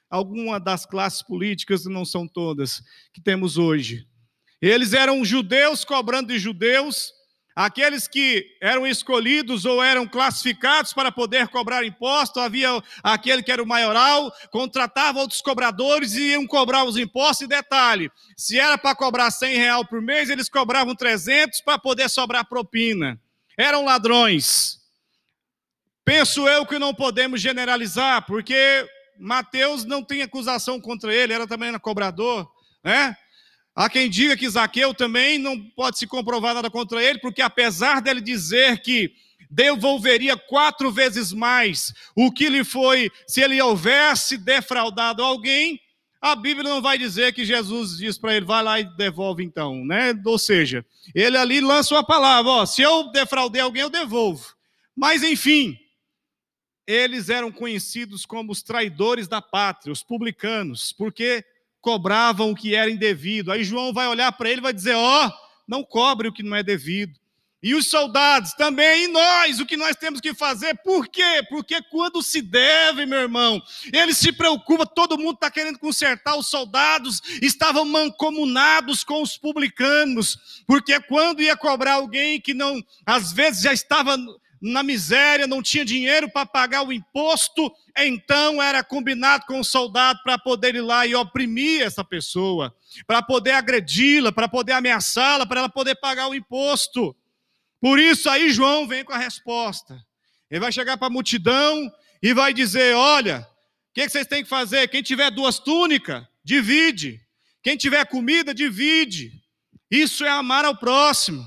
alguma 0.09 0.59
das 0.59 0.85
classes 0.85 1.23
políticas, 1.23 1.85
não 1.85 2.05
são 2.05 2.27
todas, 2.27 2.81
que 3.13 3.21
temos 3.21 3.57
hoje. 3.57 4.05
Eles 4.61 4.93
eram 4.93 5.25
judeus 5.25 5.83
cobrando 5.83 6.27
de 6.27 6.37
judeus, 6.37 7.11
aqueles 7.55 8.07
que 8.07 8.45
eram 8.61 8.85
escolhidos 8.85 9.65
ou 9.65 9.81
eram 9.83 10.07
classificados 10.07 10.93
para 10.93 11.11
poder 11.11 11.47
cobrar 11.47 11.83
imposto, 11.83 12.39
havia 12.39 12.69
aquele 13.01 13.41
que 13.41 13.51
era 13.51 13.63
o 13.63 13.67
maioral, 13.67 14.31
contratava 14.51 15.19
outros 15.19 15.41
cobradores 15.41 16.13
e 16.13 16.33
iam 16.33 16.45
cobrar 16.45 16.83
os 16.83 16.95
impostos. 16.95 17.45
E 17.45 17.47
detalhe, 17.47 18.11
se 18.37 18.59
era 18.59 18.77
para 18.77 18.95
cobrar 18.95 19.31
100 19.31 19.57
real 19.57 19.83
por 19.83 19.99
mês, 19.99 20.29
eles 20.29 20.47
cobravam 20.47 20.95
300 20.95 21.59
para 21.61 21.79
poder 21.79 22.07
sobrar 22.07 22.47
propina. 22.47 23.19
Eram 23.57 23.83
ladrões. 23.83 24.80
Penso 26.03 26.47
eu 26.47 26.65
que 26.65 26.79
não 26.79 26.93
podemos 26.93 27.39
generalizar, 27.39 28.25
porque 28.25 28.87
Mateus 29.19 29.85
não 29.85 30.03
tem 30.03 30.21
acusação 30.21 30.81
contra 30.81 31.13
ele, 31.13 31.33
era 31.33 31.47
também 31.47 31.77
cobrador, 31.79 32.49
né? 32.83 33.15
Há 33.75 33.89
quem 33.89 34.09
diga 34.09 34.35
que 34.35 34.49
Zaqueu 34.49 34.93
também 34.93 35.37
não 35.37 35.57
pode 35.57 35.97
se 35.97 36.05
comprovar 36.05 36.53
nada 36.53 36.69
contra 36.69 37.01
ele, 37.01 37.19
porque 37.19 37.41
apesar 37.41 38.01
dele 38.01 38.19
dizer 38.19 38.81
que 38.81 39.13
devolveria 39.49 40.35
quatro 40.35 40.91
vezes 40.91 41.31
mais 41.31 41.93
o 42.15 42.31
que 42.31 42.49
lhe 42.49 42.63
foi 42.63 43.09
se 43.27 43.41
ele 43.41 43.61
houvesse 43.61 44.37
defraudado 44.37 45.23
alguém, 45.23 45.79
a 46.21 46.35
Bíblia 46.35 46.69
não 46.69 46.81
vai 46.81 46.97
dizer 46.97 47.33
que 47.33 47.45
Jesus 47.45 47.97
diz 47.97 48.17
para 48.17 48.35
ele, 48.35 48.45
vai 48.45 48.63
lá 48.63 48.79
e 48.79 48.83
devolve 48.95 49.43
então, 49.43 49.83
né? 49.85 50.13
Ou 50.25 50.37
seja, 50.37 50.85
ele 51.15 51.37
ali 51.37 51.59
lança 51.59 51.95
uma 51.95 52.05
palavra, 52.05 52.51
ó, 52.51 52.65
se 52.65 52.81
eu 52.81 53.11
defraudei 53.11 53.61
alguém, 53.61 53.81
eu 53.81 53.89
devolvo. 53.89 54.45
Mas 54.95 55.23
enfim, 55.23 55.77
eles 56.91 57.29
eram 57.29 57.51
conhecidos 57.51 58.25
como 58.25 58.51
os 58.51 58.61
traidores 58.61 59.27
da 59.27 59.41
pátria, 59.41 59.93
os 59.93 60.03
publicanos, 60.03 60.91
porque 60.91 61.43
cobravam 61.79 62.51
o 62.51 62.55
que 62.55 62.75
era 62.75 62.91
indevido. 62.91 63.51
Aí 63.51 63.63
João 63.63 63.93
vai 63.93 64.07
olhar 64.07 64.31
para 64.33 64.49
ele 64.49 64.59
e 64.59 64.63
vai 64.63 64.73
dizer: 64.73 64.95
Ó, 64.95 65.27
oh, 65.27 65.31
não 65.67 65.83
cobre 65.83 66.27
o 66.27 66.33
que 66.33 66.43
não 66.43 66.55
é 66.55 66.61
devido. 66.61 67.19
E 67.63 67.75
os 67.75 67.87
soldados 67.87 68.53
também, 68.53 69.03
e 69.03 69.07
nós, 69.07 69.59
o 69.59 69.67
que 69.67 69.77
nós 69.77 69.95
temos 69.95 70.19
que 70.19 70.33
fazer? 70.33 70.75
Por 70.83 71.07
quê? 71.07 71.43
Porque 71.47 71.79
quando 71.91 72.23
se 72.23 72.41
deve, 72.41 73.05
meu 73.05 73.19
irmão, 73.19 73.61
ele 73.93 74.15
se 74.15 74.31
preocupa, 74.31 74.83
todo 74.83 75.17
mundo 75.17 75.35
está 75.35 75.51
querendo 75.51 75.77
consertar, 75.77 76.35
os 76.35 76.47
soldados 76.47 77.21
estavam 77.39 77.85
mancomunados 77.85 79.03
com 79.03 79.21
os 79.21 79.37
publicanos, 79.37 80.63
porque 80.65 80.99
quando 81.01 81.43
ia 81.43 81.55
cobrar 81.55 81.93
alguém 81.93 82.41
que 82.41 82.55
não, 82.55 82.83
às 83.05 83.31
vezes 83.31 83.61
já 83.61 83.71
estava 83.71 84.17
na 84.61 84.83
miséria, 84.83 85.47
não 85.47 85.61
tinha 85.61 85.83
dinheiro 85.83 86.29
para 86.29 86.45
pagar 86.45 86.83
o 86.83 86.93
imposto, 86.93 87.71
então 87.97 88.61
era 88.61 88.83
combinado 88.83 89.45
com 89.47 89.59
o 89.59 89.63
soldado 89.63 90.19
para 90.23 90.37
poder 90.37 90.75
ir 90.75 90.81
lá 90.81 91.07
e 91.07 91.15
oprimir 91.15 91.81
essa 91.81 92.03
pessoa, 92.03 92.73
para 93.07 93.23
poder 93.23 93.51
agredi-la, 93.51 94.31
para 94.31 94.47
poder 94.47 94.73
ameaçá-la, 94.73 95.45
para 95.47 95.61
ela 95.61 95.69
poder 95.69 95.95
pagar 95.95 96.27
o 96.27 96.35
imposto. 96.35 97.15
Por 97.79 97.97
isso 97.97 98.29
aí 98.29 98.51
João 98.51 98.87
vem 98.87 99.03
com 99.03 99.13
a 99.13 99.17
resposta. 99.17 99.99
Ele 100.49 100.59
vai 100.59 100.71
chegar 100.71 100.97
para 100.97 101.07
a 101.07 101.11
multidão 101.11 101.91
e 102.21 102.33
vai 102.33 102.53
dizer: 102.53 102.95
Olha, 102.95 103.47
o 103.89 103.93
que, 103.95 104.03
que 104.03 104.09
vocês 104.09 104.27
têm 104.27 104.43
que 104.43 104.49
fazer? 104.49 104.87
Quem 104.89 105.01
tiver 105.01 105.31
duas 105.31 105.57
túnicas, 105.57 106.23
divide. 106.43 107.19
Quem 107.63 107.75
tiver 107.75 108.05
comida, 108.05 108.53
divide. 108.53 109.31
Isso 109.89 110.23
é 110.23 110.29
amar 110.29 110.65
ao 110.65 110.75
próximo. 110.75 111.45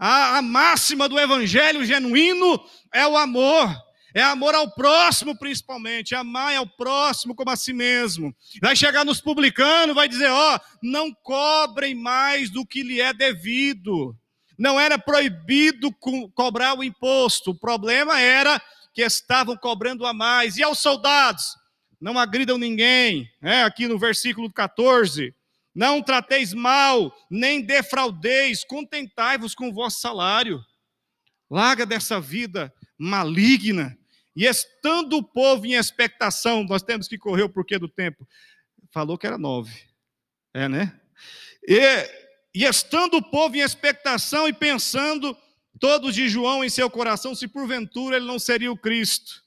A, 0.00 0.38
a 0.38 0.42
máxima 0.42 1.06
do 1.06 1.20
evangelho 1.20 1.84
genuíno 1.84 2.58
é 2.90 3.06
o 3.06 3.18
amor. 3.18 3.70
É 4.14 4.22
amor 4.22 4.54
ao 4.54 4.70
próximo, 4.72 5.38
principalmente. 5.38 6.14
Amar 6.14 6.56
ao 6.56 6.66
próximo 6.66 7.34
como 7.34 7.50
a 7.50 7.56
si 7.56 7.74
mesmo. 7.74 8.34
Vai 8.62 8.74
chegar 8.74 9.04
nos 9.04 9.20
publicanos, 9.20 9.94
vai 9.94 10.08
dizer: 10.08 10.30
ó, 10.30 10.56
oh, 10.56 10.60
não 10.82 11.12
cobrem 11.22 11.94
mais 11.94 12.48
do 12.48 12.66
que 12.66 12.82
lhe 12.82 12.98
é 12.98 13.12
devido. 13.12 14.16
Não 14.58 14.80
era 14.80 14.98
proibido 14.98 15.92
co 15.92 16.30
cobrar 16.30 16.78
o 16.78 16.82
imposto. 16.82 17.50
O 17.50 17.58
problema 17.58 18.18
era 18.18 18.60
que 18.94 19.02
estavam 19.02 19.54
cobrando 19.54 20.06
a 20.06 20.14
mais. 20.14 20.56
E 20.56 20.62
aos 20.62 20.80
soldados? 20.80 21.44
Não 22.00 22.18
agridam 22.18 22.56
ninguém. 22.56 23.28
É, 23.42 23.64
aqui 23.64 23.86
no 23.86 23.98
versículo 23.98 24.50
14. 24.50 25.34
Não 25.80 26.02
trateis 26.02 26.52
mal, 26.52 27.10
nem 27.30 27.62
defraudeis, 27.62 28.62
contentai-vos 28.62 29.54
com 29.54 29.70
o 29.70 29.72
vosso 29.72 29.98
salário. 29.98 30.62
Larga 31.50 31.86
dessa 31.86 32.20
vida 32.20 32.70
maligna. 32.98 33.98
E 34.36 34.44
estando 34.44 35.16
o 35.16 35.22
povo 35.22 35.64
em 35.64 35.72
expectação, 35.72 36.64
nós 36.64 36.82
temos 36.82 37.08
que 37.08 37.16
correr 37.16 37.44
o 37.44 37.48
porquê 37.48 37.78
do 37.78 37.88
tempo. 37.88 38.28
Falou 38.90 39.16
que 39.16 39.26
era 39.26 39.38
nove. 39.38 39.72
É, 40.52 40.68
né? 40.68 41.00
E, 41.66 41.80
e 42.54 42.64
estando 42.66 43.16
o 43.16 43.22
povo 43.22 43.56
em 43.56 43.60
expectação 43.60 44.46
e 44.46 44.52
pensando, 44.52 45.34
todos 45.78 46.14
de 46.14 46.28
João 46.28 46.62
em 46.62 46.68
seu 46.68 46.90
coração, 46.90 47.34
se 47.34 47.48
porventura 47.48 48.16
ele 48.16 48.26
não 48.26 48.38
seria 48.38 48.70
o 48.70 48.76
Cristo. 48.76 49.42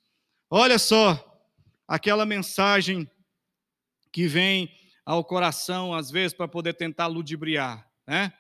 Olha 0.49 0.79
só, 0.79 1.45
aquela 1.87 2.25
mensagem 2.25 3.07
que 4.11 4.25
vem 4.25 4.81
ao 5.05 5.23
coração, 5.23 5.93
às 5.93 6.09
vezes, 6.09 6.35
para 6.35 6.47
poder 6.47 6.73
tentar 6.73 7.07
ludibriar. 7.07 7.87
Né? 8.07 8.31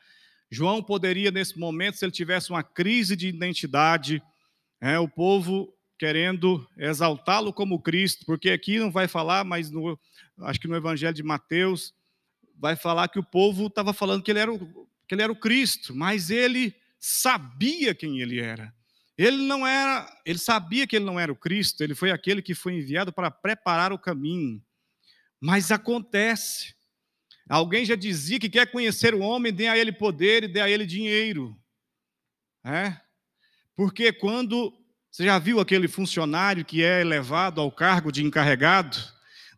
João 0.49 0.81
poderia, 0.81 1.31
nesse 1.31 1.57
momento, 1.57 1.97
se 1.97 2.05
ele 2.05 2.11
tivesse 2.11 2.49
uma 2.49 2.63
crise 2.63 3.15
de 3.15 3.27
identidade, 3.27 4.21
é, 4.79 4.97
o 4.99 5.07
povo 5.07 5.73
querendo 5.97 6.67
exaltá-lo 6.77 7.53
como 7.53 7.81
Cristo, 7.81 8.25
porque 8.25 8.49
aqui 8.49 8.79
não 8.79 8.91
vai 8.91 9.07
falar, 9.07 9.43
mas 9.43 9.71
no, 9.71 9.97
acho 10.41 10.59
que 10.59 10.67
no 10.67 10.75
Evangelho 10.75 11.13
de 11.13 11.23
Mateus, 11.23 11.93
vai 12.57 12.75
falar 12.75 13.07
que 13.07 13.19
o 13.19 13.23
povo 13.23 13.67
estava 13.67 13.93
falando 13.93 14.23
que 14.23 14.31
ele, 14.31 14.39
era 14.39 14.53
o, 14.53 14.87
que 15.07 15.15
ele 15.15 15.21
era 15.21 15.31
o 15.31 15.35
Cristo, 15.35 15.95
mas 15.95 16.29
ele 16.29 16.75
sabia 16.99 17.93
quem 17.93 18.21
ele 18.21 18.39
era. 18.39 18.73
Ele 19.17 19.37
não 19.37 19.67
era, 19.67 20.09
ele 20.25 20.39
sabia 20.39 20.87
que 20.87 20.95
ele 20.95 21.05
não 21.05 21.19
era 21.19 21.31
o 21.31 21.35
Cristo, 21.35 21.83
ele 21.83 21.93
foi 21.93 22.11
aquele 22.11 22.41
que 22.41 22.55
foi 22.55 22.73
enviado 22.73 23.11
para 23.11 23.29
preparar 23.29 23.91
o 23.91 23.99
caminho. 23.99 24.61
Mas 25.43 25.71
acontece. 25.71 26.73
Alguém 27.49 27.83
já 27.83 27.95
dizia 27.95 28.39
que 28.39 28.47
quer 28.47 28.71
conhecer 28.71 29.13
o 29.13 29.19
homem, 29.19 29.51
dê 29.51 29.67
a 29.67 29.77
ele 29.77 29.91
poder 29.91 30.45
e 30.45 30.47
dê 30.47 30.61
a 30.61 30.69
ele 30.69 30.85
dinheiro. 30.85 31.53
É? 32.63 32.95
Porque 33.75 34.13
quando 34.13 34.73
você 35.11 35.25
já 35.25 35.37
viu 35.37 35.59
aquele 35.59 35.89
funcionário 35.89 36.63
que 36.63 36.81
é 36.81 37.01
elevado 37.01 37.59
ao 37.59 37.69
cargo 37.69 38.09
de 38.09 38.23
encarregado, 38.23 38.97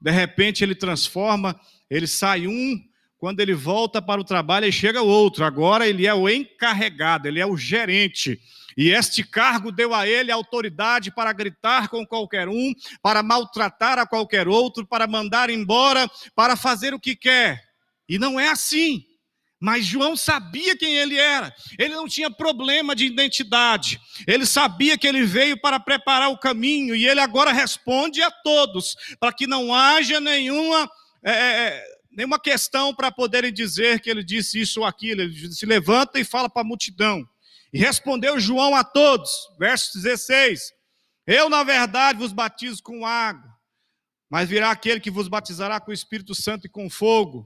de 0.02 0.10
repente 0.10 0.64
ele 0.64 0.74
transforma, 0.74 1.56
ele 1.88 2.08
sai 2.08 2.48
um, 2.48 2.84
quando 3.20 3.40
ele 3.42 3.54
volta 3.54 4.02
para 4.02 4.20
o 4.20 4.26
trabalho, 4.26 4.66
ele 4.66 4.72
chega 4.72 5.04
outro. 5.04 5.46
Agora 5.46 5.88
ele 5.88 6.08
é 6.08 6.14
o 6.16 6.28
encarregado, 6.28 7.28
ele 7.28 7.40
é 7.40 7.46
o 7.46 7.56
gerente. 7.56 8.42
E 8.78 8.90
este 8.90 9.24
cargo 9.24 9.72
deu 9.72 9.94
a 9.94 10.08
ele 10.08 10.32
autoridade 10.32 11.10
para 11.10 11.32
gritar 11.32 11.88
com 11.88 12.06
qualquer 12.06 12.50
um, 12.50 12.74
para 13.02 13.24
maltratar 13.24 13.98
a 13.98 14.06
qualquer 14.06 14.48
outro, 14.48 14.86
para 14.86 15.08
mandar 15.08 15.50
embora, 15.50 16.10
para 16.36 16.56
fazer 16.56 16.94
o 16.94 17.00
que 17.00 17.16
quer. 17.16 17.64
E 18.08 18.20
não 18.20 18.40
é 18.40 18.50
assim. 18.50 19.06
Mas 19.60 19.86
João 19.86 20.16
sabia 20.18 20.78
quem 20.78 20.96
ele 20.96 21.18
era. 21.18 21.56
Ele 21.80 21.96
não 21.96 22.08
tinha 22.08 22.30
problema 22.30 22.94
de 22.94 23.06
identidade. 23.06 24.00
Ele 24.28 24.46
sabia 24.46 24.98
que 24.98 25.08
ele 25.08 25.24
veio 25.24 25.60
para 25.60 25.80
preparar 25.80 26.30
o 26.30 26.38
caminho 26.38 26.96
e 26.96 27.08
ele 27.08 27.22
agora 27.22 27.54
responde 27.54 28.22
a 28.22 28.30
todos 28.30 28.96
para 29.20 29.32
que 29.32 29.48
não 29.48 29.74
haja 29.74 30.20
nenhuma 30.20 30.90
é, 31.24 31.32
é, 31.32 31.68
é 31.68 31.86
nenhuma 32.12 32.40
questão 32.40 32.94
para 32.94 33.12
poderem 33.12 33.52
dizer 33.52 34.00
que 34.00 34.10
ele 34.10 34.24
disse 34.24 34.60
isso 34.60 34.82
ou 34.82 34.86
aquilo. 34.86 35.22
Ele 35.22 35.52
se 35.52 35.66
levanta 35.66 36.20
e 36.20 36.26
fala 36.26 36.50
para 36.50 36.62
a 36.62 36.66
multidão. 36.66 37.28
E 37.76 37.78
respondeu 37.78 38.40
João 38.40 38.74
a 38.74 38.86
todos, 38.86 39.30
verso 39.60 39.92
16: 39.96 40.72
Eu, 41.28 41.50
na 41.50 41.62
verdade, 41.62 42.18
vos 42.18 42.32
batizo 42.32 42.82
com 42.82 43.06
água, 43.06 43.54
mas 44.30 44.48
virá 44.48 44.72
aquele 44.72 45.02
que 45.02 45.12
vos 45.12 45.28
batizará 45.28 45.78
com 45.82 45.92
o 45.92 45.94
Espírito 45.94 46.34
Santo 46.34 46.68
e 46.68 46.70
com 46.70 46.90
fogo. 46.90 47.46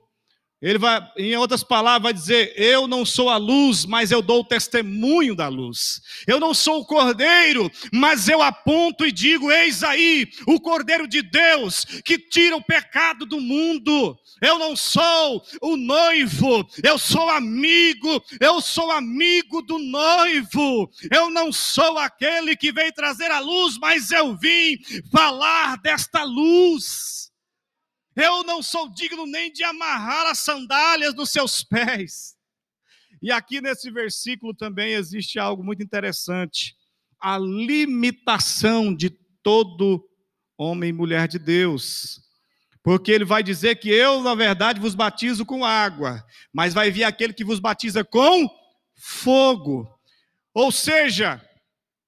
Ele 0.61 0.77
vai, 0.77 1.01
em 1.17 1.37
outras 1.37 1.63
palavras, 1.63 2.03
vai 2.03 2.13
dizer: 2.13 2.53
Eu 2.57 2.85
não 2.85 3.05
sou 3.05 3.29
a 3.29 3.37
luz, 3.37 3.85
mas 3.85 4.11
eu 4.11 4.21
dou 4.21 4.41
o 4.41 4.45
testemunho 4.45 5.33
da 5.33 5.47
luz. 5.47 6.01
Eu 6.27 6.37
não 6.37 6.53
sou 6.53 6.81
o 6.81 6.85
cordeiro, 6.85 7.71
mas 7.93 8.27
eu 8.27 8.41
aponto 8.41 9.05
e 9.05 9.11
digo: 9.11 9.49
Eis 9.49 9.83
aí 9.83 10.27
o 10.45 10.59
cordeiro 10.59 11.07
de 11.07 11.21
Deus 11.21 11.85
que 12.03 12.19
tira 12.19 12.57
o 12.57 12.63
pecado 12.63 13.25
do 13.25 13.39
mundo. 13.39 14.17
Eu 14.41 14.59
não 14.59 14.75
sou 14.75 15.45
o 15.61 15.77
noivo, 15.77 16.67
eu 16.83 16.97
sou 16.97 17.29
amigo, 17.29 18.21
eu 18.39 18.59
sou 18.59 18.91
amigo 18.91 19.61
do 19.61 19.79
noivo. 19.79 20.89
Eu 21.09 21.29
não 21.29 21.53
sou 21.53 21.97
aquele 21.97 22.57
que 22.57 22.73
veio 22.73 22.91
trazer 22.93 23.31
a 23.31 23.39
luz, 23.39 23.77
mas 23.77 24.11
eu 24.11 24.35
vim 24.35 24.77
falar 25.09 25.77
desta 25.77 26.23
luz. 26.23 27.18
Eu 28.19 28.43
não 28.43 28.61
sou 28.61 28.89
digno 28.89 29.25
nem 29.25 29.49
de 29.49 29.63
amarrar 29.63 30.27
as 30.27 30.39
sandálias 30.39 31.13
dos 31.13 31.29
seus 31.29 31.63
pés. 31.63 32.35
E 33.21 33.31
aqui 33.31 33.61
nesse 33.61 33.89
versículo 33.89 34.53
também 34.53 34.91
existe 34.91 35.39
algo 35.39 35.63
muito 35.63 35.81
interessante: 35.81 36.75
a 37.17 37.37
limitação 37.37 38.93
de 38.93 39.09
todo 39.41 40.05
homem 40.57 40.89
e 40.89 40.93
mulher 40.93 41.29
de 41.29 41.39
Deus. 41.39 42.21
Porque 42.83 43.09
ele 43.09 43.23
vai 43.23 43.41
dizer 43.41 43.75
que 43.75 43.89
eu, 43.89 44.21
na 44.21 44.35
verdade, 44.35 44.81
vos 44.81 44.95
batizo 44.95 45.45
com 45.45 45.63
água, 45.63 46.21
mas 46.51 46.73
vai 46.73 46.91
vir 46.91 47.05
aquele 47.05 47.33
que 47.33 47.45
vos 47.45 47.59
batiza 47.59 48.03
com 48.03 48.49
fogo. 48.95 49.87
Ou 50.53 50.71
seja, 50.71 51.41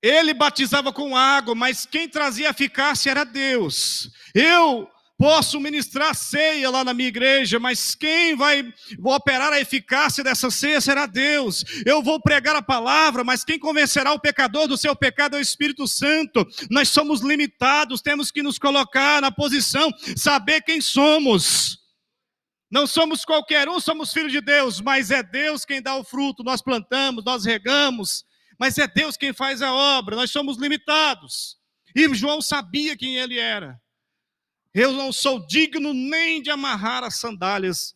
ele 0.01 0.33
batizava 0.33 0.91
com 0.91 1.15
água, 1.15 1.55
mas 1.55 1.85
quem 1.85 2.09
trazia 2.09 2.49
eficácia 2.49 3.11
era 3.11 3.23
Deus. 3.23 4.11
Eu 4.33 4.89
Posso 5.21 5.59
ministrar 5.59 6.15
ceia 6.15 6.67
lá 6.71 6.83
na 6.83 6.95
minha 6.95 7.09
igreja, 7.09 7.59
mas 7.59 7.93
quem 7.93 8.35
vai 8.35 8.73
operar 9.03 9.53
a 9.53 9.59
eficácia 9.59 10.23
dessa 10.23 10.49
ceia 10.49 10.81
será 10.81 11.05
Deus. 11.05 11.63
Eu 11.85 12.01
vou 12.01 12.19
pregar 12.19 12.55
a 12.55 12.61
palavra, 12.63 13.23
mas 13.23 13.43
quem 13.43 13.59
convencerá 13.59 14.13
o 14.13 14.19
pecador 14.19 14.67
do 14.67 14.75
seu 14.75 14.95
pecado 14.95 15.35
é 15.35 15.39
o 15.39 15.41
Espírito 15.43 15.87
Santo. 15.87 16.43
Nós 16.71 16.89
somos 16.89 17.21
limitados, 17.21 18.01
temos 18.01 18.31
que 18.31 18.41
nos 18.41 18.57
colocar 18.57 19.21
na 19.21 19.31
posição, 19.31 19.91
saber 20.17 20.61
quem 20.61 20.81
somos. 20.81 21.77
Não 22.71 22.87
somos 22.87 23.23
qualquer 23.23 23.69
um, 23.69 23.79
somos 23.79 24.11
filhos 24.11 24.31
de 24.31 24.41
Deus, 24.41 24.81
mas 24.81 25.11
é 25.11 25.21
Deus 25.21 25.63
quem 25.63 25.83
dá 25.83 25.95
o 25.97 26.03
fruto. 26.03 26.43
Nós 26.43 26.63
plantamos, 26.63 27.23
nós 27.23 27.45
regamos, 27.45 28.25
mas 28.59 28.75
é 28.79 28.87
Deus 28.87 29.15
quem 29.15 29.33
faz 29.33 29.61
a 29.61 29.71
obra. 29.71 30.15
Nós 30.15 30.31
somos 30.31 30.57
limitados. 30.57 31.57
E 31.95 32.11
João 32.11 32.41
sabia 32.41 32.97
quem 32.97 33.17
ele 33.17 33.37
era. 33.37 33.79
Eu 34.73 34.91
não 34.93 35.11
sou 35.11 35.45
digno 35.45 35.93
nem 35.93 36.41
de 36.41 36.49
amarrar 36.49 37.03
as 37.03 37.19
sandálias 37.19 37.93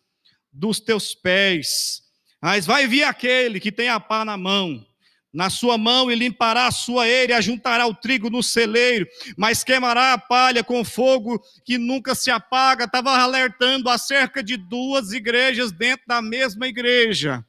dos 0.52 0.80
teus 0.80 1.16
pés. 1.16 2.02
Mas 2.42 2.66
vai 2.66 2.88
vir 2.88 3.04
aquele 3.04 3.60
que 3.60 3.72
tem 3.72 3.90
a 3.90 4.00
pá 4.00 4.26
na 4.26 4.38
mão, 4.38 4.86
na 5.34 5.50
sua 5.50 5.78
mão 5.78 6.12
e 6.12 6.16
limpará 6.16 6.68
a 6.68 6.72
sua 6.72 7.08
eira, 7.08 7.38
ajuntará 7.38 7.88
o 7.88 7.94
trigo 7.94 8.30
no 8.30 8.44
celeiro, 8.44 9.08
mas 9.38 9.64
queimará 9.64 10.14
a 10.14 10.18
palha 10.18 10.64
com 10.64 10.84
fogo 10.84 11.42
que 11.66 11.78
nunca 11.78 12.14
se 12.14 12.30
apaga. 12.30 12.86
Estava 12.86 13.18
alertando 13.18 13.90
acerca 13.90 14.44
de 14.44 14.58
duas 14.58 15.12
igrejas 15.12 15.72
dentro 15.72 16.06
da 16.08 16.22
mesma 16.22 16.68
igreja 16.68 17.46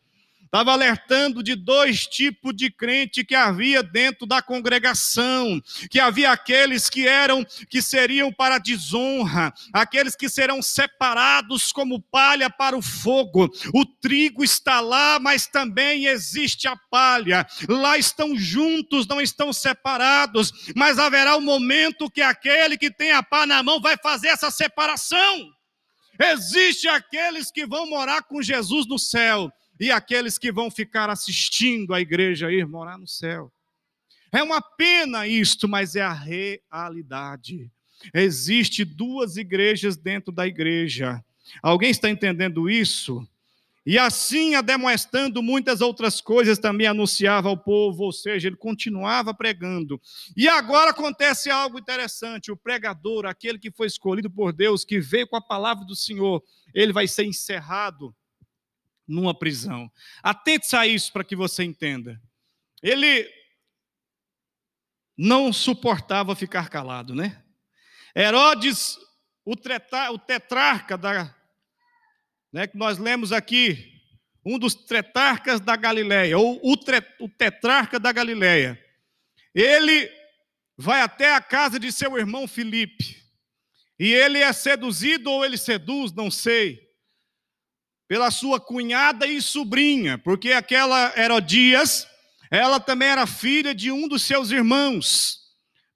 estava 0.47 0.73
alertando 0.73 1.43
de 1.43 1.55
dois 1.55 2.07
tipos 2.07 2.55
de 2.57 2.71
crente 2.71 3.25
que 3.25 3.35
havia 3.35 3.83
dentro 3.83 4.27
da 4.27 4.41
congregação, 4.41 5.61
que 5.91 6.01
havia 6.01 6.31
aqueles 6.31 6.89
que 6.89 7.07
eram 7.07 7.45
que 7.69 7.83
seriam 7.83 8.33
para 8.33 8.59
desonra, 8.59 9.53
aqueles 9.73 10.17
que 10.17 10.29
serão 10.29 10.63
separados 10.63 11.73
como 11.73 12.01
palha 12.01 12.49
para 12.49 12.77
o 12.77 12.83
fogo. 12.83 13.51
O 13.75 13.85
trigo 13.85 14.43
está 14.45 14.81
lá, 14.81 15.19
mas 15.19 15.47
também 15.47 16.07
existe 16.07 16.69
a 16.69 16.77
palha. 16.91 17.47
Lá 17.69 17.99
estão 17.99 18.37
juntos, 18.37 19.07
não 19.07 19.21
estão 19.21 19.53
separados, 19.53 20.53
mas 20.75 20.99
haverá 20.99 21.37
um 21.37 21.43
momento 21.43 22.11
que 22.11 22.23
aquele 22.23 22.79
que 22.79 22.91
tem 22.91 23.11
a 23.11 23.23
pá 23.23 23.47
na 23.47 23.63
mão 23.63 23.81
vai 23.81 23.97
fazer 23.97 24.29
essa 24.29 24.51
separação. 24.51 25.51
Existe 26.19 26.89
aqueles 26.89 27.51
que 27.51 27.67
vão 27.67 27.87
morar 27.87 28.23
com 28.23 28.41
Jesus 28.41 28.87
no 28.87 28.99
céu 28.99 29.53
e 29.79 29.91
aqueles 29.91 30.39
que 30.39 30.51
vão 30.51 30.71
ficar 30.71 31.11
assistindo 31.11 31.95
a 31.95 32.01
igreja 32.01 32.51
ir 32.51 32.67
morar 32.67 32.99
no 32.99 33.07
céu. 33.07 33.53
É 34.33 34.43
uma 34.43 34.61
pena 34.61 35.27
isto, 35.27 35.69
mas 35.69 35.97
é 35.97 36.03
a 36.03 36.13
realidade. 36.13 37.71
Existe 38.13 38.85
duas 38.85 39.37
igrejas 39.37 39.97
dentro 39.97 40.33
da 40.33 40.47
igreja. 40.47 41.25
Alguém 41.63 41.91
está 41.91 42.11
entendendo 42.11 42.69
isso? 42.69 43.27
E 43.87 43.97
assim, 43.99 44.57
ademoestando 44.57 45.41
muitas 45.41 45.81
outras 45.81 46.21
coisas, 46.21 46.59
também 46.59 46.89
anunciava 46.89 47.49
ao 47.49 47.57
povo, 47.57 48.03
ou 48.03 48.13
seja, 48.13 48.49
ele 48.49 48.57
continuava 48.57 49.33
pregando. 49.33 50.01
E 50.37 50.49
agora 50.49 50.91
acontece 50.91 51.51
algo 51.51 51.79
interessante: 51.79 52.51
o 52.51 52.57
pregador, 52.57 53.27
aquele 53.27 53.61
que 53.61 53.71
foi 53.71 53.87
escolhido 53.87 54.29
por 54.29 54.53
Deus, 54.53 54.85
que 54.85 54.99
veio 54.99 55.29
com 55.29 55.37
a 55.37 55.41
palavra 55.41 55.85
do 55.85 55.95
Senhor, 55.95 56.43
ele 56.75 56.93
vai 56.93 57.07
ser 57.07 57.27
encerrado 57.27 58.13
numa 59.07 59.33
prisão. 59.33 59.91
Atente-se 60.23 60.77
a 60.77 60.87
isso 60.87 61.13
para 61.13 61.25
que 61.25 61.37
você 61.37 61.65
entenda. 61.65 62.21
Ele 62.83 63.31
não 65.17 65.53
suportava 65.53 66.37
ficar 66.37 66.69
calado, 66.69 67.15
né? 67.15 67.43
Herodes, 68.15 68.99
o, 69.45 69.53
o 69.53 70.19
tetrarca 70.19 70.97
da, 70.97 71.35
né, 72.53 72.67
que 72.67 72.77
nós 72.77 72.99
lemos 72.99 73.33
aqui, 73.33 73.93
um 74.45 74.59
dos 74.59 74.75
tetrarcas 74.75 75.61
da 75.61 75.77
Galileia, 75.77 76.39
ou 76.39 76.61
o, 76.63 76.77
tre, 76.77 77.03
o 77.21 77.29
tetrarca 77.29 77.99
da 77.99 78.13
Galileia, 78.13 78.83
ele 79.55 80.11
vai 80.77 81.01
até 81.01 81.35
a 81.35 81.41
casa 81.41 81.79
de 81.79 81.91
seu 81.91 82.17
irmão 82.17 82.47
Filipe, 82.47 83.23
e 83.99 84.13
ele 84.13 84.39
é 84.39 84.53
seduzido 84.53 85.31
ou 85.31 85.45
ele 85.45 85.57
seduz, 85.57 86.13
não 86.13 86.31
sei, 86.31 86.86
pela 88.09 88.31
sua 88.31 88.61
cunhada 88.61 89.27
e 89.27 89.43
sobrinha, 89.43 90.19
porque 90.19 90.53
aquela 90.53 91.13
Herodias, 91.17 92.07
ela 92.51 92.79
também 92.79 93.09
era 93.09 93.27
filha 93.27 93.75
de 93.75 93.91
um 93.91 94.07
dos 94.07 94.23
seus 94.23 94.51
irmãos. 94.51 95.41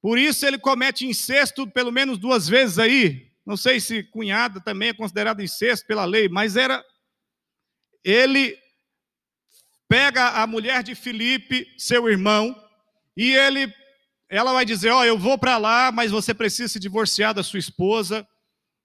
Por 0.00 0.18
isso 0.18 0.44
ele 0.46 0.58
comete 0.58 1.06
incesto 1.06 1.66
pelo 1.70 1.92
menos 1.92 2.18
duas 2.18 2.48
vezes 2.48 2.78
aí. 2.78 3.30
Não 3.46 3.56
sei 3.56 3.80
se 3.80 4.02
cunhada 4.04 4.60
também 4.60 4.88
é 4.88 4.94
considerada 4.94 5.42
incesto 5.42 5.86
pela 5.86 6.04
lei, 6.04 6.28
mas 6.28 6.56
era 6.56 6.84
ele 8.02 8.58
pega 9.88 10.28
a 10.42 10.46
mulher 10.46 10.82
de 10.82 10.94
Filipe, 10.94 11.66
seu 11.76 12.08
irmão, 12.08 12.56
e 13.16 13.34
ele 13.34 13.72
ela 14.28 14.52
vai 14.52 14.64
dizer: 14.64 14.90
"Ó, 14.90 15.00
oh, 15.00 15.04
eu 15.04 15.18
vou 15.18 15.36
para 15.36 15.58
lá, 15.58 15.90
mas 15.92 16.10
você 16.10 16.32
precisa 16.32 16.68
se 16.68 16.78
divorciar 16.78 17.34
da 17.34 17.42
sua 17.42 17.58
esposa" 17.58 18.26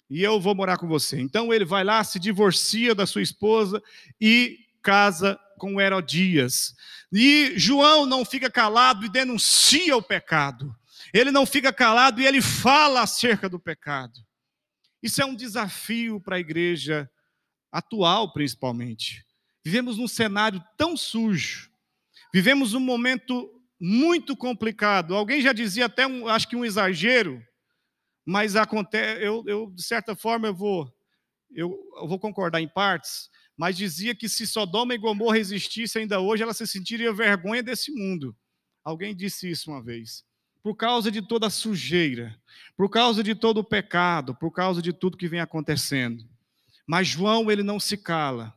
e 0.09 0.23
eu 0.23 0.39
vou 0.39 0.55
morar 0.55 0.77
com 0.77 0.87
você. 0.87 1.19
Então 1.19 1.53
ele 1.53 1.65
vai 1.65 1.83
lá, 1.83 2.03
se 2.03 2.19
divorcia 2.19 2.93
da 2.93 3.05
sua 3.05 3.21
esposa 3.21 3.81
e 4.19 4.59
casa 4.81 5.39
com 5.57 5.79
Herodias. 5.81 6.75
E 7.11 7.53
João 7.55 8.05
não 8.05 8.23
fica 8.23 8.49
calado 8.49 9.05
e 9.05 9.09
denuncia 9.09 9.95
o 9.95 10.01
pecado. 10.01 10.75
Ele 11.13 11.31
não 11.31 11.45
fica 11.45 11.71
calado 11.71 12.21
e 12.21 12.25
ele 12.25 12.41
fala 12.41 13.01
acerca 13.01 13.47
do 13.47 13.59
pecado. 13.59 14.19
Isso 15.01 15.21
é 15.21 15.25
um 15.25 15.35
desafio 15.35 16.19
para 16.19 16.35
a 16.35 16.39
igreja 16.39 17.09
atual, 17.71 18.33
principalmente. 18.33 19.25
Vivemos 19.63 19.97
num 19.97 20.07
cenário 20.07 20.63
tão 20.77 20.95
sujo. 20.95 21.69
Vivemos 22.33 22.73
um 22.73 22.79
momento 22.79 23.49
muito 23.79 24.35
complicado. 24.35 25.15
Alguém 25.15 25.41
já 25.41 25.53
dizia 25.53 25.85
até, 25.85 26.05
um, 26.05 26.27
acho 26.27 26.47
que 26.47 26.55
um 26.55 26.65
exagero, 26.65 27.41
mas 28.25 28.55
acontece, 28.55 29.23
eu, 29.23 29.43
eu, 29.45 29.71
de 29.71 29.83
certa 29.83 30.15
forma 30.15 30.47
eu 30.47 30.55
vou, 30.55 30.91
eu, 31.51 31.77
eu 32.01 32.07
vou 32.07 32.19
concordar 32.19 32.59
em 32.59 32.67
partes, 32.67 33.29
mas 33.55 33.77
dizia 33.77 34.15
que 34.15 34.27
se 34.27 34.47
Sodoma 34.47 34.95
e 34.95 34.97
Gomorra 34.97 35.37
existissem 35.37 36.01
ainda 36.01 36.19
hoje, 36.19 36.43
ela 36.43 36.53
se 36.53 36.65
sentiria 36.65 37.13
vergonha 37.13 37.61
desse 37.61 37.91
mundo. 37.91 38.35
Alguém 38.83 39.15
disse 39.15 39.49
isso 39.49 39.71
uma 39.71 39.81
vez. 39.81 40.23
Por 40.61 40.75
causa 40.75 41.11
de 41.11 41.21
toda 41.21 41.47
a 41.47 41.51
sujeira, 41.51 42.35
por 42.75 42.89
causa 42.89 43.23
de 43.23 43.35
todo 43.35 43.59
o 43.59 43.63
pecado, 43.63 44.35
por 44.35 44.51
causa 44.51 44.81
de 44.81 44.91
tudo 44.91 45.17
que 45.17 45.27
vem 45.27 45.39
acontecendo. 45.39 46.27
Mas 46.87 47.07
João, 47.07 47.51
ele 47.51 47.63
não 47.63 47.79
se 47.79 47.97
cala. 47.97 48.53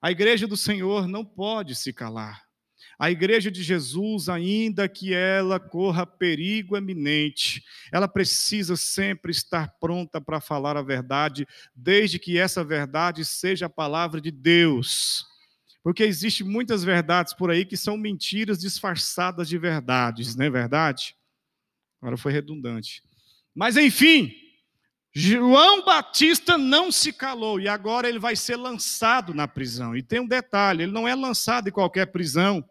A 0.00 0.10
igreja 0.10 0.46
do 0.46 0.56
Senhor 0.56 1.06
não 1.06 1.24
pode 1.24 1.74
se 1.76 1.92
calar. 1.92 2.44
A 3.02 3.10
igreja 3.10 3.50
de 3.50 3.64
Jesus, 3.64 4.28
ainda 4.28 4.88
que 4.88 5.12
ela 5.12 5.58
corra 5.58 6.06
perigo 6.06 6.76
eminente, 6.76 7.64
ela 7.90 8.06
precisa 8.06 8.76
sempre 8.76 9.32
estar 9.32 9.74
pronta 9.80 10.20
para 10.20 10.40
falar 10.40 10.76
a 10.76 10.82
verdade, 10.82 11.44
desde 11.74 12.20
que 12.20 12.38
essa 12.38 12.62
verdade 12.62 13.24
seja 13.24 13.66
a 13.66 13.68
palavra 13.68 14.20
de 14.20 14.30
Deus. 14.30 15.26
Porque 15.82 16.04
existem 16.04 16.46
muitas 16.46 16.84
verdades 16.84 17.34
por 17.34 17.50
aí 17.50 17.64
que 17.64 17.76
são 17.76 17.96
mentiras 17.96 18.60
disfarçadas 18.60 19.48
de 19.48 19.58
verdades, 19.58 20.36
não 20.36 20.46
é 20.46 20.50
verdade? 20.50 21.16
Agora 22.00 22.16
foi 22.16 22.30
redundante. 22.30 23.02
Mas 23.52 23.76
enfim, 23.76 24.32
João 25.12 25.84
Batista 25.84 26.56
não 26.56 26.92
se 26.92 27.12
calou 27.12 27.58
e 27.58 27.66
agora 27.66 28.08
ele 28.08 28.20
vai 28.20 28.36
ser 28.36 28.54
lançado 28.54 29.34
na 29.34 29.48
prisão. 29.48 29.96
E 29.96 30.04
tem 30.04 30.20
um 30.20 30.28
detalhe: 30.28 30.84
ele 30.84 30.92
não 30.92 31.08
é 31.08 31.16
lançado 31.16 31.68
em 31.68 31.72
qualquer 31.72 32.06
prisão. 32.06 32.64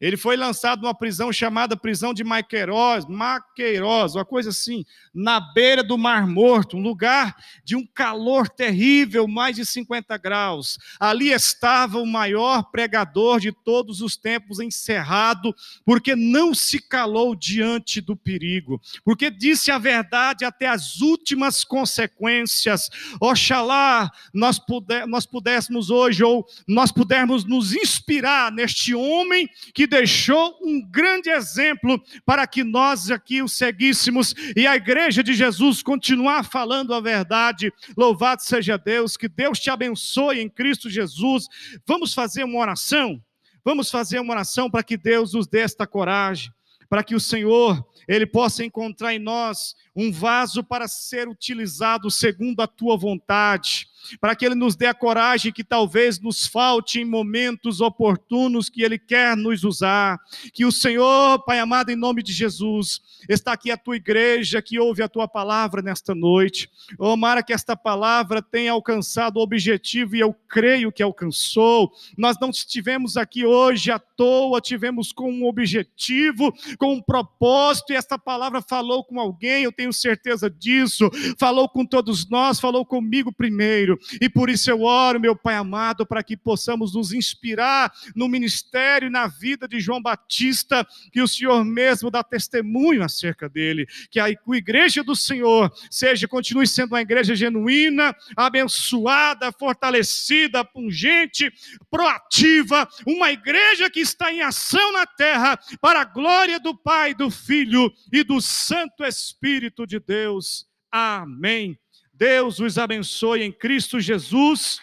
Ele 0.00 0.16
foi 0.16 0.36
lançado 0.36 0.80
numa 0.80 0.94
prisão 0.94 1.30
chamada 1.30 1.76
prisão 1.76 2.14
de 2.14 2.24
Maqueiroz, 2.24 3.04
Maqueiroz, 3.06 4.14
uma 4.14 4.24
coisa 4.24 4.48
assim, 4.48 4.84
na 5.12 5.38
beira 5.38 5.82
do 5.82 5.98
Mar 5.98 6.26
Morto, 6.26 6.76
um 6.78 6.80
lugar 6.80 7.36
de 7.62 7.76
um 7.76 7.86
calor 7.86 8.48
terrível, 8.48 9.28
mais 9.28 9.56
de 9.56 9.66
50 9.66 10.16
graus. 10.16 10.78
Ali 10.98 11.30
estava 11.30 11.98
o 11.98 12.06
maior 12.06 12.70
pregador 12.70 13.40
de 13.40 13.52
todos 13.52 14.00
os 14.00 14.16
tempos 14.16 14.58
encerrado, 14.58 15.54
porque 15.84 16.16
não 16.16 16.54
se 16.54 16.80
calou 16.80 17.34
diante 17.34 18.00
do 18.00 18.16
perigo, 18.16 18.80
porque 19.04 19.30
disse 19.30 19.70
a 19.70 19.76
verdade 19.76 20.44
até 20.46 20.66
as 20.66 21.00
últimas 21.00 21.62
consequências. 21.62 22.88
Oxalá 23.20 24.10
nós, 24.32 24.58
puder, 24.58 25.06
nós 25.06 25.26
pudéssemos 25.26 25.90
hoje, 25.90 26.24
ou 26.24 26.46
nós 26.66 26.90
pudermos 26.90 27.44
nos 27.44 27.74
inspirar 27.74 28.50
neste 28.50 28.94
homem 28.94 29.48
que 29.74 29.89
deixou 29.90 30.56
um 30.62 30.80
grande 30.80 31.28
exemplo 31.28 32.02
para 32.24 32.46
que 32.46 32.62
nós 32.62 33.10
aqui 33.10 33.42
o 33.42 33.48
seguíssemos 33.48 34.34
e 34.56 34.66
a 34.66 34.76
igreja 34.76 35.22
de 35.22 35.34
Jesus 35.34 35.82
continuar 35.82 36.44
falando 36.44 36.94
a 36.94 37.00
verdade. 37.00 37.72
Louvado 37.96 38.42
seja 38.42 38.78
Deus, 38.78 39.16
que 39.16 39.28
Deus 39.28 39.58
te 39.58 39.68
abençoe 39.68 40.40
em 40.40 40.48
Cristo 40.48 40.88
Jesus. 40.88 41.46
Vamos 41.84 42.14
fazer 42.14 42.44
uma 42.44 42.60
oração? 42.60 43.20
Vamos 43.64 43.90
fazer 43.90 44.20
uma 44.20 44.32
oração 44.32 44.70
para 44.70 44.84
que 44.84 44.96
Deus 44.96 45.34
nos 45.34 45.46
dê 45.46 45.60
esta 45.60 45.86
coragem, 45.86 46.50
para 46.88 47.02
que 47.02 47.14
o 47.14 47.20
Senhor 47.20 47.84
ele 48.08 48.26
possa 48.26 48.64
encontrar 48.64 49.12
em 49.12 49.18
nós 49.18 49.74
um 49.94 50.10
vaso 50.10 50.62
para 50.64 50.88
ser 50.88 51.28
utilizado 51.28 52.10
segundo 52.10 52.60
a 52.60 52.66
tua 52.66 52.96
vontade 52.96 53.89
para 54.20 54.34
que 54.34 54.44
Ele 54.44 54.54
nos 54.54 54.76
dê 54.76 54.86
a 54.86 54.94
coragem 54.94 55.52
que 55.52 55.64
talvez 55.64 56.20
nos 56.20 56.46
falte 56.46 57.00
em 57.00 57.04
momentos 57.04 57.80
oportunos 57.80 58.68
que 58.68 58.82
Ele 58.82 58.98
quer 58.98 59.36
nos 59.36 59.64
usar. 59.64 60.18
Que 60.52 60.64
o 60.64 60.72
Senhor, 60.72 61.42
Pai 61.44 61.58
amado, 61.58 61.90
em 61.90 61.96
nome 61.96 62.22
de 62.22 62.32
Jesus, 62.32 63.00
está 63.28 63.52
aqui 63.52 63.70
a 63.70 63.76
tua 63.76 63.96
igreja 63.96 64.62
que 64.62 64.78
ouve 64.78 65.02
a 65.02 65.08
tua 65.08 65.26
palavra 65.26 65.82
nesta 65.82 66.14
noite. 66.14 66.70
Oh, 66.98 67.16
Mara, 67.16 67.42
que 67.42 67.52
esta 67.52 67.76
palavra 67.76 68.42
tenha 68.42 68.72
alcançado 68.72 69.38
o 69.38 69.42
objetivo 69.42 70.16
e 70.16 70.20
eu 70.20 70.34
creio 70.48 70.92
que 70.92 71.02
alcançou. 71.02 71.92
Nós 72.16 72.36
não 72.40 72.50
estivemos 72.50 73.16
aqui 73.16 73.44
hoje 73.44 73.90
à 73.90 73.98
toa, 73.98 74.60
tivemos 74.60 75.12
com 75.12 75.32
um 75.32 75.46
objetivo, 75.46 76.52
com 76.78 76.94
um 76.94 77.02
propósito, 77.02 77.92
e 77.92 77.96
esta 77.96 78.18
palavra 78.18 78.60
falou 78.60 79.02
com 79.02 79.18
alguém, 79.18 79.64
eu 79.64 79.72
tenho 79.72 79.92
certeza 79.92 80.50
disso, 80.50 81.10
falou 81.38 81.68
com 81.68 81.86
todos 81.86 82.28
nós, 82.28 82.60
falou 82.60 82.84
comigo 82.84 83.32
primeiro. 83.32 83.89
E 84.20 84.28
por 84.28 84.50
isso 84.50 84.70
eu 84.70 84.82
oro, 84.82 85.20
meu 85.20 85.36
Pai 85.36 85.54
amado, 85.54 86.06
para 86.06 86.22
que 86.22 86.36
possamos 86.36 86.94
nos 86.94 87.12
inspirar 87.12 87.92
no 88.14 88.28
ministério 88.28 89.06
e 89.06 89.10
na 89.10 89.26
vida 89.26 89.66
de 89.66 89.80
João 89.80 90.02
Batista, 90.02 90.86
que 91.12 91.22
o 91.22 91.28
Senhor 91.28 91.64
mesmo 91.64 92.10
dá 92.10 92.22
testemunho 92.22 93.02
acerca 93.02 93.48
dele, 93.48 93.86
que 94.10 94.20
a 94.20 94.28
igreja 94.28 95.02
do 95.02 95.16
Senhor 95.16 95.72
seja, 95.90 96.28
continue 96.28 96.66
sendo 96.66 96.92
uma 96.92 97.00
igreja 97.00 97.34
genuína, 97.34 98.14
abençoada, 98.36 99.52
fortalecida, 99.52 100.64
pungente, 100.64 101.52
proativa, 101.90 102.88
uma 103.06 103.30
igreja 103.30 103.90
que 103.90 104.00
está 104.00 104.32
em 104.32 104.42
ação 104.42 104.92
na 104.92 105.06
terra 105.06 105.58
para 105.80 106.02
a 106.02 106.04
glória 106.04 106.58
do 106.58 106.76
Pai, 106.76 107.14
do 107.14 107.30
Filho 107.30 107.92
e 108.12 108.22
do 108.22 108.40
Santo 108.40 109.04
Espírito 109.04 109.86
de 109.86 109.98
Deus. 109.98 110.66
Amém. 110.90 111.78
Deus 112.20 112.60
os 112.60 112.76
abençoe 112.76 113.40
em 113.40 113.50
Cristo 113.50 113.98
Jesus. 113.98 114.78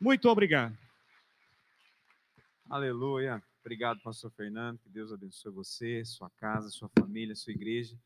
Muito 0.00 0.28
obrigado. 0.28 0.76
Aleluia. 2.68 3.40
Obrigado, 3.60 4.00
pastor 4.02 4.32
Fernando. 4.32 4.76
Que 4.80 4.88
Deus 4.88 5.12
abençoe 5.12 5.52
você, 5.52 6.04
sua 6.04 6.28
casa, 6.30 6.68
sua 6.68 6.90
família, 6.98 7.36
sua 7.36 7.52
igreja. 7.52 7.96